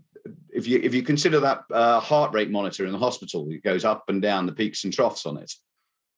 if 0.51 0.67
you 0.67 0.81
if 0.83 0.95
you 0.95 1.03
consider 1.03 1.41
that 1.41 1.65
uh, 1.71 2.01
heart 2.01 2.33
rate 2.33 2.51
monitor 2.51 2.87
in 2.87 2.93
the 2.93 2.99
hospital, 2.99 3.49
it 3.51 3.63
goes 3.63 3.85
up 3.85 4.05
and 4.09 4.21
down 4.21 4.47
the 4.47 4.53
peaks 4.53 4.85
and 4.85 4.93
troughs 4.93 5.27
on 5.27 5.37
it. 5.37 5.53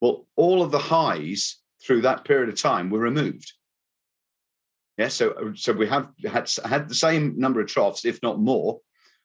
Well, 0.01 0.27
all 0.35 0.61
of 0.61 0.71
the 0.71 0.79
highs 0.79 1.57
through 1.85 2.01
that 2.01 2.25
period 2.25 2.49
of 2.49 2.61
time 2.61 2.89
were 2.89 2.99
removed. 2.99 3.51
Yeah, 4.97 5.07
so 5.07 5.53
so 5.55 5.73
we 5.73 5.87
have 5.87 6.09
had 6.23 6.49
had 6.65 6.89
the 6.89 6.95
same 6.95 7.37
number 7.37 7.61
of 7.61 7.67
troughs, 7.67 8.05
if 8.05 8.21
not 8.21 8.39
more. 8.39 8.79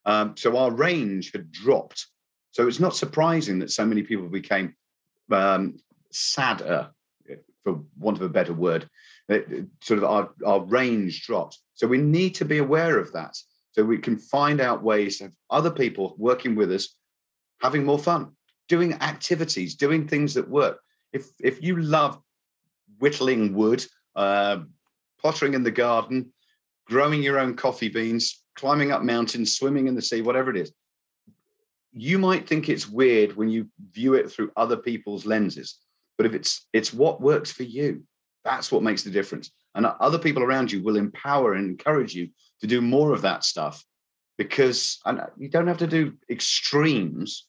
Um, 0.07 0.37
so 0.37 0.57
our 0.57 0.71
range 0.71 1.33
had 1.33 1.53
dropped. 1.53 2.07
So 2.53 2.67
it's 2.67 2.81
not 2.81 2.97
surprising 2.97 3.59
that 3.59 3.71
so 3.71 3.85
many 3.85 4.03
people 4.03 4.29
became 4.29 4.75
um, 5.31 5.79
sadder, 6.11 6.91
for 7.63 7.83
want 7.99 8.17
of 8.17 8.23
a 8.23 8.29
better 8.29 8.55
word, 8.55 8.89
sort 9.83 9.99
of 9.99 10.05
our, 10.05 10.31
our 10.47 10.61
range 10.61 11.27
dropped. 11.27 11.59
So 11.75 11.87
we 11.87 11.99
need 11.99 12.35
to 12.37 12.47
be 12.47 12.59
aware 12.59 12.99
of 12.99 13.13
that 13.13 13.37
so 13.73 13.85
we 13.85 13.99
can 13.99 14.19
find 14.19 14.61
out 14.61 14.83
ways 14.83 15.21
of 15.21 15.33
other 15.51 15.71
people 15.71 16.15
working 16.19 16.55
with 16.55 16.73
us 16.73 16.95
having 17.61 17.85
more 17.85 17.99
fun, 17.99 18.33
doing 18.69 18.95
activities, 18.95 19.75
doing 19.75 20.07
things 20.07 20.35
that 20.35 20.49
work. 20.49 20.81
If 21.13 21.29
if 21.41 21.63
you 21.63 21.77
love 21.77 22.21
whittling 22.99 23.55
wood, 23.55 23.85
uh, 24.17 24.61
pottering 25.23 25.55
in 25.55 25.63
the 25.63 25.71
garden, 25.71 26.33
growing 26.87 27.23
your 27.23 27.39
own 27.39 27.57
coffee 27.57 27.89
beans, 27.89 28.43
climbing 28.57 28.93
up 28.93 29.03
mountains, 29.03 29.57
swimming 29.57 29.89
in 29.89 29.95
the 29.95 30.03
sea, 30.03 30.23
whatever 30.23 30.51
it 30.51 30.57
is, 30.57 30.73
you 31.93 32.19
might 32.19 32.49
think 32.49 32.69
it's 32.69 32.89
weird 32.89 33.37
when 33.37 33.49
you 33.49 33.69
view 33.93 34.15
it 34.15 34.31
through 34.31 34.53
other 34.57 34.77
people's 34.77 35.27
lenses. 35.27 35.79
But 36.17 36.27
if 36.27 36.35
it's 36.35 36.67
it's 36.73 36.93
what 36.93 37.21
works 37.21 37.51
for 37.51 37.65
you, 37.65 38.03
that's 38.45 38.71
what 38.71 38.83
makes 38.83 39.03
the 39.03 39.11
difference. 39.11 39.51
And 39.79 39.87
other 39.87 40.19
people 40.19 40.43
around 40.43 40.73
you 40.73 40.83
will 40.83 40.97
empower 40.97 41.55
and 41.55 41.65
encourage 41.65 42.13
you 42.13 42.31
to 42.63 42.67
do 42.67 42.81
more 42.81 43.13
of 43.13 43.23
that 43.23 43.45
stuff 43.45 43.85
because 44.37 44.99
you 45.37 45.49
don't 45.49 45.69
have 45.69 45.79
to 45.79 45.87
do 45.87 46.15
extremes. 46.29 47.47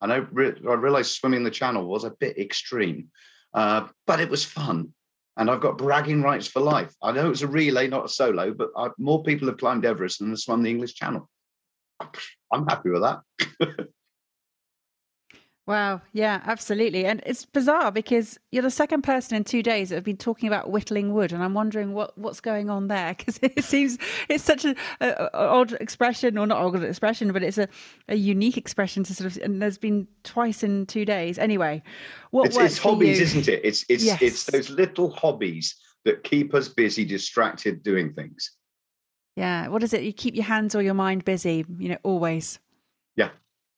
I 0.00 0.06
know 0.06 0.24
I 0.34 0.74
realized 0.74 1.10
swimming 1.10 1.42
the 1.42 1.50
channel 1.50 1.84
was 1.84 2.04
a 2.04 2.14
bit 2.20 2.38
extreme, 2.38 3.08
uh, 3.54 3.88
but 4.06 4.20
it 4.20 4.30
was 4.30 4.44
fun. 4.44 4.94
And 5.36 5.50
I've 5.50 5.60
got 5.60 5.76
bragging 5.76 6.22
rights 6.22 6.46
for 6.46 6.60
life. 6.60 6.94
I 7.02 7.10
know 7.10 7.32
it's 7.32 7.42
a 7.42 7.48
relay, 7.48 7.88
not 7.88 8.04
a 8.04 8.08
solo, 8.08 8.54
but 8.54 8.68
I, 8.76 8.90
more 8.96 9.24
people 9.24 9.48
have 9.48 9.58
climbed 9.58 9.84
Everest 9.84 10.20
than 10.20 10.30
have 10.30 10.38
swum 10.38 10.62
the 10.62 10.70
English 10.70 10.94
Channel. 10.94 11.28
I'm 12.52 12.68
happy 12.68 12.90
with 12.90 13.02
that. 13.02 13.88
Wow. 15.66 16.02
Yeah, 16.12 16.42
absolutely. 16.44 17.06
And 17.06 17.22
it's 17.24 17.46
bizarre 17.46 17.90
because 17.90 18.38
you're 18.52 18.62
the 18.62 18.70
second 18.70 19.00
person 19.00 19.34
in 19.34 19.44
two 19.44 19.62
days 19.62 19.88
that 19.88 19.94
have 19.94 20.04
been 20.04 20.18
talking 20.18 20.46
about 20.46 20.70
whittling 20.70 21.14
wood. 21.14 21.32
And 21.32 21.42
I'm 21.42 21.54
wondering 21.54 21.94
what, 21.94 22.16
what's 22.18 22.40
going 22.40 22.68
on 22.68 22.88
there 22.88 23.14
because 23.18 23.38
it 23.40 23.64
seems 23.64 23.96
it's 24.28 24.44
such 24.44 24.66
an 24.66 24.76
odd 25.00 25.72
expression, 25.74 26.36
or 26.36 26.46
not 26.46 26.58
odd 26.58 26.82
expression, 26.82 27.32
but 27.32 27.42
it's 27.42 27.56
a, 27.56 27.66
a 28.08 28.16
unique 28.16 28.58
expression 28.58 29.04
to 29.04 29.14
sort 29.14 29.34
of, 29.34 29.42
and 29.42 29.62
there's 29.62 29.78
been 29.78 30.06
twice 30.22 30.62
in 30.62 30.84
two 30.84 31.06
days. 31.06 31.38
Anyway, 31.38 31.82
what 32.30 32.46
it's, 32.46 32.58
it's 32.58 32.78
hobbies, 32.78 33.20
isn't 33.20 33.48
it? 33.48 33.62
It's, 33.64 33.86
it's, 33.88 34.04
yes. 34.04 34.20
it's 34.20 34.44
those 34.44 34.68
little 34.68 35.10
hobbies 35.10 35.74
that 36.04 36.24
keep 36.24 36.52
us 36.52 36.68
busy, 36.68 37.06
distracted 37.06 37.82
doing 37.82 38.12
things. 38.12 38.50
Yeah. 39.36 39.68
What 39.68 39.82
is 39.82 39.94
it? 39.94 40.02
You 40.02 40.12
keep 40.12 40.34
your 40.34 40.44
hands 40.44 40.74
or 40.74 40.82
your 40.82 40.94
mind 40.94 41.24
busy, 41.24 41.64
you 41.78 41.88
know, 41.88 41.98
always. 42.02 42.58
Yeah, 43.16 43.30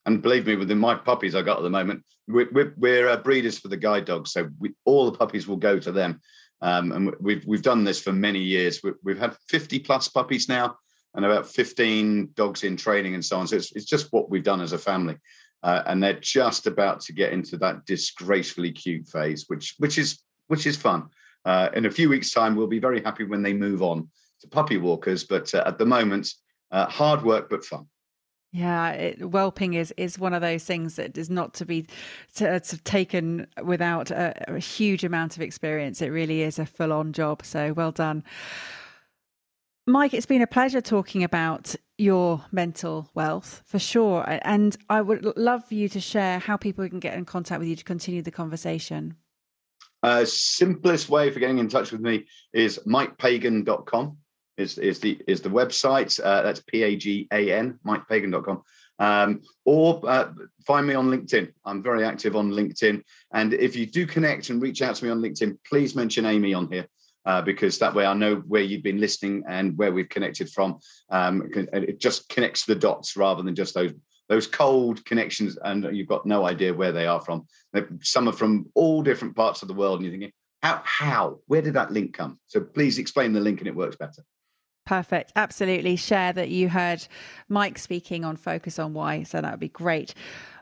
and 0.07 0.21
believe 0.21 0.47
me, 0.47 0.55
within 0.55 0.79
my 0.79 0.95
puppies 0.95 1.35
I 1.35 1.41
got 1.41 1.57
at 1.57 1.63
the 1.63 1.69
moment, 1.69 2.03
we're, 2.29 2.49
we're, 2.51 2.73
we're 2.77 3.09
uh, 3.09 3.17
breeders 3.17 3.59
for 3.59 3.67
the 3.67 3.75
guide 3.77 4.05
dogs, 4.05 4.31
so 4.31 4.49
we, 4.57 4.73
all 4.85 5.11
the 5.11 5.17
puppies 5.17 5.47
will 5.47 5.57
go 5.57 5.77
to 5.79 5.91
them. 5.91 6.21
Um, 6.61 6.91
and 6.93 7.15
we've 7.19 7.45
we've 7.45 7.61
done 7.61 7.83
this 7.83 8.01
for 8.01 8.13
many 8.13 8.39
years. 8.39 8.81
We, 8.81 8.93
we've 9.03 9.19
had 9.19 9.35
50 9.49 9.79
plus 9.79 10.07
puppies 10.07 10.47
now, 10.49 10.77
and 11.13 11.25
about 11.25 11.45
15 11.45 12.29
dogs 12.35 12.63
in 12.63 12.77
training 12.77 13.13
and 13.15 13.23
so 13.23 13.37
on. 13.37 13.47
So 13.47 13.57
it's 13.57 13.73
it's 13.73 13.85
just 13.85 14.11
what 14.11 14.29
we've 14.29 14.43
done 14.43 14.61
as 14.61 14.71
a 14.71 14.77
family. 14.77 15.17
Uh, 15.61 15.83
and 15.87 16.01
they're 16.01 16.19
just 16.19 16.67
about 16.67 17.01
to 17.01 17.13
get 17.13 17.33
into 17.33 17.57
that 17.57 17.85
disgracefully 17.85 18.71
cute 18.71 19.07
phase, 19.07 19.45
which 19.47 19.75
which 19.77 19.97
is 19.97 20.19
which 20.47 20.65
is 20.65 20.77
fun. 20.77 21.09
Uh, 21.43 21.69
in 21.73 21.85
a 21.85 21.91
few 21.91 22.09
weeks' 22.09 22.31
time, 22.31 22.55
we'll 22.55 22.67
be 22.67 22.79
very 22.79 23.03
happy 23.03 23.25
when 23.25 23.43
they 23.43 23.53
move 23.53 23.83
on 23.83 24.09
to 24.39 24.47
puppy 24.47 24.77
walkers. 24.77 25.25
But 25.25 25.53
uh, 25.53 25.63
at 25.65 25.77
the 25.77 25.85
moment, 25.85 26.33
uh, 26.71 26.85
hard 26.87 27.23
work 27.23 27.49
but 27.49 27.65
fun. 27.65 27.87
Yeah, 28.53 28.91
it, 28.91 29.19
whelping 29.29 29.73
is 29.73 29.93
is 29.97 30.17
one 30.17 30.33
of 30.33 30.41
those 30.41 30.63
things 30.63 30.95
that 30.95 31.17
is 31.17 31.29
not 31.29 31.53
to 31.55 31.65
be 31.65 31.85
to, 32.35 32.59
to 32.59 32.77
taken 32.83 33.45
without 33.63 34.09
a, 34.09 34.33
a, 34.55 34.59
huge 34.59 35.03
amount 35.03 35.35
of 35.35 35.41
experience. 35.41 36.01
It 36.01 36.09
really 36.09 36.41
is 36.41 36.57
a 36.57 36.65
full 36.65 36.93
on 36.93 37.11
job. 37.11 37.43
So 37.45 37.73
well 37.73 37.91
done. 37.91 38.23
Mike, 39.85 40.13
it's 40.13 40.25
been 40.25 40.41
a 40.41 40.47
pleasure 40.47 40.81
talking 40.81 41.23
about 41.23 41.75
your 41.97 42.43
mental 42.51 43.09
wealth 43.15 43.63
for 43.65 43.79
sure. 43.79 44.23
And 44.27 44.75
I 44.89 45.01
would 45.01 45.25
love 45.37 45.65
for 45.65 45.75
you 45.75 45.89
to 45.89 45.99
share 45.99 46.39
how 46.39 46.57
people 46.57 46.87
can 46.89 46.99
get 46.99 47.17
in 47.17 47.25
contact 47.25 47.59
with 47.59 47.69
you 47.69 47.75
to 47.75 47.83
continue 47.83 48.21
the 48.21 48.31
conversation. 48.31 49.15
Uh, 50.03 50.25
simplest 50.25 51.09
way 51.09 51.31
for 51.31 51.39
getting 51.39 51.57
in 51.57 51.69
touch 51.69 51.91
with 51.91 52.01
me 52.01 52.25
is 52.53 52.79
mikepagan.com 52.85 54.17
is, 54.57 54.77
is 54.77 54.99
the 54.99 55.19
is 55.27 55.41
the 55.41 55.49
website. 55.49 56.19
Uh, 56.23 56.41
that's 56.41 56.61
P-A-G-A-N, 56.61 57.79
mikepagan.com. 57.85 58.63
Um, 58.99 59.41
or 59.65 60.01
uh, 60.07 60.31
find 60.65 60.87
me 60.87 60.95
on 60.95 61.09
LinkedIn. 61.09 61.51
I'm 61.65 61.83
very 61.83 62.03
active 62.03 62.35
on 62.35 62.51
LinkedIn. 62.51 63.03
And 63.33 63.53
if 63.53 63.75
you 63.75 63.85
do 63.85 64.07
connect 64.07 64.49
and 64.49 64.61
reach 64.61 64.81
out 64.81 64.95
to 64.95 65.05
me 65.05 65.11
on 65.11 65.21
LinkedIn, 65.21 65.57
please 65.69 65.95
mention 65.95 66.25
Amy 66.25 66.53
on 66.53 66.71
here 66.71 66.87
uh, 67.25 67.41
because 67.41 67.77
that 67.77 67.93
way 67.93 68.05
I 68.05 68.13
know 68.13 68.37
where 68.47 68.63
you've 68.63 68.83
been 68.83 68.99
listening 68.99 69.43
and 69.47 69.77
where 69.77 69.91
we've 69.91 70.09
connected 70.09 70.49
from. 70.49 70.79
Um, 71.09 71.49
it 71.53 71.99
just 71.99 72.27
connects 72.29 72.65
the 72.65 72.75
dots 72.75 73.15
rather 73.15 73.43
than 73.43 73.55
just 73.55 73.75
those 73.75 73.93
those 74.29 74.47
cold 74.47 75.05
connections, 75.05 75.57
and 75.63 75.95
you've 75.95 76.09
got 76.09 76.25
no 76.25 76.45
idea 76.45 76.73
where 76.73 76.91
they 76.91 77.07
are 77.07 77.21
from. 77.21 77.47
Some 78.01 78.27
are 78.27 78.33
from 78.33 78.65
all 78.73 79.01
different 79.01 79.37
parts 79.37 79.61
of 79.61 79.69
the 79.69 79.73
world, 79.73 79.99
and 79.99 80.05
you're 80.05 80.11
thinking, 80.11 80.33
how, 80.61 80.81
how, 80.83 81.39
where 81.47 81.61
did 81.61 81.75
that 81.75 81.93
link 81.93 82.13
come? 82.13 82.37
So 82.47 82.59
please 82.59 82.97
explain 82.97 83.31
the 83.31 83.39
link, 83.39 83.59
and 83.59 83.69
it 83.69 83.75
works 83.75 83.95
better. 83.95 84.23
Perfect. 84.87 85.33
Absolutely. 85.35 85.97
Share 85.97 86.31
that 86.31 86.47
you 86.47 86.69
heard 86.69 87.05
Mike 87.49 87.77
speaking 87.77 88.23
on 88.23 88.37
Focus 88.37 88.79
on 88.79 88.93
Why. 88.93 89.23
So 89.23 89.41
that 89.41 89.51
would 89.51 89.59
be 89.59 89.67
great. 89.67 90.13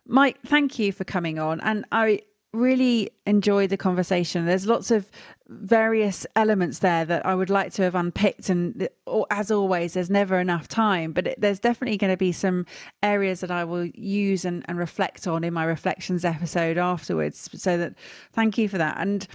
Mike, 0.07 0.39
thank 0.43 0.80
you 0.80 0.91
for 0.91 1.03
coming 1.03 1.38
on. 1.38 1.61
And 1.61 1.86
I 1.91 2.21
really 2.51 3.11
enjoyed 3.28 3.69
the 3.69 3.78
conversation. 3.78 4.47
There's 4.47 4.65
lots 4.65 4.89
of 4.89 5.11
various 5.47 6.26
elements 6.36 6.80
there 6.80 7.05
that 7.05 7.23
I 7.23 7.36
would 7.36 7.51
like 7.51 7.71
to 7.73 7.84
have 7.84 7.93
unpicked. 7.93 8.49
And 8.49 8.89
as 9.30 9.51
always, 9.51 9.93
there's 9.93 10.09
never 10.09 10.39
enough 10.39 10.67
time, 10.67 11.11
but 11.11 11.36
there's 11.38 11.59
definitely 11.59 11.97
going 11.97 12.13
to 12.13 12.17
be 12.17 12.32
some 12.32 12.65
areas 13.03 13.41
that 13.41 13.51
I 13.51 13.63
will 13.63 13.86
use 13.86 14.43
and, 14.43 14.65
and 14.67 14.80
reflect 14.80 15.28
on 15.28 15.43
in 15.43 15.53
my 15.53 15.65
reflections 15.65 16.26
episode 16.26 16.80
afterwards. 16.80 17.47
So 17.53 17.78
that 17.78 17.93
thank 18.34 18.57
you 18.57 18.69
for 18.69 18.80
that. 18.80 18.97
And 18.97 19.28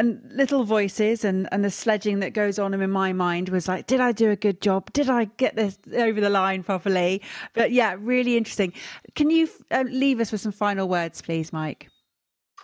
and 0.00 0.20
little 0.32 0.64
voices 0.64 1.24
and 1.24 1.48
and 1.52 1.64
the 1.64 1.70
sledging 1.70 2.20
that 2.20 2.32
goes 2.32 2.58
on 2.58 2.74
in 2.74 2.90
my 2.90 3.12
mind 3.12 3.48
was 3.50 3.68
like 3.68 3.86
did 3.86 4.00
i 4.00 4.12
do 4.12 4.30
a 4.30 4.36
good 4.36 4.60
job 4.60 4.92
did 4.92 5.08
i 5.08 5.26
get 5.36 5.54
this 5.56 5.78
over 5.96 6.20
the 6.20 6.30
line 6.30 6.62
properly 6.62 7.22
but 7.54 7.70
yeah 7.70 7.94
really 8.00 8.36
interesting 8.36 8.72
can 9.14 9.30
you 9.30 9.48
uh, 9.70 9.84
leave 9.88 10.18
us 10.20 10.32
with 10.32 10.40
some 10.40 10.52
final 10.52 10.88
words 10.88 11.22
please 11.22 11.52
mike 11.52 11.88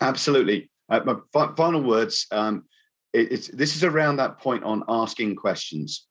Absolutely. 0.00 0.70
Uh, 0.88 1.00
my 1.04 1.16
fi- 1.32 1.54
final 1.56 1.82
words. 1.82 2.26
Um, 2.30 2.64
it, 3.12 3.50
this 3.56 3.76
is 3.76 3.84
around 3.84 4.16
that 4.16 4.38
point 4.38 4.62
on 4.62 4.84
asking 4.88 5.36
questions, 5.36 6.06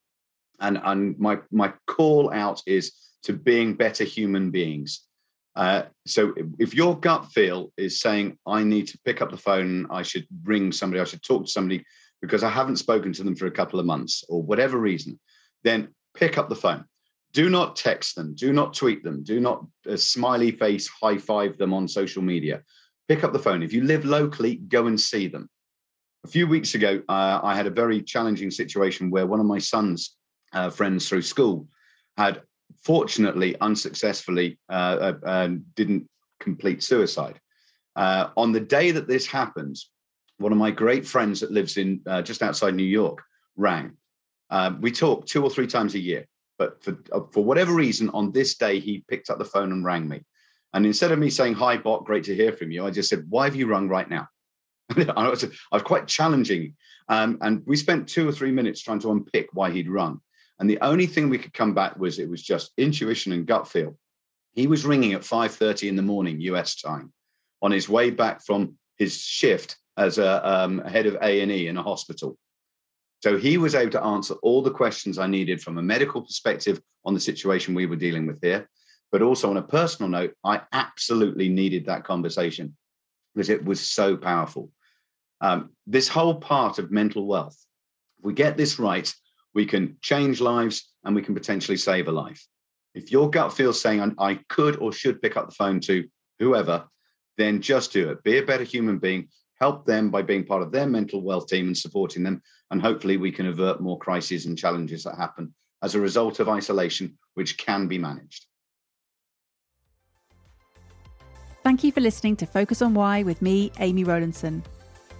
and 0.59 0.79
and 0.83 1.17
my 1.19 1.39
my 1.51 1.71
call 1.85 2.33
out 2.33 2.61
is 2.65 2.93
to 3.23 3.33
being 3.33 3.75
better 3.75 4.03
human 4.03 4.49
beings. 4.49 5.04
Uh, 5.55 5.83
so 6.05 6.33
if 6.59 6.73
your 6.73 6.99
gut 6.99 7.31
feel 7.31 7.71
is 7.77 8.01
saying 8.01 8.37
I 8.45 8.63
need 8.63 8.87
to 8.87 8.99
pick 9.05 9.21
up 9.21 9.31
the 9.31 9.37
phone, 9.37 9.87
I 9.89 10.01
should 10.01 10.27
ring 10.43 10.71
somebody, 10.71 11.01
I 11.01 11.05
should 11.05 11.23
talk 11.23 11.45
to 11.45 11.51
somebody 11.51 11.85
because 12.21 12.43
I 12.43 12.49
haven't 12.49 12.77
spoken 12.77 13.13
to 13.13 13.23
them 13.23 13.35
for 13.35 13.47
a 13.47 13.51
couple 13.51 13.79
of 13.79 13.85
months 13.85 14.23
or 14.27 14.41
whatever 14.41 14.77
reason, 14.77 15.19
then 15.63 15.89
pick 16.13 16.37
up 16.37 16.49
the 16.49 16.55
phone. 16.55 16.85
Do 17.33 17.49
not 17.49 17.75
text 17.75 18.15
them. 18.15 18.33
Do 18.35 18.53
not 18.53 18.73
tweet 18.73 19.03
them. 19.03 19.23
Do 19.23 19.39
not 19.39 19.65
uh, 19.89 19.97
smiley 19.97 20.51
face 20.51 20.87
high 20.87 21.17
five 21.17 21.57
them 21.57 21.73
on 21.73 21.87
social 21.87 22.21
media 22.21 22.63
pick 23.07 23.23
up 23.23 23.33
the 23.33 23.39
phone. 23.39 23.63
If 23.63 23.73
you 23.73 23.83
live 23.83 24.05
locally, 24.05 24.55
go 24.55 24.87
and 24.87 24.99
see 24.99 25.27
them. 25.27 25.49
A 26.23 26.27
few 26.27 26.47
weeks 26.47 26.73
ago, 26.73 27.01
uh, 27.07 27.39
I 27.43 27.55
had 27.55 27.67
a 27.67 27.71
very 27.71 28.01
challenging 28.01 28.49
situation 28.49 29.11
where 29.11 29.27
one 29.27 29.39
of 29.39 29.45
my 29.45 29.59
son's 29.59 30.15
uh, 30.53 30.69
friends 30.69 31.07
through 31.07 31.21
school 31.21 31.67
had 32.17 32.41
fortunately 32.83 33.55
unsuccessfully 33.61 34.59
uh, 34.69 35.13
uh 35.25 35.49
didn't 35.75 36.07
complete 36.39 36.83
suicide. 36.83 37.39
Uh, 37.95 38.29
on 38.35 38.51
the 38.51 38.59
day 38.59 38.91
that 38.91 39.07
this 39.07 39.25
happens, 39.25 39.89
one 40.37 40.51
of 40.51 40.57
my 40.57 40.69
great 40.69 41.07
friends 41.07 41.39
that 41.39 41.51
lives 41.51 41.77
in 41.77 42.01
uh, 42.07 42.21
just 42.21 42.43
outside 42.43 42.75
New 42.75 42.83
York 42.83 43.23
rang. 43.55 43.93
we 44.81 44.91
talk 44.91 45.25
two 45.25 45.43
or 45.43 45.49
three 45.49 45.67
times 45.67 45.95
a 45.95 45.99
year, 45.99 46.25
but 46.57 46.83
for 46.83 46.97
for 47.31 47.43
whatever 47.43 47.73
reason, 47.73 48.09
on 48.09 48.31
this 48.31 48.55
day 48.55 48.79
he 48.79 49.05
picked 49.07 49.29
up 49.29 49.37
the 49.37 49.45
phone 49.45 49.71
and 49.71 49.85
rang 49.85 50.07
me. 50.07 50.23
And 50.75 50.85
instead 50.85 51.13
of 51.13 51.19
me 51.19 51.29
saying, 51.29 51.53
Hi, 51.53 51.77
Bot, 51.77 52.03
great 52.03 52.25
to 52.25 52.35
hear 52.35 52.51
from 52.51 52.69
you, 52.69 52.85
I 52.85 52.91
just 52.91 53.09
said, 53.09 53.25
Why 53.29 53.45
have 53.45 53.55
you 53.55 53.65
rung 53.65 53.87
right 53.87 54.09
now? 54.09 54.27
I, 55.15 55.29
was, 55.29 55.45
I 55.45 55.47
was 55.71 55.83
quite 55.83 56.05
challenging. 56.05 56.75
Um, 57.07 57.37
and 57.41 57.63
we 57.65 57.77
spent 57.77 58.09
two 58.09 58.27
or 58.27 58.33
three 58.33 58.51
minutes 58.51 58.81
trying 58.81 58.99
to 58.99 59.11
unpick 59.11 59.47
why 59.53 59.71
he'd 59.71 59.89
rung. 59.89 60.19
And 60.59 60.69
the 60.69 60.79
only 60.81 61.05
thing 61.05 61.29
we 61.29 61.37
could 61.37 61.53
come 61.53 61.73
back 61.73 61.97
was 61.97 62.17
it 62.17 62.29
was 62.29 62.41
just 62.41 62.71
intuition 62.77 63.33
and 63.33 63.45
gut 63.45 63.67
feel. 63.67 63.97
He 64.53 64.67
was 64.67 64.85
ringing 64.85 65.13
at 65.13 65.21
5:30 65.21 65.89
in 65.89 65.95
the 65.95 66.01
morning 66.01 66.39
US 66.41 66.75
time 66.81 67.11
on 67.61 67.71
his 67.71 67.89
way 67.89 68.09
back 68.09 68.43
from 68.45 68.77
his 68.97 69.17
shift 69.17 69.77
as 69.97 70.17
a 70.17 70.47
um, 70.47 70.79
head 70.79 71.05
of 71.05 71.17
A&E 71.21 71.67
in 71.67 71.77
a 71.77 71.83
hospital. 71.83 72.37
So 73.23 73.37
he 73.37 73.57
was 73.57 73.75
able 73.75 73.91
to 73.91 74.03
answer 74.03 74.35
all 74.35 74.61
the 74.61 74.71
questions 74.71 75.17
I 75.17 75.27
needed 75.27 75.61
from 75.61 75.77
a 75.77 75.83
medical 75.83 76.21
perspective 76.21 76.81
on 77.05 77.13
the 77.13 77.19
situation 77.19 77.73
we 77.73 77.85
were 77.85 77.95
dealing 77.95 78.27
with 78.27 78.39
here, 78.41 78.69
but 79.11 79.21
also 79.21 79.49
on 79.49 79.57
a 79.57 79.61
personal 79.61 80.09
note, 80.09 80.33
I 80.43 80.61
absolutely 80.71 81.49
needed 81.49 81.85
that 81.85 82.03
conversation 82.03 82.75
because 83.33 83.49
it 83.49 83.63
was 83.63 83.79
so 83.79 84.15
powerful. 84.15 84.71
Um, 85.41 85.71
this 85.87 86.07
whole 86.07 86.35
part 86.35 86.79
of 86.79 86.91
mental 86.91 87.25
wealth, 87.25 87.57
if 88.19 88.25
we 88.25 88.33
get 88.33 88.57
this 88.57 88.79
right, 88.79 89.11
we 89.55 89.65
can 89.65 89.97
change 90.01 90.41
lives 90.41 90.91
and 91.03 91.15
we 91.15 91.21
can 91.21 91.33
potentially 91.33 91.77
save 91.77 92.07
a 92.07 92.11
life. 92.11 92.45
If 92.93 93.11
your 93.11 93.29
gut 93.29 93.53
feels 93.53 93.81
saying 93.81 94.15
I 94.19 94.39
could 94.49 94.75
or 94.77 94.91
should 94.91 95.21
pick 95.21 95.37
up 95.37 95.49
the 95.49 95.55
phone 95.55 95.79
to 95.81 96.05
whoever, 96.39 96.85
then 97.37 97.61
just 97.61 97.91
do 97.91 98.09
it. 98.11 98.23
Be 98.23 98.37
a 98.37 98.45
better 98.45 98.63
human 98.63 98.99
being. 98.99 99.29
Help 99.59 99.85
them 99.85 100.11
by 100.11 100.21
being 100.21 100.45
part 100.45 100.61
of 100.61 100.71
their 100.71 100.85
mental 100.85 101.21
wealth 101.21 101.47
team 101.47 101.67
and 101.67 101.77
supporting 101.77 102.23
them. 102.23 102.41
And 102.71 102.81
hopefully, 102.81 103.17
we 103.17 103.31
can 103.31 103.47
avert 103.47 103.81
more 103.81 103.97
crises 103.97 104.45
and 104.45 104.57
challenges 104.57 105.03
that 105.05 105.17
happen 105.17 105.53
as 105.81 105.95
a 105.95 105.99
result 105.99 106.39
of 106.39 106.49
isolation, 106.49 107.17
which 107.35 107.57
can 107.57 107.87
be 107.87 107.97
managed. 107.97 108.45
Thank 111.63 111.83
you 111.83 111.91
for 111.91 112.01
listening 112.01 112.35
to 112.37 112.45
Focus 112.45 112.81
on 112.81 112.93
Why 112.93 113.23
with 113.23 113.41
me, 113.41 113.71
Amy 113.79 114.03
Rowlandson. 114.03 114.63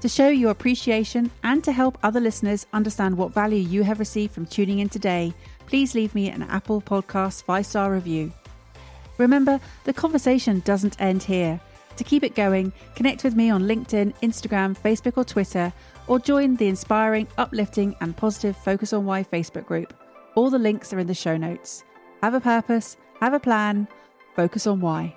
To 0.02 0.10
show 0.10 0.28
your 0.28 0.52
appreciation 0.52 1.32
and 1.44 1.64
to 1.64 1.72
help 1.72 1.98
other 2.04 2.20
listeners 2.20 2.68
understand 2.74 3.18
what 3.18 3.34
value 3.34 3.58
you 3.58 3.84
have 3.84 4.00
received 4.00 4.34
from 4.34 4.46
tuning 4.46 4.80
in 4.80 4.90
today, 4.90 5.34
please 5.68 5.96
leave 5.96 6.14
me 6.14 6.30
an 6.30 6.44
Apple 6.44 6.82
Podcast 6.82 7.44
five 7.44 7.66
star 7.66 7.92
review. 7.92 8.32
Remember, 9.18 9.60
the 9.86 9.94
conversation 9.94 10.62
doesn't 10.66 11.02
end 11.02 11.24
here. 11.24 11.60
To 11.96 12.04
keep 12.04 12.24
it 12.24 12.36
going, 12.36 12.74
connect 12.96 13.24
with 13.24 13.36
me 13.36 13.50
on 13.50 13.64
LinkedIn, 13.64 14.14
Instagram, 14.22 14.78
Facebook, 14.78 15.18
or 15.18 15.24
Twitter, 15.24 15.72
or 16.08 16.20
join 16.20 16.56
the 16.58 16.68
inspiring, 16.68 17.28
uplifting, 17.38 17.96
and 18.02 18.16
positive 18.16 18.58
Focus 18.58 18.92
on 18.92 19.06
Why 19.06 19.24
Facebook 19.24 19.66
group. 19.66 19.94
All 20.36 20.50
the 20.50 20.60
links 20.60 20.92
are 20.92 21.00
in 21.00 21.08
the 21.08 21.14
show 21.14 21.38
notes. 21.38 21.86
Have 22.22 22.34
a 22.34 22.42
purpose, 22.42 22.98
have 23.22 23.34
a 23.34 23.40
plan, 23.40 23.88
focus 24.36 24.68
on 24.68 24.82
why. 24.82 25.16